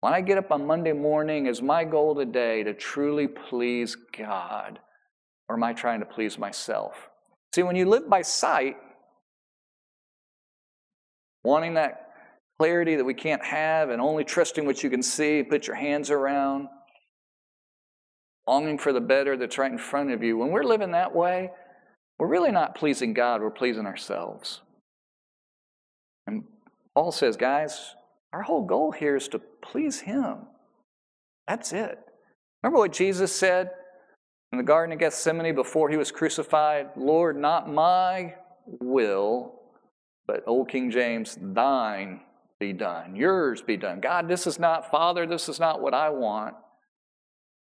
When 0.00 0.12
I 0.12 0.20
get 0.20 0.38
up 0.38 0.50
on 0.50 0.66
Monday 0.66 0.92
morning, 0.92 1.46
is 1.46 1.62
my 1.62 1.84
goal 1.84 2.14
today 2.14 2.62
to 2.64 2.74
truly 2.74 3.28
please 3.28 3.96
God? 4.16 4.80
Or 5.48 5.56
am 5.56 5.62
I 5.62 5.72
trying 5.72 6.00
to 6.00 6.06
please 6.06 6.38
myself? 6.38 7.08
See, 7.54 7.62
when 7.62 7.76
you 7.76 7.86
live 7.86 8.08
by 8.08 8.22
sight, 8.22 8.76
wanting 11.44 11.74
that 11.74 12.08
clarity 12.58 12.96
that 12.96 13.04
we 13.04 13.14
can't 13.14 13.44
have 13.44 13.90
and 13.90 14.00
only 14.00 14.24
trusting 14.24 14.64
what 14.64 14.82
you 14.82 14.90
can 14.90 15.02
see, 15.02 15.42
put 15.42 15.66
your 15.66 15.76
hands 15.76 16.10
around, 16.10 16.68
longing 18.46 18.78
for 18.78 18.92
the 18.92 19.00
better 19.00 19.36
that's 19.36 19.58
right 19.58 19.70
in 19.70 19.78
front 19.78 20.10
of 20.10 20.22
you. 20.22 20.36
When 20.36 20.50
we're 20.50 20.64
living 20.64 20.92
that 20.92 21.14
way, 21.14 21.50
we're 22.20 22.28
really 22.28 22.52
not 22.52 22.74
pleasing 22.74 23.14
God, 23.14 23.40
we're 23.40 23.50
pleasing 23.50 23.86
ourselves. 23.86 24.60
And 26.26 26.44
Paul 26.94 27.12
says, 27.12 27.38
guys, 27.38 27.94
our 28.34 28.42
whole 28.42 28.62
goal 28.62 28.92
here 28.92 29.16
is 29.16 29.26
to 29.28 29.40
please 29.62 30.00
Him. 30.00 30.36
That's 31.48 31.72
it. 31.72 31.98
Remember 32.62 32.78
what 32.78 32.92
Jesus 32.92 33.34
said 33.34 33.70
in 34.52 34.58
the 34.58 34.64
Garden 34.64 34.92
of 34.92 34.98
Gethsemane 34.98 35.54
before 35.54 35.88
he 35.88 35.96
was 35.96 36.12
crucified? 36.12 36.90
Lord, 36.94 37.38
not 37.38 37.72
my 37.72 38.34
will, 38.66 39.54
but 40.26 40.44
old 40.46 40.68
King 40.68 40.90
James, 40.90 41.38
thine 41.40 42.20
be 42.60 42.74
done. 42.74 43.16
Yours 43.16 43.62
be 43.62 43.78
done. 43.78 43.98
God, 43.98 44.28
this 44.28 44.46
is 44.46 44.58
not, 44.58 44.90
Father, 44.90 45.26
this 45.26 45.48
is 45.48 45.58
not 45.58 45.80
what 45.80 45.94
I 45.94 46.10
want. 46.10 46.54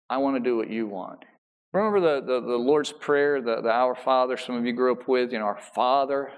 I 0.10 0.18
want 0.18 0.36
to 0.36 0.50
do 0.50 0.58
what 0.58 0.72
you 0.72 0.88
want. 0.88 1.24
Remember 1.74 2.00
the, 2.00 2.26
the, 2.26 2.42
the 2.42 2.58
Lord's 2.58 2.92
Prayer, 2.92 3.42
the, 3.42 3.62
the 3.62 3.72
Our 3.72 3.96
Father, 3.96 4.36
some 4.36 4.56
of 4.56 4.66
you 4.66 4.74
grew 4.74 4.92
up 4.92 5.08
with, 5.08 5.32
you 5.32 5.40
know, 5.40 5.46
our 5.46 5.62
Father 5.74 6.32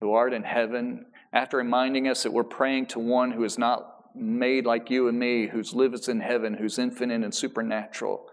who 0.00 0.12
art 0.12 0.32
in 0.32 0.42
heaven, 0.42 1.06
after 1.32 1.56
reminding 1.56 2.08
us 2.08 2.22
that 2.22 2.32
we're 2.32 2.44
praying 2.44 2.86
to 2.86 2.98
one 2.98 3.32
who 3.32 3.44
is 3.44 3.58
not 3.58 3.90
made 4.14 4.64
like 4.66 4.90
you 4.90 5.08
and 5.08 5.18
me, 5.18 5.48
who's 5.48 5.74
lives 5.74 6.08
in 6.08 6.20
heaven, 6.20 6.54
who's 6.54 6.78
infinite 6.78 7.22
and 7.22 7.34
supernatural, 7.34 8.26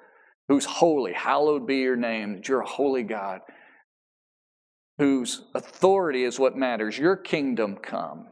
who's 0.48 0.66
holy, 0.66 1.14
hallowed 1.14 1.66
be 1.66 1.78
your 1.78 1.96
name, 1.96 2.36
that 2.36 2.48
you're 2.48 2.62
a 2.62 2.68
holy 2.68 3.04
God, 3.04 3.42
whose 4.98 5.44
authority 5.56 6.24
is 6.24 6.40
what 6.40 6.56
matters. 6.56 6.98
Your 6.98 7.16
kingdom 7.16 7.78
come. 7.78 8.28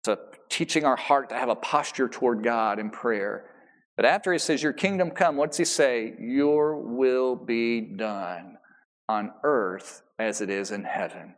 It's 0.00 0.08
a 0.08 0.18
teaching 0.48 0.84
our 0.84 0.96
heart 0.96 1.28
to 1.28 1.36
have 1.36 1.48
a 1.48 1.56
posture 1.56 2.08
toward 2.08 2.42
God 2.42 2.78
in 2.78 2.90
prayer. 2.90 3.44
But 4.02 4.08
after 4.08 4.32
he 4.32 4.40
says, 4.40 4.64
Your 4.64 4.72
kingdom 4.72 5.12
come, 5.12 5.36
what's 5.36 5.58
he 5.58 5.64
say? 5.64 6.14
Your 6.18 6.76
will 6.76 7.36
be 7.36 7.80
done 7.80 8.56
on 9.08 9.30
earth 9.44 10.02
as 10.18 10.40
it 10.40 10.50
is 10.50 10.72
in 10.72 10.82
heaven. 10.82 11.36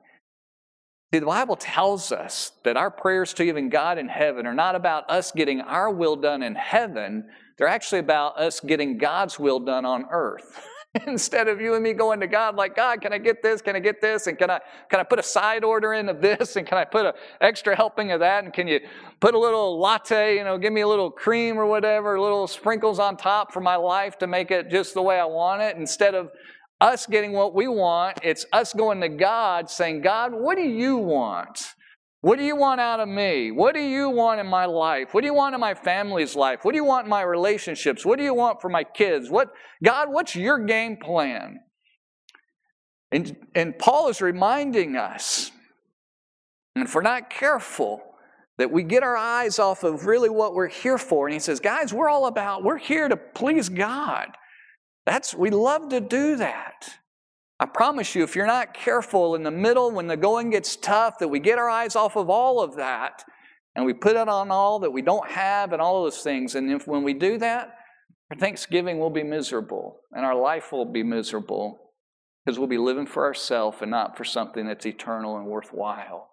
See, 1.13 1.19
the 1.19 1.27
Bible 1.27 1.57
tells 1.57 2.11
us 2.11 2.53
that 2.65 2.79
our 2.79 2.91
prayers 2.91 3.35
to 3.35 3.43
even 3.43 3.69
God 3.69 3.99
in 3.99 4.09
heaven 4.09 4.47
are 4.47 4.55
not 4.55 4.77
about 4.77 5.11
us 5.11 5.31
getting 5.31 5.61
our 5.61 5.91
will 5.91 6.17
done 6.17 6.43
in 6.43 6.55
heaven, 6.55 7.29
they're 7.59 7.69
actually 7.69 7.99
about 7.99 8.39
us 8.41 8.61
getting 8.61 8.97
God's 8.97 9.39
will 9.39 9.61
done 9.61 9.85
on 9.85 10.07
earth. 10.11 10.67
Instead 11.07 11.49
of 11.49 11.61
you 11.61 11.75
and 11.75 11.83
me 11.83 11.93
going 11.93 12.21
to 12.21 12.27
God 12.27 12.55
like, 12.55 12.77
God, 12.77 13.01
can 13.01 13.13
I 13.13 13.19
get 13.19 13.43
this? 13.43 13.61
Can 13.61 13.75
I 13.75 13.81
get 13.81 14.01
this? 14.01 14.27
And 14.27 14.39
can 14.39 14.51
I 14.51 14.61
can 14.89 15.01
I 15.01 15.03
put 15.03 15.19
a 15.19 15.23
side 15.23 15.65
order 15.65 15.95
in 15.95 16.09
of 16.09 16.21
this? 16.21 16.57
And 16.57 16.67
can 16.67 16.79
I 16.79 16.85
put 16.85 17.07
an 17.07 17.13
extra 17.41 17.75
helping 17.75 18.13
of 18.13 18.21
that? 18.21 18.45
And 18.45 18.53
can 18.53 18.69
you 18.69 18.81
put 19.21 19.35
a 19.35 19.39
little 19.39 19.81
latte, 19.81 20.37
you 20.37 20.45
know, 20.45 20.57
give 20.57 20.73
me 20.73 20.83
a 20.83 20.89
little 20.89 21.11
cream 21.11 21.59
or 21.59 21.67
whatever, 21.67 22.21
little 22.21 22.47
sprinkles 22.47 22.99
on 22.99 23.17
top 23.17 23.53
for 23.53 23.61
my 23.61 23.77
life 23.77 24.19
to 24.19 24.27
make 24.27 24.51
it 24.51 24.71
just 24.71 24.95
the 24.95 25.03
way 25.03 25.19
I 25.19 25.25
want 25.25 25.63
it? 25.63 25.77
Instead 25.77 26.15
of 26.15 26.31
us 26.81 27.07
getting 27.07 27.33
what 27.33 27.55
we 27.55 27.67
want, 27.67 28.19
it's 28.23 28.47
us 28.53 28.73
going 28.73 29.01
to 29.01 29.09
God 29.09 29.71
saying, 29.71 30.03
God, 30.03 30.33
what 30.33 30.57
do 30.57 30.63
you 30.63 30.97
want? 30.97 31.75
What 32.25 32.39
do 32.39 32.45
you 32.47 32.57
want 32.57 32.81
out 32.81 33.01
of 33.01 33.09
me? 33.09 33.51
What 33.51 33.75
do 33.75 33.83
you 33.83 34.09
want 34.09 34.41
in 34.41 34.47
my 34.47 34.65
life? 34.65 35.13
What 35.13 35.21
do 35.21 35.27
you 35.27 35.35
want 35.35 35.55
in 35.55 35.61
my 35.61 35.75
family's 35.75 36.35
life? 36.35 36.61
What 36.65 36.73
do 36.73 36.79
you 36.79 36.85
want 36.85 37.05
in 37.05 37.11
my 37.11 37.21
relationships? 37.21 38.03
What 38.03 38.17
do 38.17 38.25
you 38.25 38.33
want 38.33 38.63
for 38.63 38.71
my 38.71 38.83
kids? 38.83 39.29
What 39.29 39.51
God, 39.85 40.11
what's 40.11 40.35
your 40.35 40.59
game 40.65 40.97
plan? 40.97 41.61
And, 43.13 43.37
and 43.55 43.79
Paul 43.79 44.09
is 44.09 44.23
reminding 44.23 44.97
us, 44.97 45.51
and 46.75 46.87
if 46.87 46.95
we're 46.95 47.03
not 47.03 47.29
careful, 47.29 48.01
that 48.57 48.71
we 48.71 48.85
get 48.85 49.03
our 49.03 49.19
eyes 49.19 49.59
off 49.59 49.85
of 49.85 50.07
really 50.07 50.31
what 50.31 50.55
we're 50.55 50.69
here 50.69 50.97
for. 50.97 51.27
And 51.27 51.35
he 51.35 51.41
says, 51.41 51.61
guys, 51.61 51.93
we're 51.93 52.09
all 52.09 52.25
about, 52.25 52.65
we're 52.65 52.79
here 52.79 53.07
to 53.07 53.19
please 53.19 53.69
God. 53.69 54.29
That's 55.05 55.35
we 55.35 55.51
love 55.51 55.91
to 55.91 56.01
do 56.01 56.37
that. 56.37 56.89
I 57.61 57.67
promise 57.67 58.15
you, 58.15 58.25
if 58.25 58.35
you're 58.35 58.47
not 58.47 58.75
careful 58.75 59.35
in 59.37 59.43
the 59.45 59.51
middle 59.51 59.91
when 59.91 60.07
the 60.09 60.17
going 60.17 60.51
gets 60.51 60.75
tough, 60.75 61.19
that 61.19 61.29
we 61.29 61.39
get 61.39 61.59
our 61.59 61.71
eyes 61.71 61.95
off 61.95 62.17
of 62.17 62.29
all 62.29 62.61
of 62.61 62.77
that 62.77 63.25
and 63.77 63.85
we 63.85 63.93
put 63.93 64.17
it 64.17 64.29
on 64.29 64.51
all 64.51 64.81
that 64.81 64.91
we 64.91 65.03
don't 65.03 65.29
have 65.31 65.73
and 65.73 65.81
all 65.81 66.03
those 66.03 66.23
things. 66.23 66.55
And 66.55 66.71
if 66.71 66.87
when 66.87 67.03
we 67.05 67.15
do 67.15 67.39
that, 67.39 67.77
our 68.31 68.37
Thanksgiving 68.37 68.99
will 68.99 69.11
be 69.11 69.23
miserable 69.23 70.01
and 70.13 70.25
our 70.25 70.35
life 70.35 70.73
will 70.73 70.85
be 70.85 71.03
miserable 71.03 71.93
because 72.45 72.59
we'll 72.59 72.69
be 72.69 72.79
living 72.79 73.07
for 73.07 73.25
ourselves 73.25 73.79
and 73.81 73.91
not 73.91 74.17
for 74.17 74.25
something 74.25 74.67
that's 74.67 74.87
eternal 74.87 75.37
and 75.37 75.47
worthwhile. 75.47 76.31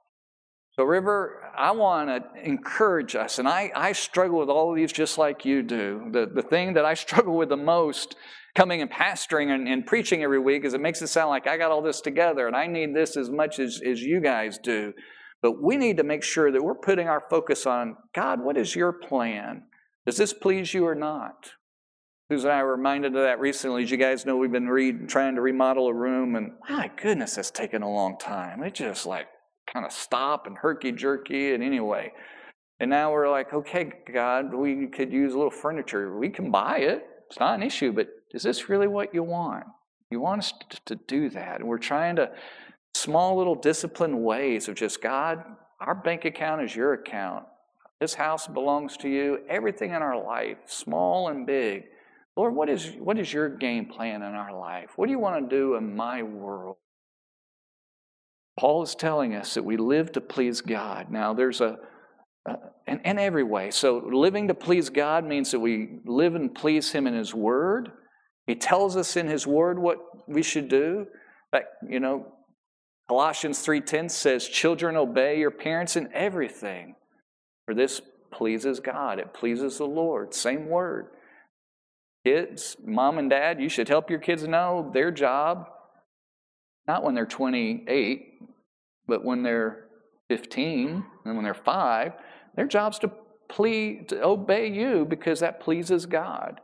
So, 0.77 0.83
River, 0.85 1.43
I 1.57 1.71
want 1.71 2.09
to 2.09 2.47
encourage 2.47 3.15
us, 3.15 3.39
and 3.39 3.47
I, 3.47 3.71
I 3.75 3.91
struggle 3.91 4.39
with 4.39 4.49
all 4.49 4.69
of 4.69 4.77
these 4.77 4.93
just 4.93 5.17
like 5.17 5.43
you 5.43 5.63
do. 5.63 6.07
The, 6.11 6.31
the 6.33 6.41
thing 6.41 6.73
that 6.73 6.85
I 6.85 6.93
struggle 6.95 7.35
with 7.35 7.49
the 7.49 7.57
most 7.57 8.15
coming 8.55 8.81
and 8.81 8.89
pastoring 8.89 9.53
and, 9.53 9.67
and, 9.67 9.85
preaching 9.85 10.23
every 10.23 10.39
week 10.39 10.65
is 10.65 10.73
it 10.73 10.81
makes 10.81 11.01
it 11.01 11.07
sound 11.07 11.29
like 11.29 11.47
I 11.47 11.57
got 11.57 11.71
all 11.71 11.81
this 11.81 12.01
together 12.01 12.47
and 12.47 12.55
I 12.55 12.67
need 12.67 12.93
this 12.93 13.15
as 13.15 13.29
much 13.29 13.59
as, 13.59 13.81
as 13.85 14.01
you 14.01 14.19
guys 14.19 14.57
do. 14.57 14.93
But 15.41 15.61
we 15.61 15.77
need 15.77 15.97
to 15.97 16.03
make 16.03 16.23
sure 16.23 16.51
that 16.51 16.61
we're 16.61 16.75
putting 16.75 17.07
our 17.07 17.23
focus 17.29 17.65
on 17.65 17.95
God, 18.13 18.41
what 18.41 18.57
is 18.57 18.75
your 18.75 18.91
plan? 18.91 19.63
Does 20.05 20.17
this 20.17 20.33
please 20.33 20.73
you 20.73 20.85
or 20.85 20.95
not? 20.95 21.51
Susan 22.29 22.49
and 22.49 22.59
I 22.59 22.63
were 22.63 22.75
reminded 22.75 23.15
of 23.15 23.23
that 23.23 23.39
recently. 23.39 23.83
As 23.83 23.91
you 23.91 23.97
guys 23.97 24.25
know, 24.25 24.37
we've 24.37 24.51
been 24.51 24.69
read, 24.69 25.09
trying 25.09 25.35
to 25.35 25.41
remodel 25.41 25.87
a 25.87 25.93
room, 25.93 26.35
and 26.35 26.53
my 26.69 26.89
goodness, 26.95 27.35
that's 27.35 27.51
taken 27.51 27.81
a 27.81 27.91
long 27.91 28.17
time. 28.17 28.63
It 28.63 28.73
just 28.73 29.05
like 29.05 29.27
kind 29.71 29.85
of 29.85 29.91
stop 29.91 30.47
and 30.47 30.57
herky 30.57 30.91
jerky, 30.91 31.53
and 31.53 31.63
anyway. 31.63 32.11
And 32.79 32.89
now 32.89 33.11
we're 33.11 33.29
like, 33.29 33.53
okay, 33.53 33.91
God, 34.11 34.53
we 34.53 34.87
could 34.87 35.13
use 35.13 35.33
a 35.33 35.37
little 35.37 35.51
furniture. 35.51 36.17
We 36.17 36.29
can 36.29 36.49
buy 36.49 36.79
it. 36.79 37.05
It's 37.29 37.39
not 37.39 37.55
an 37.55 37.63
issue, 37.63 37.91
but 37.91 38.07
is 38.33 38.43
this 38.43 38.69
really 38.69 38.87
what 38.87 39.13
you 39.13 39.23
want? 39.23 39.65
You 40.09 40.19
want 40.19 40.39
us 40.39 40.53
to, 40.85 40.95
do 40.95 41.29
that. 41.29 41.59
And 41.59 41.69
we're 41.69 41.77
trying 41.77 42.17
to, 42.17 42.31
small 42.93 43.37
little 43.37 43.55
disciplined 43.55 44.21
ways 44.23 44.67
of 44.67 44.75
just, 44.75 45.01
God, 45.01 45.43
our 45.79 45.95
bank 45.95 46.25
account 46.25 46.61
is 46.63 46.75
your 46.75 46.93
account. 46.93 47.45
This 47.99 48.15
house 48.15 48.47
belongs 48.47 48.97
to 48.97 49.09
you. 49.09 49.39
Everything 49.47 49.91
in 49.91 50.01
our 50.01 50.21
life, 50.21 50.57
small 50.65 51.29
and 51.29 51.45
big. 51.45 51.83
Lord, 52.35 52.55
what 52.55 52.69
is, 52.69 52.93
what 52.99 53.19
is 53.19 53.31
your 53.31 53.47
game 53.47 53.85
plan 53.85 54.23
in 54.23 54.33
our 54.33 54.57
life? 54.57 54.91
What 54.95 55.05
do 55.05 55.11
you 55.11 55.19
want 55.19 55.49
to 55.49 55.55
do 55.55 55.75
in 55.75 55.95
my 55.95 56.23
world? 56.23 56.77
Paul 58.61 58.83
is 58.83 58.93
telling 58.93 59.33
us 59.33 59.55
that 59.55 59.63
we 59.63 59.75
live 59.75 60.11
to 60.11 60.21
please 60.21 60.61
God. 60.61 61.09
Now, 61.09 61.33
there's 61.33 61.61
a, 61.61 61.79
uh, 62.47 62.57
in, 62.85 62.99
in 62.99 63.17
every 63.17 63.41
way. 63.41 63.71
So, 63.71 63.97
living 63.97 64.49
to 64.49 64.53
please 64.53 64.91
God 64.91 65.25
means 65.25 65.49
that 65.49 65.59
we 65.59 65.97
live 66.05 66.35
and 66.35 66.53
please 66.53 66.91
Him 66.91 67.07
in 67.07 67.15
His 67.15 67.33
Word. 67.33 67.91
He 68.45 68.53
tells 68.53 68.95
us 68.95 69.17
in 69.17 69.27
His 69.27 69.47
Word 69.47 69.79
what 69.79 69.97
we 70.29 70.43
should 70.43 70.67
do. 70.69 71.07
But, 71.51 71.63
you 71.89 71.99
know, 71.99 72.33
Colossians 73.09 73.65
3.10 73.65 74.11
says, 74.11 74.47
Children, 74.47 74.95
obey 74.95 75.39
your 75.39 75.49
parents 75.49 75.95
in 75.95 76.13
everything, 76.13 76.93
for 77.65 77.73
this 77.73 77.99
pleases 78.31 78.79
God. 78.79 79.17
It 79.17 79.33
pleases 79.33 79.79
the 79.79 79.87
Lord. 79.87 80.35
Same 80.35 80.67
word. 80.67 81.07
Kids, 82.23 82.77
mom 82.85 83.17
and 83.17 83.27
dad, 83.27 83.59
you 83.59 83.69
should 83.69 83.89
help 83.89 84.11
your 84.11 84.19
kids 84.19 84.47
know 84.47 84.91
their 84.93 85.09
job, 85.09 85.65
not 86.87 87.03
when 87.03 87.15
they're 87.15 87.25
28, 87.25 88.27
but 89.11 89.25
when 89.25 89.43
they're 89.43 89.87
15 90.29 91.03
and 91.25 91.35
when 91.35 91.43
they're 91.43 91.53
5, 91.53 92.13
their 92.55 92.65
job's 92.65 92.97
to 92.99 93.11
please 93.49 94.05
to 94.07 94.23
obey 94.23 94.71
you 94.71 95.05
because 95.05 95.41
that 95.41 95.59
pleases 95.59 96.05
God. 96.05 96.61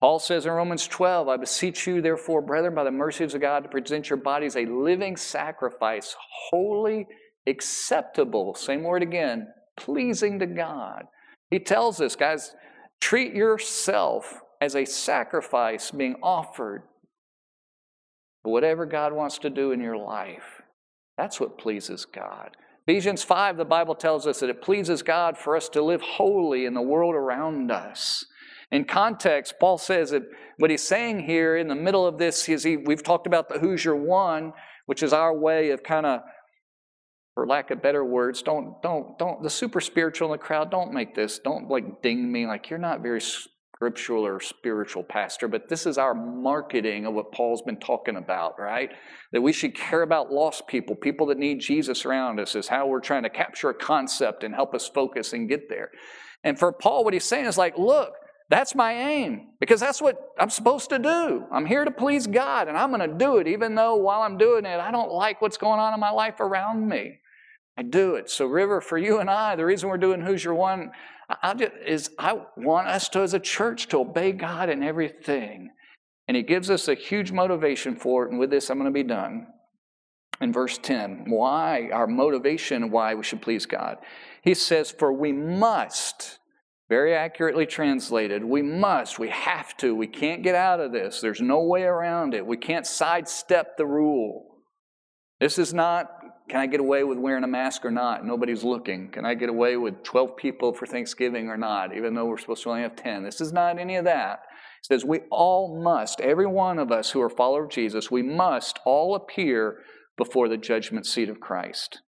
Paul 0.00 0.18
says 0.18 0.46
in 0.46 0.52
Romans 0.52 0.88
12, 0.88 1.28
I 1.28 1.36
beseech 1.36 1.86
you, 1.86 2.00
therefore, 2.00 2.40
brethren, 2.40 2.74
by 2.74 2.84
the 2.84 2.90
mercies 2.90 3.34
of 3.34 3.42
God, 3.42 3.64
to 3.64 3.68
present 3.68 4.08
your 4.08 4.16
bodies 4.16 4.56
a 4.56 4.64
living 4.64 5.18
sacrifice, 5.18 6.16
holy, 6.48 7.06
acceptable, 7.46 8.54
same 8.54 8.84
word 8.84 9.02
again, 9.02 9.48
pleasing 9.76 10.38
to 10.38 10.46
God. 10.46 11.04
He 11.50 11.58
tells 11.58 12.00
us, 12.00 12.16
guys, 12.16 12.54
treat 13.02 13.34
yourself 13.34 14.40
as 14.62 14.74
a 14.74 14.86
sacrifice 14.86 15.90
being 15.90 16.16
offered 16.22 16.84
whatever 18.44 18.86
God 18.86 19.12
wants 19.12 19.38
to 19.38 19.50
do 19.50 19.72
in 19.72 19.80
your 19.80 19.98
life. 19.98 20.53
That's 21.16 21.40
what 21.40 21.58
pleases 21.58 22.04
God. 22.04 22.56
Ephesians 22.86 23.22
5, 23.22 23.56
the 23.56 23.64
Bible 23.64 23.94
tells 23.94 24.26
us 24.26 24.40
that 24.40 24.50
it 24.50 24.60
pleases 24.60 25.02
God 25.02 25.38
for 25.38 25.56
us 25.56 25.68
to 25.70 25.82
live 25.82 26.02
holy 26.02 26.66
in 26.66 26.74
the 26.74 26.82
world 26.82 27.14
around 27.14 27.70
us. 27.70 28.26
In 28.70 28.84
context, 28.84 29.54
Paul 29.58 29.78
says 29.78 30.10
that 30.10 30.22
what 30.58 30.70
he's 30.70 30.82
saying 30.82 31.20
here 31.20 31.56
in 31.56 31.68
the 31.68 31.74
middle 31.74 32.06
of 32.06 32.18
this 32.18 32.48
is 32.48 32.64
he, 32.64 32.76
we've 32.76 33.02
talked 33.02 33.26
about 33.26 33.48
the 33.48 33.58
Who's 33.58 33.84
Your 33.84 33.96
One, 33.96 34.52
which 34.86 35.02
is 35.02 35.12
our 35.12 35.34
way 35.34 35.70
of 35.70 35.82
kind 35.82 36.04
of, 36.04 36.20
for 37.34 37.46
lack 37.46 37.70
of 37.70 37.80
better 37.80 38.04
words, 38.04 38.42
don't, 38.42 38.82
don't, 38.82 39.18
don't, 39.18 39.42
the 39.42 39.50
super 39.50 39.80
spiritual 39.80 40.28
in 40.28 40.32
the 40.32 40.44
crowd, 40.44 40.70
don't 40.70 40.92
make 40.92 41.14
this, 41.14 41.38
don't 41.38 41.68
like 41.70 42.02
ding 42.02 42.30
me 42.30 42.46
like 42.46 42.68
you're 42.68 42.78
not 42.78 43.00
very 43.00 43.20
scriptural 43.74 44.24
or 44.24 44.40
spiritual 44.40 45.02
pastor, 45.02 45.48
but 45.48 45.68
this 45.68 45.86
is 45.86 45.98
our 45.98 46.14
marketing 46.14 47.06
of 47.06 47.14
what 47.14 47.32
Paul's 47.32 47.62
been 47.62 47.78
talking 47.78 48.16
about, 48.16 48.58
right? 48.58 48.90
That 49.32 49.42
we 49.42 49.52
should 49.52 49.74
care 49.74 50.02
about 50.02 50.32
lost 50.32 50.68
people, 50.68 50.94
people 50.94 51.26
that 51.26 51.38
need 51.38 51.60
Jesus 51.60 52.04
around 52.04 52.38
us, 52.38 52.54
is 52.54 52.68
how 52.68 52.86
we're 52.86 53.00
trying 53.00 53.24
to 53.24 53.30
capture 53.30 53.70
a 53.70 53.74
concept 53.74 54.44
and 54.44 54.54
help 54.54 54.74
us 54.74 54.88
focus 54.88 55.32
and 55.32 55.48
get 55.48 55.68
there. 55.68 55.90
And 56.44 56.58
for 56.58 56.72
Paul, 56.72 57.04
what 57.04 57.14
he's 57.14 57.24
saying 57.24 57.46
is 57.46 57.58
like, 57.58 57.76
look, 57.76 58.12
that's 58.48 58.74
my 58.74 58.92
aim 58.92 59.48
because 59.58 59.80
that's 59.80 60.00
what 60.00 60.18
I'm 60.38 60.50
supposed 60.50 60.90
to 60.90 60.98
do. 60.98 61.44
I'm 61.50 61.66
here 61.66 61.84
to 61.84 61.90
please 61.90 62.26
God 62.26 62.68
and 62.68 62.76
I'm 62.76 62.90
going 62.92 63.10
to 63.10 63.16
do 63.16 63.38
it, 63.38 63.48
even 63.48 63.74
though 63.74 63.96
while 63.96 64.22
I'm 64.22 64.38
doing 64.38 64.66
it, 64.66 64.78
I 64.78 64.90
don't 64.90 65.10
like 65.10 65.42
what's 65.42 65.56
going 65.56 65.80
on 65.80 65.94
in 65.94 66.00
my 66.00 66.10
life 66.10 66.40
around 66.40 66.86
me. 66.86 67.18
I 67.76 67.82
do 67.82 68.14
it. 68.14 68.30
So, 68.30 68.46
River, 68.46 68.80
for 68.80 68.98
you 68.98 69.18
and 69.18 69.28
I, 69.28 69.56
the 69.56 69.64
reason 69.64 69.88
we're 69.88 69.96
doing 69.98 70.20
Who's 70.20 70.44
Your 70.44 70.54
One 70.54 70.92
I 71.28 71.54
just, 71.54 71.72
is 71.86 72.10
I 72.18 72.40
want 72.56 72.88
us 72.88 73.08
to, 73.10 73.20
as 73.20 73.34
a 73.34 73.40
church, 73.40 73.88
to 73.88 73.98
obey 73.98 74.32
God 74.32 74.68
in 74.68 74.82
everything. 74.82 75.70
And 76.28 76.36
He 76.36 76.42
gives 76.42 76.70
us 76.70 76.88
a 76.88 76.94
huge 76.94 77.32
motivation 77.32 77.96
for 77.96 78.24
it. 78.24 78.30
And 78.30 78.38
with 78.38 78.50
this, 78.50 78.70
I'm 78.70 78.78
going 78.78 78.90
to 78.90 78.94
be 78.94 79.02
done. 79.02 79.46
In 80.40 80.52
verse 80.52 80.78
10, 80.78 81.26
why, 81.28 81.90
our 81.92 82.06
motivation, 82.06 82.90
why 82.90 83.14
we 83.14 83.22
should 83.22 83.40
please 83.40 83.66
God. 83.66 83.98
He 84.42 84.54
says, 84.54 84.90
For 84.90 85.12
we 85.12 85.32
must, 85.32 86.38
very 86.88 87.14
accurately 87.14 87.66
translated, 87.66 88.44
we 88.44 88.60
must, 88.60 89.18
we 89.18 89.28
have 89.28 89.76
to, 89.78 89.94
we 89.94 90.06
can't 90.06 90.42
get 90.42 90.54
out 90.54 90.80
of 90.80 90.92
this. 90.92 91.20
There's 91.20 91.40
no 91.40 91.62
way 91.62 91.82
around 91.82 92.34
it. 92.34 92.44
We 92.44 92.56
can't 92.56 92.86
sidestep 92.86 93.76
the 93.76 93.86
rule. 93.86 94.56
This 95.40 95.58
is 95.58 95.72
not 95.72 96.08
can 96.48 96.60
I 96.60 96.66
get 96.66 96.80
away 96.80 97.04
with 97.04 97.18
wearing 97.18 97.44
a 97.44 97.48
mask 97.48 97.84
or 97.84 97.90
not? 97.90 98.24
Nobody's 98.24 98.64
looking. 98.64 99.10
Can 99.10 99.24
I 99.24 99.34
get 99.34 99.48
away 99.48 99.76
with 99.76 100.02
12 100.02 100.36
people 100.36 100.74
for 100.74 100.86
Thanksgiving 100.86 101.48
or 101.48 101.56
not, 101.56 101.96
even 101.96 102.14
though 102.14 102.26
we're 102.26 102.38
supposed 102.38 102.62
to 102.64 102.70
only 102.70 102.82
have 102.82 102.96
10? 102.96 103.22
This 103.22 103.40
is 103.40 103.52
not 103.52 103.78
any 103.78 103.96
of 103.96 104.04
that. 104.04 104.42
It 104.80 104.86
says 104.86 105.04
we 105.04 105.20
all 105.30 105.80
must, 105.82 106.20
every 106.20 106.46
one 106.46 106.78
of 106.78 106.92
us 106.92 107.10
who 107.10 107.22
are 107.22 107.30
followers 107.30 107.64
of 107.66 107.70
Jesus, 107.70 108.10
we 108.10 108.22
must 108.22 108.78
all 108.84 109.14
appear 109.14 109.78
before 110.18 110.48
the 110.48 110.58
judgment 110.58 111.06
seat 111.06 111.30
of 111.30 111.40
Christ. 111.40 112.02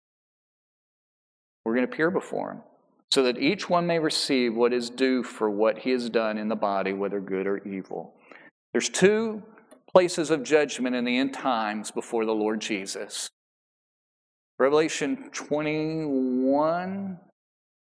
We're 1.65 1.75
going 1.75 1.87
to 1.87 1.93
appear 1.93 2.11
before 2.11 2.53
Him 2.53 2.63
so 3.11 3.23
that 3.23 3.39
each 3.39 3.71
one 3.71 3.87
may 3.87 3.99
receive 3.99 4.55
what 4.55 4.73
is 4.73 4.91
due 4.91 5.23
for 5.23 5.51
what 5.51 5.79
he 5.79 5.91
has 5.91 6.11
done 6.11 6.39
in 6.39 6.49
the 6.49 6.57
body, 6.57 6.93
whether 6.93 7.21
good 7.21 7.47
or 7.47 7.59
evil. 7.67 8.15
There's 8.73 8.89
two 8.89 9.43
places 9.91 10.31
of 10.31 10.43
judgment 10.43 10.95
in 10.97 11.05
the 11.05 11.17
end 11.17 11.33
times 11.33 11.91
before 11.91 12.27
the 12.27 12.35
Lord 12.35 12.61
Jesus. 12.61 13.29
Revelation 14.59 15.31
21, 15.33 17.19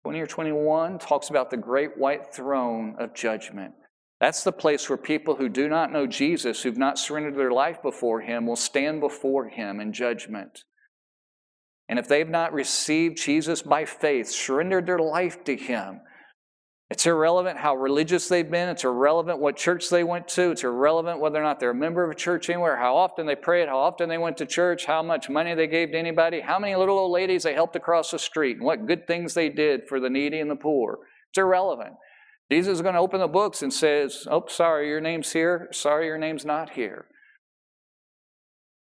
20 0.05 0.21
or 0.21 0.27
21 0.27 0.99
talks 0.99 1.31
about 1.31 1.51
the 1.51 1.57
great 1.57 1.97
white 1.97 2.35
throne 2.35 2.95
of 2.99 3.15
judgment. 3.15 3.73
That's 4.21 4.43
the 4.45 4.53
place 4.53 4.89
where 4.89 4.99
people 4.99 5.37
who 5.37 5.49
do 5.49 5.69
not 5.69 5.93
know 5.93 6.07
Jesus, 6.07 6.63
who've 6.63 6.77
not 6.77 6.99
surrendered 6.99 7.37
their 7.37 7.53
life 7.53 7.81
before 7.83 8.21
Him, 8.21 8.47
will 8.47 8.57
stand 8.57 9.01
before 9.01 9.49
Him 9.49 9.81
in 9.81 9.93
judgment. 9.93 10.65
And 11.89 11.99
if 11.99 12.07
they've 12.07 12.29
not 12.29 12.53
received 12.53 13.17
Jesus 13.17 13.63
by 13.63 13.85
faith, 13.85 14.29
surrendered 14.29 14.87
their 14.87 14.99
life 14.99 15.45
to 15.45 15.57
Him, 15.57 16.01
it's 16.91 17.05
irrelevant 17.05 17.59
how 17.59 17.77
religious 17.77 18.29
they've 18.29 18.51
been. 18.51 18.71
It's 18.71 18.85
irrelevant 18.85 19.41
what 19.41 19.57
church 19.57 19.91
they 19.91 20.05
went 20.05 20.27
to. 20.29 20.53
It's 20.53 20.65
irrelevant 20.65 21.21
whether 21.21 21.39
or 21.39 21.43
not 21.43 21.61
they're 21.61 21.71
a 21.71 21.75
member 21.75 22.03
of 22.03 22.11
a 22.11 22.15
church 22.15 22.49
anywhere, 22.49 22.79
how 22.79 22.97
often 22.97 23.27
they 23.27 23.37
prayed, 23.37 23.69
how 23.69 23.79
often 23.79 24.09
they 24.09 24.17
went 24.17 24.39
to 24.39 24.47
church, 24.47 24.87
how 24.87 25.03
much 25.03 25.29
money 25.29 25.55
they 25.55 25.67
gave 25.67 25.91
to 25.91 25.99
anybody, 25.99 26.41
how 26.41 26.59
many 26.59 26.75
little 26.77 26.99
old 26.99 27.13
ladies 27.13 27.43
they 27.43 27.53
helped 27.53 27.77
across 27.77 28.11
the 28.11 28.19
street, 28.19 28.57
and 28.57 28.65
what 28.65 28.87
good 28.87 29.07
things 29.07 29.35
they 29.35 29.51
did 29.51 29.83
for 29.87 30.01
the 30.01 30.09
needy 30.09 30.41
and 30.41 30.51
the 30.51 30.57
poor. 30.57 31.01
It's 31.31 31.37
irrelevant. 31.39 31.93
Jesus 32.51 32.79
is 32.79 32.83
going 32.83 32.95
to 32.95 33.01
open 33.01 33.21
the 33.21 33.29
books 33.29 33.61
and 33.61 33.71
says, 33.71 34.27
Oh, 34.31 34.45
sorry, 34.49 34.89
your 34.89 35.03
name's 35.03 35.33
here. 35.33 35.69
Sorry, 35.73 36.07
your 36.07 36.17
name's 36.17 36.47
not 36.47 36.71
here. 36.71 37.05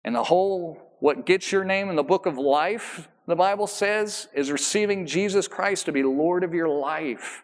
And 0.05 0.15
the 0.15 0.23
whole, 0.23 0.97
what 1.01 1.27
gets 1.27 1.51
your 1.51 1.65
name 1.65 1.91
in 1.91 1.97
the 1.97 2.05
book 2.05 2.27
of 2.27 2.39
life, 2.39 3.09
the 3.27 3.35
Bible 3.35 3.67
says, 3.67 4.29
is 4.33 4.53
receiving 4.53 5.05
Jesus 5.05 5.49
Christ 5.49 5.87
to 5.87 5.93
be 5.93 6.05
Lord 6.05 6.45
of 6.45 6.55
your 6.55 6.69
life. 6.69 7.43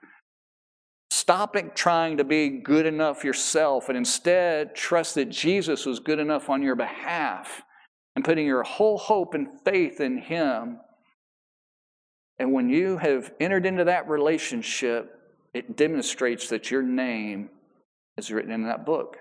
Stop 1.12 1.54
trying 1.74 2.16
to 2.16 2.24
be 2.24 2.48
good 2.48 2.86
enough 2.86 3.22
yourself 3.22 3.90
and 3.90 3.98
instead 3.98 4.74
trust 4.74 5.14
that 5.16 5.28
Jesus 5.28 5.84
was 5.84 6.00
good 6.00 6.18
enough 6.18 6.48
on 6.48 6.62
your 6.62 6.74
behalf 6.74 7.60
and 8.16 8.24
putting 8.24 8.46
your 8.46 8.62
whole 8.62 8.96
hope 8.96 9.34
and 9.34 9.60
faith 9.62 10.00
in 10.00 10.16
Him. 10.16 10.78
And 12.38 12.54
when 12.54 12.70
you 12.70 12.96
have 12.96 13.30
entered 13.40 13.66
into 13.66 13.84
that 13.84 14.08
relationship, 14.08 15.20
it 15.52 15.76
demonstrates 15.76 16.48
that 16.48 16.70
your 16.70 16.82
name 16.82 17.50
is 18.16 18.32
written 18.32 18.50
in 18.50 18.62
that 18.62 18.86
book. 18.86 19.18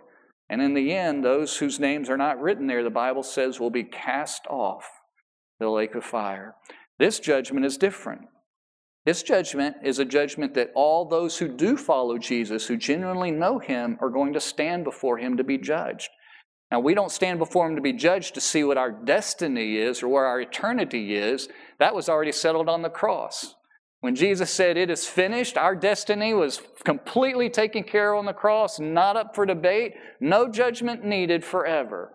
And 0.49 0.61
in 0.61 0.73
the 0.73 0.93
end, 0.93 1.25
those 1.25 1.57
whose 1.57 1.77
names 1.77 2.09
are 2.09 2.15
not 2.17 2.39
written 2.39 2.67
there, 2.67 2.85
the 2.85 2.89
Bible 2.89 3.21
says, 3.21 3.59
will 3.59 3.69
be 3.69 3.83
cast 3.83 4.47
off 4.47 4.85
the 5.59 5.69
lake 5.69 5.95
of 5.95 6.05
fire. 6.05 6.55
This 6.99 7.19
judgment 7.19 7.65
is 7.65 7.75
different. 7.75 8.29
This 9.05 9.23
judgment 9.23 9.77
is 9.83 9.97
a 9.97 10.05
judgment 10.05 10.53
that 10.53 10.71
all 10.75 11.05
those 11.05 11.37
who 11.37 11.47
do 11.47 11.75
follow 11.75 12.17
Jesus, 12.17 12.67
who 12.67 12.77
genuinely 12.77 13.31
know 13.31 13.57
him, 13.57 13.97
are 13.99 14.09
going 14.09 14.33
to 14.33 14.39
stand 14.39 14.83
before 14.83 15.17
him 15.17 15.37
to 15.37 15.43
be 15.43 15.57
judged. 15.57 16.09
Now, 16.71 16.79
we 16.79 16.93
don't 16.93 17.11
stand 17.11 17.39
before 17.39 17.67
him 17.67 17.75
to 17.75 17.81
be 17.81 17.93
judged 17.93 18.35
to 18.35 18.41
see 18.41 18.63
what 18.63 18.77
our 18.77 18.91
destiny 18.91 19.75
is 19.75 20.01
or 20.01 20.07
where 20.07 20.25
our 20.25 20.39
eternity 20.39 21.15
is. 21.15 21.49
That 21.79 21.95
was 21.95 22.07
already 22.07 22.31
settled 22.31 22.69
on 22.69 22.83
the 22.83 22.89
cross. 22.89 23.55
When 24.01 24.15
Jesus 24.15 24.51
said, 24.51 24.77
It 24.77 24.89
is 24.89 25.05
finished, 25.05 25.57
our 25.57 25.75
destiny 25.75 26.33
was 26.33 26.61
completely 26.85 27.49
taken 27.49 27.83
care 27.83 28.13
of 28.13 28.19
on 28.19 28.25
the 28.25 28.33
cross, 28.33 28.79
not 28.79 29.17
up 29.17 29.35
for 29.35 29.45
debate, 29.45 29.95
no 30.19 30.49
judgment 30.49 31.03
needed 31.03 31.43
forever. 31.43 32.13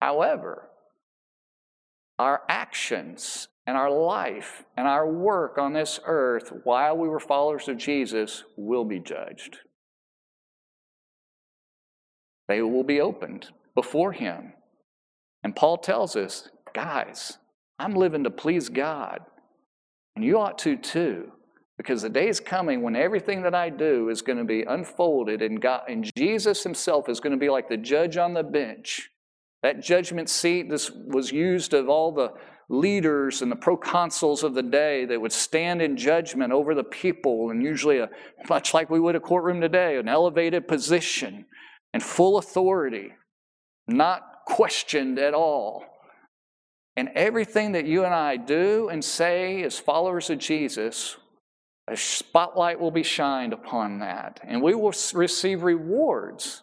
However, 0.00 0.68
our 2.18 2.42
actions 2.48 3.48
and 3.66 3.76
our 3.76 3.90
life 3.90 4.64
and 4.76 4.86
our 4.86 5.10
work 5.10 5.58
on 5.58 5.72
this 5.72 5.98
earth 6.04 6.52
while 6.64 6.96
we 6.96 7.08
were 7.08 7.20
followers 7.20 7.68
of 7.68 7.78
Jesus 7.78 8.44
will 8.56 8.84
be 8.84 9.00
judged. 9.00 9.58
They 12.48 12.60
will 12.60 12.84
be 12.84 13.00
opened 13.00 13.48
before 13.74 14.12
Him. 14.12 14.52
And 15.42 15.56
Paul 15.56 15.78
tells 15.78 16.14
us, 16.14 16.48
guys, 16.74 17.38
I'm 17.78 17.94
living 17.94 18.24
to 18.24 18.30
please 18.30 18.68
God. 18.68 19.20
And 20.14 20.24
you 20.24 20.38
ought 20.38 20.58
to 20.58 20.76
too, 20.76 21.32
because 21.76 22.02
the 22.02 22.08
day 22.08 22.28
is 22.28 22.40
coming 22.40 22.82
when 22.82 22.96
everything 22.96 23.42
that 23.42 23.54
I 23.54 23.70
do 23.70 24.10
is 24.10 24.22
going 24.22 24.38
to 24.38 24.44
be 24.44 24.62
unfolded, 24.62 25.42
and, 25.42 25.60
God, 25.60 25.82
and 25.88 26.08
Jesus 26.16 26.62
Himself 26.62 27.08
is 27.08 27.20
going 27.20 27.32
to 27.32 27.38
be 27.38 27.50
like 27.50 27.68
the 27.68 27.76
judge 27.76 28.16
on 28.16 28.34
the 28.34 28.44
bench. 28.44 29.10
That 29.62 29.82
judgment 29.82 30.28
seat 30.28 30.68
this 30.68 30.90
was 30.90 31.32
used 31.32 31.72
of 31.72 31.88
all 31.88 32.12
the 32.12 32.32
leaders 32.68 33.42
and 33.42 33.50
the 33.50 33.56
proconsuls 33.56 34.42
of 34.42 34.54
the 34.54 34.62
day 34.62 35.04
that 35.04 35.20
would 35.20 35.32
stand 35.32 35.82
in 35.82 35.96
judgment 35.96 36.52
over 36.52 36.74
the 36.74 36.84
people, 36.84 37.50
and 37.50 37.62
usually, 37.62 37.98
a, 37.98 38.08
much 38.48 38.72
like 38.74 38.90
we 38.90 39.00
would 39.00 39.16
a 39.16 39.20
courtroom 39.20 39.60
today, 39.60 39.98
an 39.98 40.08
elevated 40.08 40.66
position 40.66 41.46
and 41.92 42.02
full 42.02 42.38
authority, 42.38 43.12
not 43.86 44.22
questioned 44.46 45.18
at 45.18 45.34
all. 45.34 45.84
And 46.96 47.10
everything 47.14 47.72
that 47.72 47.86
you 47.86 48.04
and 48.04 48.14
I 48.14 48.36
do 48.36 48.88
and 48.88 49.04
say 49.04 49.62
as 49.62 49.78
followers 49.78 50.30
of 50.30 50.38
Jesus, 50.38 51.16
a 51.88 51.96
spotlight 51.96 52.80
will 52.80 52.90
be 52.90 53.02
shined 53.02 53.52
upon 53.52 53.98
that. 53.98 54.40
And 54.42 54.62
we 54.62 54.74
will 54.74 54.94
receive 55.12 55.62
rewards. 55.62 56.62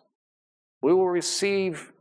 We 0.82 0.94
will 0.94 1.10
receive 1.10 1.92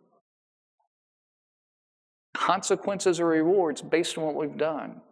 consequences 2.40 3.20
or 3.20 3.26
rewards 3.26 3.82
based 3.82 4.16
on 4.16 4.24
what 4.24 4.34
we've 4.34 4.56
done. 4.56 5.02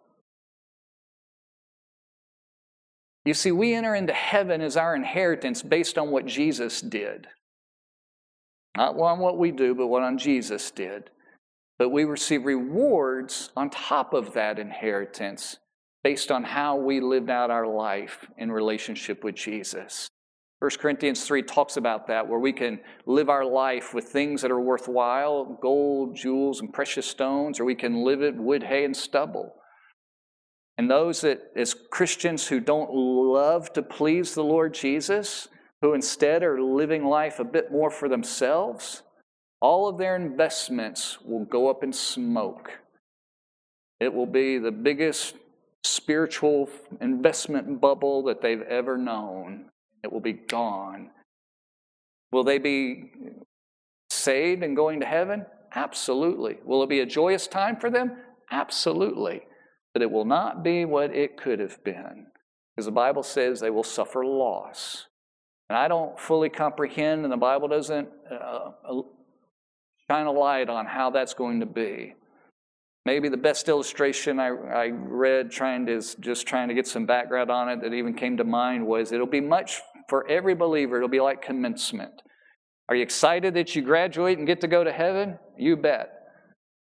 You 3.26 3.34
see, 3.34 3.52
we 3.52 3.74
enter 3.74 3.94
into 3.94 4.14
heaven 4.14 4.62
as 4.62 4.78
our 4.78 4.96
inheritance 4.96 5.62
based 5.62 5.98
on 5.98 6.10
what 6.10 6.24
Jesus 6.24 6.80
did. 6.80 7.26
Not 8.76 8.98
on 8.98 9.18
what 9.18 9.36
we 9.36 9.50
do, 9.50 9.74
but 9.74 9.88
what 9.88 10.02
on 10.02 10.16
Jesus 10.16 10.70
did. 10.70 11.10
But 11.78 11.90
we 11.90 12.04
receive 12.04 12.46
rewards 12.46 13.50
on 13.54 13.68
top 13.68 14.14
of 14.14 14.32
that 14.32 14.58
inheritance 14.58 15.58
based 16.02 16.30
on 16.30 16.44
how 16.44 16.76
we 16.76 17.00
lived 17.00 17.28
out 17.28 17.50
our 17.50 17.66
life 17.66 18.26
in 18.38 18.50
relationship 18.50 19.22
with 19.22 19.34
Jesus. 19.34 20.08
1 20.60 20.70
Corinthians 20.80 21.24
3 21.24 21.42
talks 21.42 21.76
about 21.76 22.08
that, 22.08 22.26
where 22.26 22.40
we 22.40 22.52
can 22.52 22.80
live 23.06 23.28
our 23.28 23.44
life 23.44 23.94
with 23.94 24.06
things 24.06 24.42
that 24.42 24.50
are 24.50 24.60
worthwhile 24.60 25.58
gold, 25.62 26.16
jewels, 26.16 26.60
and 26.60 26.72
precious 26.72 27.06
stones, 27.06 27.60
or 27.60 27.64
we 27.64 27.76
can 27.76 28.02
live 28.02 28.22
it 28.22 28.34
wood, 28.34 28.64
hay, 28.64 28.84
and 28.84 28.96
stubble. 28.96 29.54
And 30.76 30.90
those 30.90 31.20
that, 31.20 31.52
as 31.56 31.74
Christians 31.74 32.46
who 32.46 32.58
don't 32.58 32.92
love 32.92 33.72
to 33.74 33.82
please 33.82 34.34
the 34.34 34.44
Lord 34.44 34.74
Jesus, 34.74 35.48
who 35.80 35.94
instead 35.94 36.42
are 36.42 36.60
living 36.60 37.04
life 37.04 37.38
a 37.38 37.44
bit 37.44 37.70
more 37.70 37.90
for 37.90 38.08
themselves, 38.08 39.02
all 39.60 39.88
of 39.88 39.98
their 39.98 40.16
investments 40.16 41.18
will 41.24 41.44
go 41.44 41.68
up 41.68 41.84
in 41.84 41.92
smoke. 41.92 42.80
It 44.00 44.12
will 44.12 44.26
be 44.26 44.58
the 44.58 44.72
biggest 44.72 45.36
spiritual 45.84 46.68
investment 47.00 47.80
bubble 47.80 48.24
that 48.24 48.42
they've 48.42 48.62
ever 48.62 48.96
known. 48.96 49.67
It 50.02 50.12
will 50.12 50.20
be 50.20 50.32
gone 50.32 51.10
Will 52.32 52.44
they 52.44 52.58
be 52.58 53.10
saved 54.10 54.62
and 54.62 54.76
going 54.76 55.00
to 55.00 55.06
heaven? 55.06 55.46
Absolutely. 55.74 56.58
Will 56.64 56.82
it 56.82 56.88
be 56.88 57.00
a 57.00 57.06
joyous 57.06 57.46
time 57.46 57.76
for 57.76 57.90
them? 57.90 58.16
Absolutely. 58.50 59.42
But 59.92 60.02
it 60.02 60.10
will 60.10 60.24
not 60.24 60.62
be 60.62 60.84
what 60.84 61.14
it 61.14 61.36
could 61.36 61.60
have 61.60 61.82
been. 61.84 62.26
Because 62.74 62.86
the 62.86 62.92
Bible 62.92 63.22
says 63.22 63.60
they 63.60 63.70
will 63.70 63.84
suffer 63.84 64.24
loss. 64.24 65.06
And 65.68 65.76
I 65.76 65.88
don't 65.88 66.18
fully 66.18 66.48
comprehend, 66.48 67.24
and 67.24 67.32
the 67.32 67.36
Bible 67.36 67.68
doesn't 67.68 68.08
uh, 68.30 68.70
uh 68.88 69.02
shine 70.10 70.26
a 70.26 70.32
light 70.32 70.70
on 70.70 70.86
how 70.86 71.10
that's 71.10 71.34
going 71.34 71.60
to 71.60 71.66
be. 71.66 72.14
Maybe 73.04 73.28
the 73.28 73.36
best 73.36 73.68
illustration 73.68 74.38
I, 74.38 74.48
I 74.48 74.86
read, 74.88 75.50
trying 75.50 75.84
to 75.86 76.00
just 76.20 76.46
trying 76.46 76.68
to 76.68 76.74
get 76.74 76.86
some 76.86 77.04
background 77.04 77.50
on 77.50 77.68
it, 77.68 77.82
that 77.82 77.92
even 77.92 78.14
came 78.14 78.38
to 78.38 78.44
mind 78.44 78.86
was 78.86 79.12
it'll 79.12 79.26
be 79.26 79.40
much 79.40 79.80
for 80.08 80.28
every 80.28 80.54
believer. 80.54 80.96
It'll 80.96 81.08
be 81.08 81.20
like 81.20 81.42
commencement. 81.42 82.22
Are 82.88 82.96
you 82.96 83.02
excited 83.02 83.54
that 83.54 83.76
you 83.76 83.82
graduate 83.82 84.38
and 84.38 84.46
get 84.46 84.60
to 84.62 84.68
go 84.68 84.82
to 84.82 84.92
heaven? 84.92 85.38
You 85.58 85.76
bet. 85.76 86.14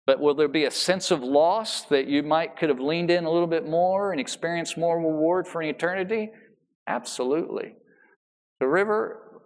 But 0.07 0.19
will 0.19 0.33
there 0.33 0.47
be 0.47 0.65
a 0.65 0.71
sense 0.71 1.11
of 1.11 1.21
loss 1.21 1.83
that 1.83 2.07
you 2.07 2.23
might 2.23 2.57
could 2.57 2.69
have 2.69 2.79
leaned 2.79 3.11
in 3.11 3.25
a 3.25 3.31
little 3.31 3.47
bit 3.47 3.67
more 3.67 4.11
and 4.11 4.19
experienced 4.19 4.77
more 4.77 4.97
reward 4.97 5.47
for 5.47 5.61
an 5.61 5.69
eternity? 5.69 6.31
Absolutely. 6.87 7.75
The 8.59 8.67
river, 8.67 9.43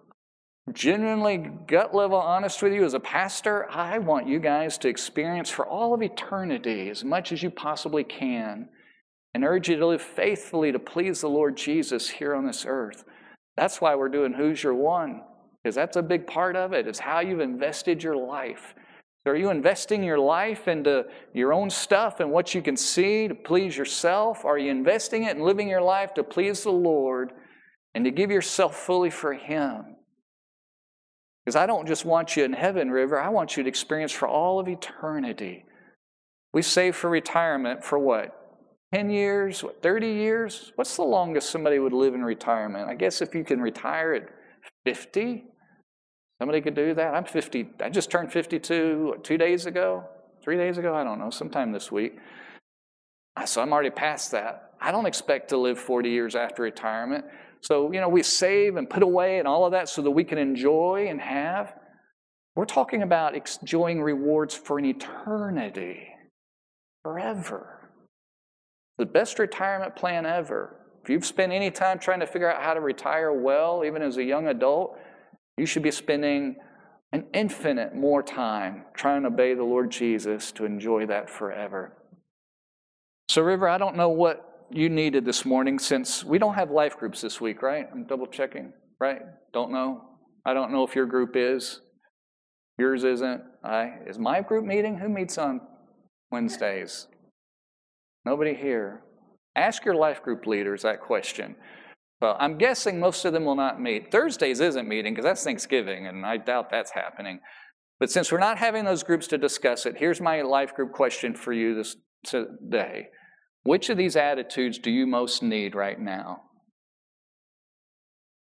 genuinely 0.71 1.37
gut 1.67 1.93
level 1.93 2.17
honest 2.17 2.61
with 2.61 2.71
you 2.71 2.85
as 2.85 2.93
a 2.93 2.99
pastor, 2.99 3.69
I 3.69 3.97
want 3.97 4.27
you 4.27 4.39
guys 4.39 4.77
to 4.79 4.87
experience 4.87 5.49
for 5.49 5.67
all 5.67 5.93
of 5.93 6.01
eternity 6.01 6.89
as 6.89 7.03
much 7.03 7.31
as 7.31 7.43
you 7.43 7.49
possibly 7.49 8.03
can 8.03 8.69
and 9.33 9.43
urge 9.43 9.67
you 9.67 9.75
to 9.75 9.87
live 9.87 10.01
faithfully 10.01 10.71
to 10.71 10.79
please 10.79 11.21
the 11.21 11.27
Lord 11.27 11.57
Jesus 11.57 12.09
here 12.09 12.35
on 12.35 12.45
this 12.45 12.65
earth. 12.65 13.03
That's 13.55 13.79
why 13.79 13.95
we're 13.95 14.09
doing 14.09 14.33
Who's 14.33 14.63
Your 14.63 14.73
One, 14.73 15.21
because 15.61 15.75
that's 15.75 15.97
a 15.97 16.01
big 16.01 16.27
part 16.27 16.55
of 16.55 16.73
it. 16.73 16.87
it, 16.87 16.89
is 16.89 16.99
how 16.99 17.19
you've 17.19 17.39
invested 17.39 18.03
your 18.03 18.15
life. 18.15 18.73
So 19.23 19.31
are 19.31 19.35
you 19.35 19.51
investing 19.51 20.03
your 20.03 20.19
life 20.19 20.67
into 20.67 21.05
your 21.33 21.53
own 21.53 21.69
stuff 21.69 22.19
and 22.19 22.31
what 22.31 22.53
you 22.53 22.61
can 22.61 22.75
see 22.75 23.27
to 23.27 23.35
please 23.35 23.77
yourself? 23.77 24.43
Are 24.43 24.57
you 24.57 24.69
investing 24.69 25.23
it 25.23 25.35
and 25.35 25.45
living 25.45 25.69
your 25.69 25.81
life 25.81 26.13
to 26.15 26.23
please 26.23 26.63
the 26.63 26.71
Lord 26.71 27.31
and 27.95 28.03
to 28.03 28.11
give 28.11 28.31
yourself 28.31 28.75
fully 28.75 29.09
for 29.09 29.33
Him? 29.33 29.95
Because 31.45 31.55
I 31.55 31.65
don't 31.65 31.87
just 31.87 32.05
want 32.05 32.35
you 32.35 32.43
in 32.43 32.53
heaven, 32.53 32.89
River, 32.89 33.19
I 33.19 33.29
want 33.29 33.55
you 33.55 33.63
to 33.63 33.69
experience 33.69 34.11
for 34.11 34.27
all 34.27 34.59
of 34.59 34.67
eternity. 34.67 35.65
We 36.53 36.61
save 36.61 36.95
for 36.95 37.09
retirement 37.09 37.83
for 37.83 37.99
what? 37.99 38.42
10 38.93 39.09
years? 39.09 39.63
What, 39.63 39.81
30 39.81 40.07
years? 40.07 40.71
What's 40.75 40.95
the 40.95 41.03
longest 41.03 41.49
somebody 41.49 41.79
would 41.79 41.93
live 41.93 42.13
in 42.13 42.23
retirement? 42.23 42.89
I 42.89 42.93
guess 42.93 43.21
if 43.23 43.33
you 43.33 43.43
can 43.43 43.59
retire 43.59 44.13
at 44.13 44.29
50, 44.85 45.45
somebody 46.39 46.61
could 46.61 46.75
do 46.75 46.93
that. 46.93 47.15
I'm 47.15 47.25
50, 47.25 47.69
I 47.81 47.89
just 47.89 48.11
turned 48.11 48.31
52 48.31 49.05
what, 49.07 49.23
two 49.23 49.37
days 49.39 49.65
ago, 49.65 50.03
three 50.43 50.57
days 50.57 50.77
ago, 50.77 50.93
I 50.93 51.03
don't 51.03 51.17
know, 51.17 51.31
sometime 51.31 51.71
this 51.71 51.91
week. 51.91 52.19
Ah, 53.35 53.45
so 53.45 53.63
I'm 53.63 53.73
already 53.73 53.89
past 53.89 54.29
that. 54.31 54.73
I 54.79 54.91
don't 54.91 55.07
expect 55.07 55.49
to 55.49 55.57
live 55.57 55.79
40 55.79 56.11
years 56.11 56.35
after 56.35 56.61
retirement. 56.61 57.25
So, 57.61 57.91
you 57.91 57.99
know, 57.99 58.09
we 58.09 58.21
save 58.21 58.75
and 58.75 58.87
put 58.87 59.01
away 59.01 59.39
and 59.39 59.47
all 59.47 59.65
of 59.65 59.71
that 59.71 59.89
so 59.89 60.03
that 60.03 60.11
we 60.11 60.23
can 60.23 60.37
enjoy 60.37 61.07
and 61.09 61.19
have. 61.19 61.73
We're 62.55 62.65
talking 62.65 63.01
about 63.01 63.33
enjoying 63.33 64.03
rewards 64.03 64.53
for 64.53 64.77
an 64.77 64.85
eternity, 64.85 66.09
forever. 67.01 67.72
The 68.97 69.05
best 69.05 69.39
retirement 69.39 69.95
plan 69.95 70.25
ever. 70.25 70.75
If 71.03 71.09
you've 71.09 71.25
spent 71.25 71.51
any 71.51 71.71
time 71.71 71.99
trying 71.99 72.21
to 72.21 72.27
figure 72.27 72.51
out 72.51 72.61
how 72.61 72.73
to 72.73 72.79
retire 72.79 73.33
well, 73.33 73.83
even 73.85 74.01
as 74.01 74.17
a 74.17 74.23
young 74.23 74.47
adult, 74.47 74.97
you 75.57 75.65
should 75.65 75.83
be 75.83 75.91
spending 75.91 76.55
an 77.11 77.25
infinite 77.33 77.93
more 77.93 78.23
time 78.23 78.85
trying 78.93 79.21
to 79.23 79.27
obey 79.27 79.53
the 79.53 79.63
Lord 79.63 79.91
Jesus 79.91 80.51
to 80.53 80.65
enjoy 80.65 81.05
that 81.07 81.29
forever. 81.29 81.93
So, 83.29 83.41
River, 83.41 83.67
I 83.67 83.77
don't 83.77 83.95
know 83.95 84.09
what 84.09 84.67
you 84.71 84.89
needed 84.89 85.25
this 85.25 85.45
morning 85.45 85.77
since 85.77 86.23
we 86.23 86.39
don't 86.39 86.55
have 86.55 86.71
life 86.71 86.97
groups 86.97 87.21
this 87.21 87.39
week, 87.39 87.61
right? 87.61 87.87
I'm 87.91 88.05
double 88.05 88.27
checking, 88.27 88.73
right? 88.99 89.21
Don't 89.53 89.71
know. 89.71 90.01
I 90.45 90.53
don't 90.53 90.71
know 90.71 90.83
if 90.83 90.95
your 90.95 91.05
group 91.05 91.35
is. 91.35 91.81
Yours 92.77 93.03
isn't. 93.03 93.41
I 93.63 93.99
is 94.07 94.17
my 94.17 94.41
group 94.41 94.65
meeting? 94.65 94.97
Who 94.97 95.09
meets 95.09 95.37
on 95.37 95.61
Wednesdays? 96.31 97.07
Nobody 98.25 98.53
here. 98.53 99.01
Ask 99.55 99.85
your 99.85 99.95
life 99.95 100.23
group 100.23 100.45
leaders 100.45 100.83
that 100.83 101.01
question. 101.01 101.55
Well, 102.21 102.37
I'm 102.39 102.57
guessing 102.57 102.99
most 102.99 103.25
of 103.25 103.33
them 103.33 103.43
will 103.43 103.55
not 103.55 103.81
meet. 103.81 104.09
Thursdays 104.11 104.61
isn't 104.61 104.87
meeting 104.87 105.13
because 105.13 105.25
that's 105.25 105.43
Thanksgiving, 105.43 106.07
and 106.07 106.25
I 106.25 106.37
doubt 106.37 106.69
that's 106.71 106.91
happening. 106.91 107.41
But 107.99 108.11
since 108.11 108.31
we're 108.31 108.39
not 108.39 108.57
having 108.57 108.85
those 108.85 109.03
groups 109.03 109.27
to 109.27 109.37
discuss 109.37 109.85
it, 109.85 109.97
here's 109.97 110.21
my 110.21 110.41
life 110.41 110.73
group 110.73 110.93
question 110.93 111.35
for 111.35 111.51
you 111.51 111.75
this 111.75 111.97
today. 112.23 113.07
Which 113.63 113.89
of 113.89 113.97
these 113.97 114.15
attitudes 114.15 114.79
do 114.79 114.89
you 114.89 115.05
most 115.05 115.43
need 115.43 115.75
right 115.75 115.99
now? 115.99 116.43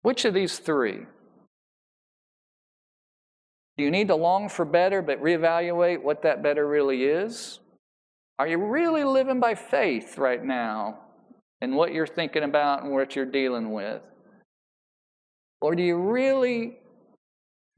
Which 0.03 0.25
of 0.25 0.35
these 0.35 0.59
three? 0.59 1.07
Do 3.79 3.85
you 3.85 3.91
need 3.91 4.09
to 4.09 4.17
long 4.17 4.49
for 4.49 4.65
better 4.65 5.01
but 5.01 5.23
reevaluate 5.23 6.03
what 6.03 6.23
that 6.23 6.43
better 6.43 6.67
really 6.67 7.05
is? 7.05 7.61
Are 8.43 8.49
you 8.49 8.59
really 8.59 9.05
living 9.05 9.39
by 9.39 9.55
faith 9.55 10.19
right 10.19 10.45
now 10.45 10.99
in 11.61 11.77
what 11.77 11.93
you're 11.95 12.09
thinking 12.09 12.43
about 12.43 12.83
and 12.83 12.91
what 12.91 13.15
you're 13.15 13.25
dealing 13.25 13.71
with? 13.71 14.03
Or 15.61 15.77
do 15.77 15.83
you 15.85 15.97
really, 15.97 16.79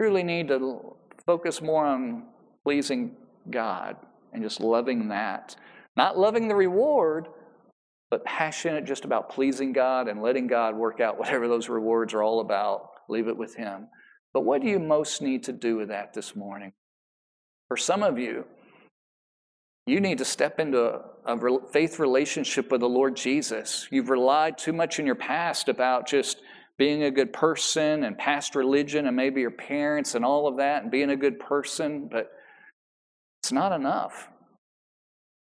truly 0.01 0.23
need 0.23 0.49
to 0.49 0.97
focus 1.27 1.61
more 1.61 1.85
on 1.85 2.29
pleasing 2.65 3.15
God 3.51 3.97
and 4.33 4.43
just 4.43 4.59
loving 4.59 5.09
that? 5.09 5.55
Not 5.99 6.17
loving 6.17 6.49
the 6.49 6.55
reward, 6.55 7.29
but 8.11 8.25
passionate 8.25 8.87
just 8.87 9.05
about 9.05 9.29
pleasing 9.29 9.75
God 9.75 10.09
and 10.09 10.23
letting 10.23 10.47
God 10.47 10.77
work 10.77 10.99
out 10.99 11.19
whatever 11.19 11.47
those 11.47 11.69
rewards 11.69 12.15
are 12.15 12.23
all 12.23 12.41
about. 12.41 12.89
Leave 13.11 13.29
it 13.29 13.37
with 13.37 13.55
Him. 13.55 13.89
But 14.33 14.47
what 14.47 14.63
do 14.63 14.69
you 14.69 14.79
most 14.79 15.21
need 15.21 15.45
to 15.45 15.53
do 15.53 15.77
with 15.77 15.89
that 15.89 16.15
this 16.15 16.35
morning? 16.35 16.73
For 17.69 17.77
some 17.77 18.03
of 18.03 18.19
you, 18.19 18.47
you 19.87 20.01
need 20.01 20.19
to 20.19 20.25
step 20.25 20.59
into 20.59 21.01
a, 21.27 21.59
faith 21.73 21.99
relationship 21.99 22.71
with 22.71 22.81
the 22.81 22.89
Lord 22.89 23.17
Jesus. 23.17 23.87
You've 23.91 24.11
relied 24.11 24.57
too 24.57 24.73
much 24.73 24.99
in 24.99 25.07
your 25.07 25.15
past 25.15 25.69
about 25.69 26.07
just 26.07 26.41
being 26.79 27.05
a 27.05 27.11
good 27.11 27.33
person 27.33 28.05
and 28.05 28.19
past 28.19 28.55
religion 28.55 29.07
and 29.07 29.15
maybe 29.15 29.41
your 29.41 29.51
parents 29.51 30.15
and 30.15 30.25
all 30.25 30.49
of 30.49 30.57
that 30.57 30.83
and 30.83 30.91
being 30.91 31.11
a 31.11 31.17
good 31.17 31.39
person, 31.39 32.09
but 32.11 32.31
it's 33.43 33.53
not 33.53 33.73
enough. 33.73 34.29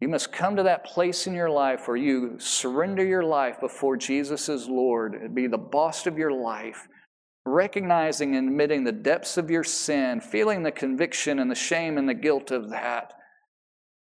You 0.00 0.08
must 0.08 0.32
come 0.32 0.56
to 0.56 0.64
that 0.64 0.84
place 0.84 1.26
in 1.26 1.32
your 1.32 1.50
life 1.50 1.88
where 1.88 1.96
you 1.96 2.36
surrender 2.38 3.04
your 3.04 3.24
life 3.24 3.58
before 3.60 3.96
Jesus 3.96 4.48
as 4.50 4.68
Lord 4.68 5.14
and 5.14 5.34
be 5.34 5.46
the 5.46 5.56
boss 5.56 6.06
of 6.06 6.18
your 6.18 6.32
life, 6.32 6.86
recognizing 7.46 8.36
and 8.36 8.50
admitting 8.50 8.84
the 8.84 8.92
depths 8.92 9.38
of 9.38 9.50
your 9.50 9.64
sin, 9.64 10.20
feeling 10.20 10.62
the 10.62 10.70
conviction 10.70 11.38
and 11.38 11.50
the 11.50 11.54
shame 11.54 11.96
and 11.96 12.06
the 12.06 12.14
guilt 12.14 12.50
of 12.50 12.68
that, 12.70 13.14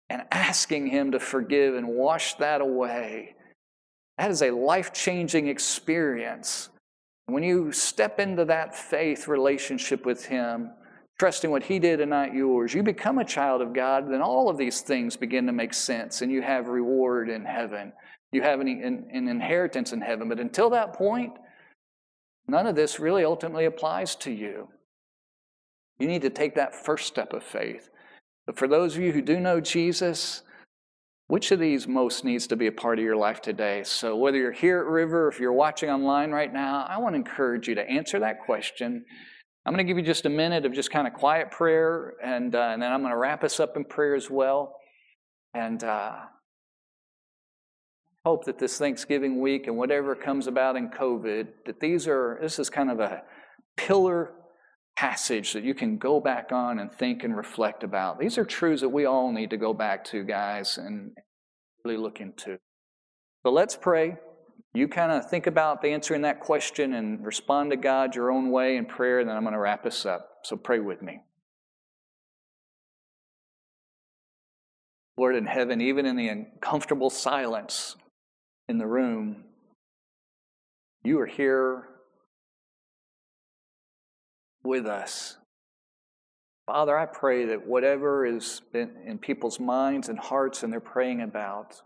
and 0.09 0.23
asking 0.31 0.87
Him 0.87 1.11
to 1.11 1.19
forgive 1.19 1.75
and 1.75 1.87
wash 1.87 2.35
that 2.35 2.61
away. 2.61 3.35
That 4.17 4.31
is 4.31 4.41
a 4.41 4.51
life 4.51 4.93
changing 4.93 5.47
experience. 5.47 6.69
When 7.27 7.43
you 7.43 7.71
step 7.71 8.19
into 8.19 8.45
that 8.45 8.75
faith 8.75 9.27
relationship 9.27 10.05
with 10.05 10.25
Him, 10.25 10.71
trusting 11.17 11.49
what 11.49 11.63
He 11.63 11.79
did 11.79 11.99
and 12.01 12.09
not 12.09 12.33
yours, 12.33 12.73
you 12.73 12.83
become 12.83 13.17
a 13.17 13.25
child 13.25 13.61
of 13.61 13.73
God, 13.73 14.09
then 14.09 14.21
all 14.21 14.49
of 14.49 14.57
these 14.57 14.81
things 14.81 15.17
begin 15.17 15.47
to 15.47 15.53
make 15.53 15.73
sense 15.73 16.21
and 16.21 16.31
you 16.31 16.41
have 16.41 16.67
reward 16.67 17.29
in 17.29 17.43
heaven. 17.43 17.91
You 18.31 18.41
have 18.41 18.59
an, 18.59 18.67
an, 18.67 19.07
an 19.11 19.27
inheritance 19.27 19.93
in 19.93 20.01
heaven. 20.01 20.29
But 20.29 20.39
until 20.39 20.69
that 20.71 20.93
point, 20.93 21.33
none 22.47 22.67
of 22.67 22.75
this 22.75 22.99
really 22.99 23.23
ultimately 23.23 23.65
applies 23.65 24.15
to 24.17 24.31
you. 24.31 24.69
You 25.99 26.07
need 26.07 26.21
to 26.23 26.29
take 26.29 26.55
that 26.55 26.75
first 26.75 27.07
step 27.07 27.33
of 27.33 27.43
faith. 27.43 27.89
But 28.45 28.57
for 28.57 28.67
those 28.67 28.95
of 28.95 29.01
you 29.01 29.11
who 29.11 29.21
do 29.21 29.39
know 29.39 29.59
Jesus, 29.59 30.43
which 31.27 31.51
of 31.51 31.59
these 31.59 31.87
most 31.87 32.23
needs 32.23 32.45
to 32.47 32.55
be 32.55 32.67
a 32.67 32.71
part 32.71 32.99
of 32.99 33.05
your 33.05 33.15
life 33.15 33.41
today? 33.41 33.83
So, 33.83 34.15
whether 34.15 34.37
you're 34.37 34.51
here 34.51 34.79
at 34.79 34.85
River, 34.85 35.27
if 35.27 35.39
you're 35.39 35.53
watching 35.53 35.89
online 35.89 36.31
right 36.31 36.53
now, 36.53 36.85
I 36.87 36.99
want 36.99 37.13
to 37.13 37.17
encourage 37.17 37.67
you 37.67 37.75
to 37.75 37.89
answer 37.89 38.19
that 38.19 38.41
question 38.45 39.05
I'm 39.67 39.73
going 39.73 39.85
to 39.85 39.89
give 39.89 39.97
you 39.97 40.03
just 40.03 40.27
a 40.27 40.29
minute 40.29 40.63
of 40.63 40.73
just 40.73 40.91
kind 40.91 41.07
of 41.07 41.13
quiet 41.13 41.49
prayer, 41.49 42.13
and, 42.23 42.53
uh, 42.53 42.69
and 42.71 42.81
then 42.83 42.91
I'm 42.91 43.01
going 43.01 43.11
to 43.11 43.17
wrap 43.17 43.43
us 43.43 43.59
up 43.59 43.75
in 43.75 43.83
prayer 43.83 44.13
as 44.13 44.29
well. 44.29 44.75
And 45.55 45.83
uh, 45.83 46.17
hope 48.23 48.45
that 48.45 48.59
this 48.59 48.77
Thanksgiving 48.77 49.41
week 49.41 49.65
and 49.65 49.75
whatever 49.75 50.13
comes 50.13 50.45
about 50.45 50.75
in 50.75 50.89
COVID, 50.89 51.47
that 51.65 51.79
these 51.79 52.07
are, 52.07 52.37
this 52.43 52.59
is 52.59 52.69
kind 52.69 52.91
of 52.91 52.99
a 52.99 53.23
pillar 53.75 54.33
passage 54.95 55.53
that 55.53 55.63
you 55.63 55.73
can 55.73 55.97
go 55.97 56.19
back 56.19 56.51
on 56.51 56.79
and 56.79 56.91
think 56.91 57.23
and 57.23 57.35
reflect 57.35 57.83
about. 57.83 58.19
These 58.19 58.37
are 58.37 58.45
truths 58.45 58.81
that 58.81 58.89
we 58.89 59.05
all 59.05 59.31
need 59.31 59.49
to 59.49 59.57
go 59.57 59.73
back 59.73 60.03
to, 60.05 60.23
guys, 60.23 60.77
and 60.77 61.11
really 61.83 61.97
look 61.97 62.21
into. 62.21 62.57
So 63.45 63.51
let's 63.51 63.75
pray. 63.75 64.17
you 64.73 64.87
kind 64.87 65.11
of 65.11 65.29
think 65.29 65.47
about 65.47 65.81
the 65.81 65.89
answering 65.89 66.21
that 66.23 66.39
question 66.39 66.93
and 66.93 67.25
respond 67.25 67.71
to 67.71 67.77
God 67.77 68.15
your 68.15 68.31
own 68.31 68.51
way 68.51 68.77
in 68.77 68.85
prayer, 68.85 69.19
and 69.19 69.29
then 69.29 69.35
I'm 69.37 69.43
going 69.43 69.53
to 69.53 69.59
wrap 69.59 69.85
us 69.85 70.05
up. 70.05 70.39
So 70.43 70.57
pray 70.57 70.79
with 70.79 71.01
me. 71.01 71.21
Lord 75.17 75.35
in 75.35 75.45
heaven, 75.45 75.79
even 75.79 76.05
in 76.05 76.17
the 76.17 76.27
uncomfortable 76.27 77.09
silence 77.09 77.95
in 78.67 78.77
the 78.77 78.87
room, 78.87 79.45
you 81.03 81.19
are 81.21 81.25
here 81.25 81.87
with 84.65 84.85
us. 84.85 85.37
Father, 86.67 86.97
I 86.97 87.05
pray 87.05 87.45
that 87.45 87.67
whatever 87.67 88.25
is 88.25 88.61
in 88.73 89.19
people's 89.19 89.59
minds 89.59 90.09
and 90.09 90.17
hearts 90.17 90.63
and 90.63 90.73
they're 90.73 90.79
praying 90.79 91.21
about, 91.21 91.81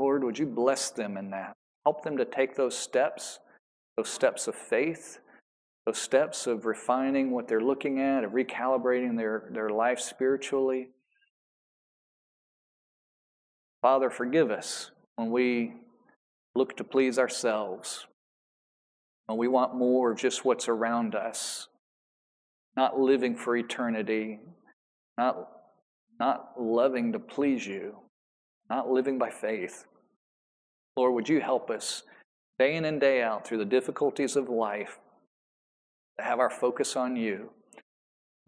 Lord, 0.00 0.24
would 0.24 0.38
you 0.38 0.46
bless 0.46 0.90
them 0.90 1.16
in 1.16 1.30
that? 1.30 1.52
Help 1.84 2.02
them 2.02 2.16
to 2.16 2.24
take 2.24 2.56
those 2.56 2.76
steps, 2.76 3.38
those 3.96 4.08
steps 4.08 4.48
of 4.48 4.54
faith, 4.54 5.20
those 5.86 5.98
steps 5.98 6.46
of 6.46 6.66
refining 6.66 7.30
what 7.30 7.46
they're 7.46 7.60
looking 7.60 8.00
at, 8.00 8.24
of 8.24 8.32
recalibrating 8.32 9.16
their, 9.16 9.48
their 9.52 9.70
life 9.70 10.00
spiritually. 10.00 10.88
Father, 13.82 14.10
forgive 14.10 14.50
us 14.50 14.90
when 15.16 15.30
we 15.30 15.74
look 16.54 16.76
to 16.76 16.84
please 16.84 17.18
ourselves, 17.18 18.06
when 19.30 19.38
we 19.38 19.46
want 19.46 19.76
more 19.76 20.10
of 20.10 20.18
just 20.18 20.44
what's 20.44 20.68
around 20.68 21.14
us, 21.14 21.68
not 22.76 22.98
living 22.98 23.36
for 23.36 23.56
eternity, 23.56 24.40
not, 25.16 25.48
not 26.18 26.60
loving 26.60 27.12
to 27.12 27.20
please 27.20 27.64
you, 27.64 27.94
not 28.68 28.90
living 28.90 29.18
by 29.18 29.30
faith. 29.30 29.84
Lord, 30.96 31.14
would 31.14 31.28
you 31.28 31.40
help 31.40 31.70
us 31.70 32.02
day 32.58 32.74
in 32.74 32.84
and 32.84 33.00
day 33.00 33.22
out 33.22 33.46
through 33.46 33.58
the 33.58 33.64
difficulties 33.64 34.34
of 34.34 34.48
life 34.48 34.98
to 36.18 36.24
have 36.24 36.40
our 36.40 36.50
focus 36.50 36.96
on 36.96 37.14
you? 37.14 37.50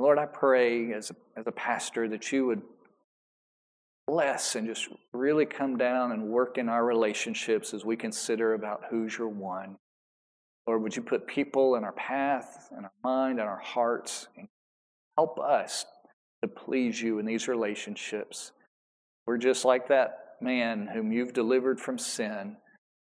Lord, 0.00 0.18
I 0.18 0.26
pray 0.26 0.92
as 0.94 1.12
a, 1.12 1.38
as 1.38 1.46
a 1.46 1.52
pastor 1.52 2.08
that 2.08 2.32
you 2.32 2.44
would 2.46 2.62
bless 4.08 4.56
and 4.56 4.66
just 4.66 4.88
really 5.12 5.46
come 5.46 5.76
down 5.76 6.10
and 6.10 6.24
work 6.24 6.58
in 6.58 6.68
our 6.68 6.84
relationships 6.84 7.72
as 7.72 7.84
we 7.84 7.96
consider 7.96 8.54
about 8.54 8.82
who's 8.90 9.16
your 9.16 9.28
one. 9.28 9.76
Lord, 10.66 10.82
would 10.82 10.96
you 10.96 11.02
put 11.02 11.26
people 11.26 11.74
in 11.74 11.84
our 11.84 11.92
path, 11.92 12.68
in 12.76 12.84
our 12.84 12.92
mind, 13.02 13.40
in 13.40 13.46
our 13.46 13.60
hearts, 13.60 14.28
and 14.36 14.48
help 15.16 15.38
us 15.40 15.84
to 16.42 16.48
please 16.48 17.00
you 17.00 17.18
in 17.18 17.26
these 17.26 17.48
relationships. 17.48 18.52
We're 19.26 19.38
just 19.38 19.64
like 19.64 19.88
that 19.88 20.36
man 20.40 20.88
whom 20.92 21.12
you've 21.12 21.32
delivered 21.32 21.80
from 21.80 21.98
sin 21.98 22.30
and 22.30 22.56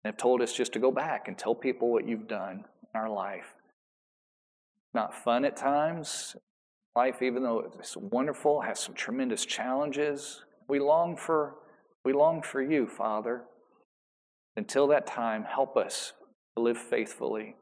have 0.06 0.18
told 0.18 0.42
us 0.42 0.54
just 0.54 0.74
to 0.74 0.80
go 0.80 0.92
back 0.92 1.28
and 1.28 1.38
tell 1.38 1.56
people 1.56 1.92
what 1.92 2.08
you've 2.08 2.28
done 2.28 2.64
in 2.94 3.00
our 3.00 3.10
life. 3.10 3.56
Not 4.94 5.14
fun 5.24 5.46
at 5.46 5.58
times. 5.58 6.36
Life, 6.96 7.22
even 7.22 7.44
though 7.44 7.72
it's 7.78 7.96
wonderful, 7.98 8.62
has 8.62 8.80
some 8.80 8.96
tremendous 8.96 9.46
challenges. 9.46 10.44
We 10.68 10.80
long 10.80 11.16
for 11.18 11.56
we 12.04 12.14
long 12.14 12.42
for 12.42 12.62
you, 12.62 12.88
Father. 12.88 13.44
Until 14.56 14.88
that 14.88 15.06
time, 15.06 15.44
help 15.44 15.76
us 15.76 16.14
to 16.58 16.64
live 16.64 16.78
faithfully. 16.78 17.56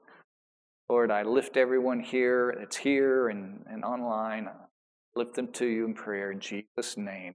Lord, 0.89 1.11
I 1.11 1.23
lift 1.23 1.57
everyone 1.57 1.99
here 1.99 2.55
that's 2.57 2.77
here 2.77 3.27
and, 3.27 3.65
and 3.69 3.83
online. 3.83 4.47
I 4.47 4.53
lift 5.15 5.35
them 5.35 5.51
to 5.53 5.65
you 5.65 5.85
in 5.85 5.93
prayer 5.93 6.31
in 6.31 6.39
Jesus' 6.39 6.95
name. 6.95 7.33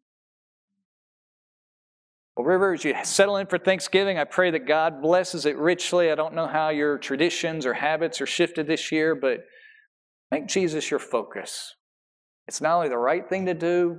Well, 2.36 2.46
River, 2.46 2.72
as 2.72 2.84
you 2.84 2.94
settle 3.02 3.36
in 3.36 3.46
for 3.46 3.58
Thanksgiving, 3.58 4.18
I 4.18 4.24
pray 4.24 4.50
that 4.52 4.66
God 4.66 5.02
blesses 5.02 5.44
it 5.44 5.58
richly. 5.58 6.10
I 6.10 6.14
don't 6.14 6.34
know 6.34 6.46
how 6.46 6.70
your 6.70 6.96
traditions 6.96 7.66
or 7.66 7.74
habits 7.74 8.20
are 8.20 8.26
shifted 8.26 8.66
this 8.66 8.90
year, 8.90 9.14
but 9.14 9.40
make 10.30 10.46
Jesus 10.46 10.90
your 10.90 11.00
focus. 11.00 11.74
It's 12.48 12.60
not 12.60 12.76
only 12.76 12.88
the 12.88 12.96
right 12.96 13.28
thing 13.28 13.46
to 13.46 13.54
do, 13.54 13.98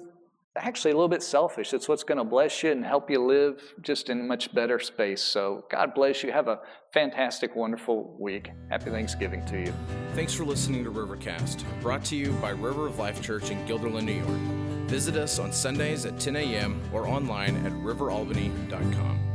actually 0.58 0.92
a 0.92 0.96
little 0.96 1.08
bit 1.08 1.24
selfish. 1.24 1.74
It's 1.74 1.88
what's 1.88 2.04
going 2.04 2.18
to 2.18 2.24
bless 2.24 2.64
you 2.64 2.72
and 2.72 2.86
help 2.86 3.10
you 3.10 3.24
live 3.26 3.74
just 3.82 4.10
in 4.10 4.20
a 4.20 4.24
much 4.24 4.54
better 4.54 4.80
space. 4.80 5.22
So 5.22 5.66
God 5.72 5.94
bless 5.94 6.24
you. 6.24 6.32
Have 6.32 6.48
a 6.48 6.60
fantastic, 6.94 7.56
wonderful 7.56 8.16
week. 8.20 8.52
Happy 8.70 8.90
Thanksgiving 8.90 9.46
to 9.46 9.60
you. 9.60 9.74
Thanks 10.14 10.34
for 10.34 10.44
listening 10.44 10.84
to 10.84 10.92
Rivercast, 10.92 11.64
brought 11.82 12.04
to 12.06 12.16
you 12.16 12.32
by 12.34 12.50
River 12.50 12.88
of 12.88 13.00
Life 13.00 13.22
Church 13.22 13.50
in 13.50 13.66
Guilderland, 13.66 14.04
New 14.04 14.14
York. 14.14 14.90
Visit 14.90 15.16
us 15.16 15.40
on 15.40 15.54
Sundays 15.54 16.06
at 16.06 16.20
10 16.20 16.36
a.m. 16.36 16.82
or 16.92 17.08
online 17.08 17.56
at 17.66 17.72
riveralbany.com. 17.72 19.31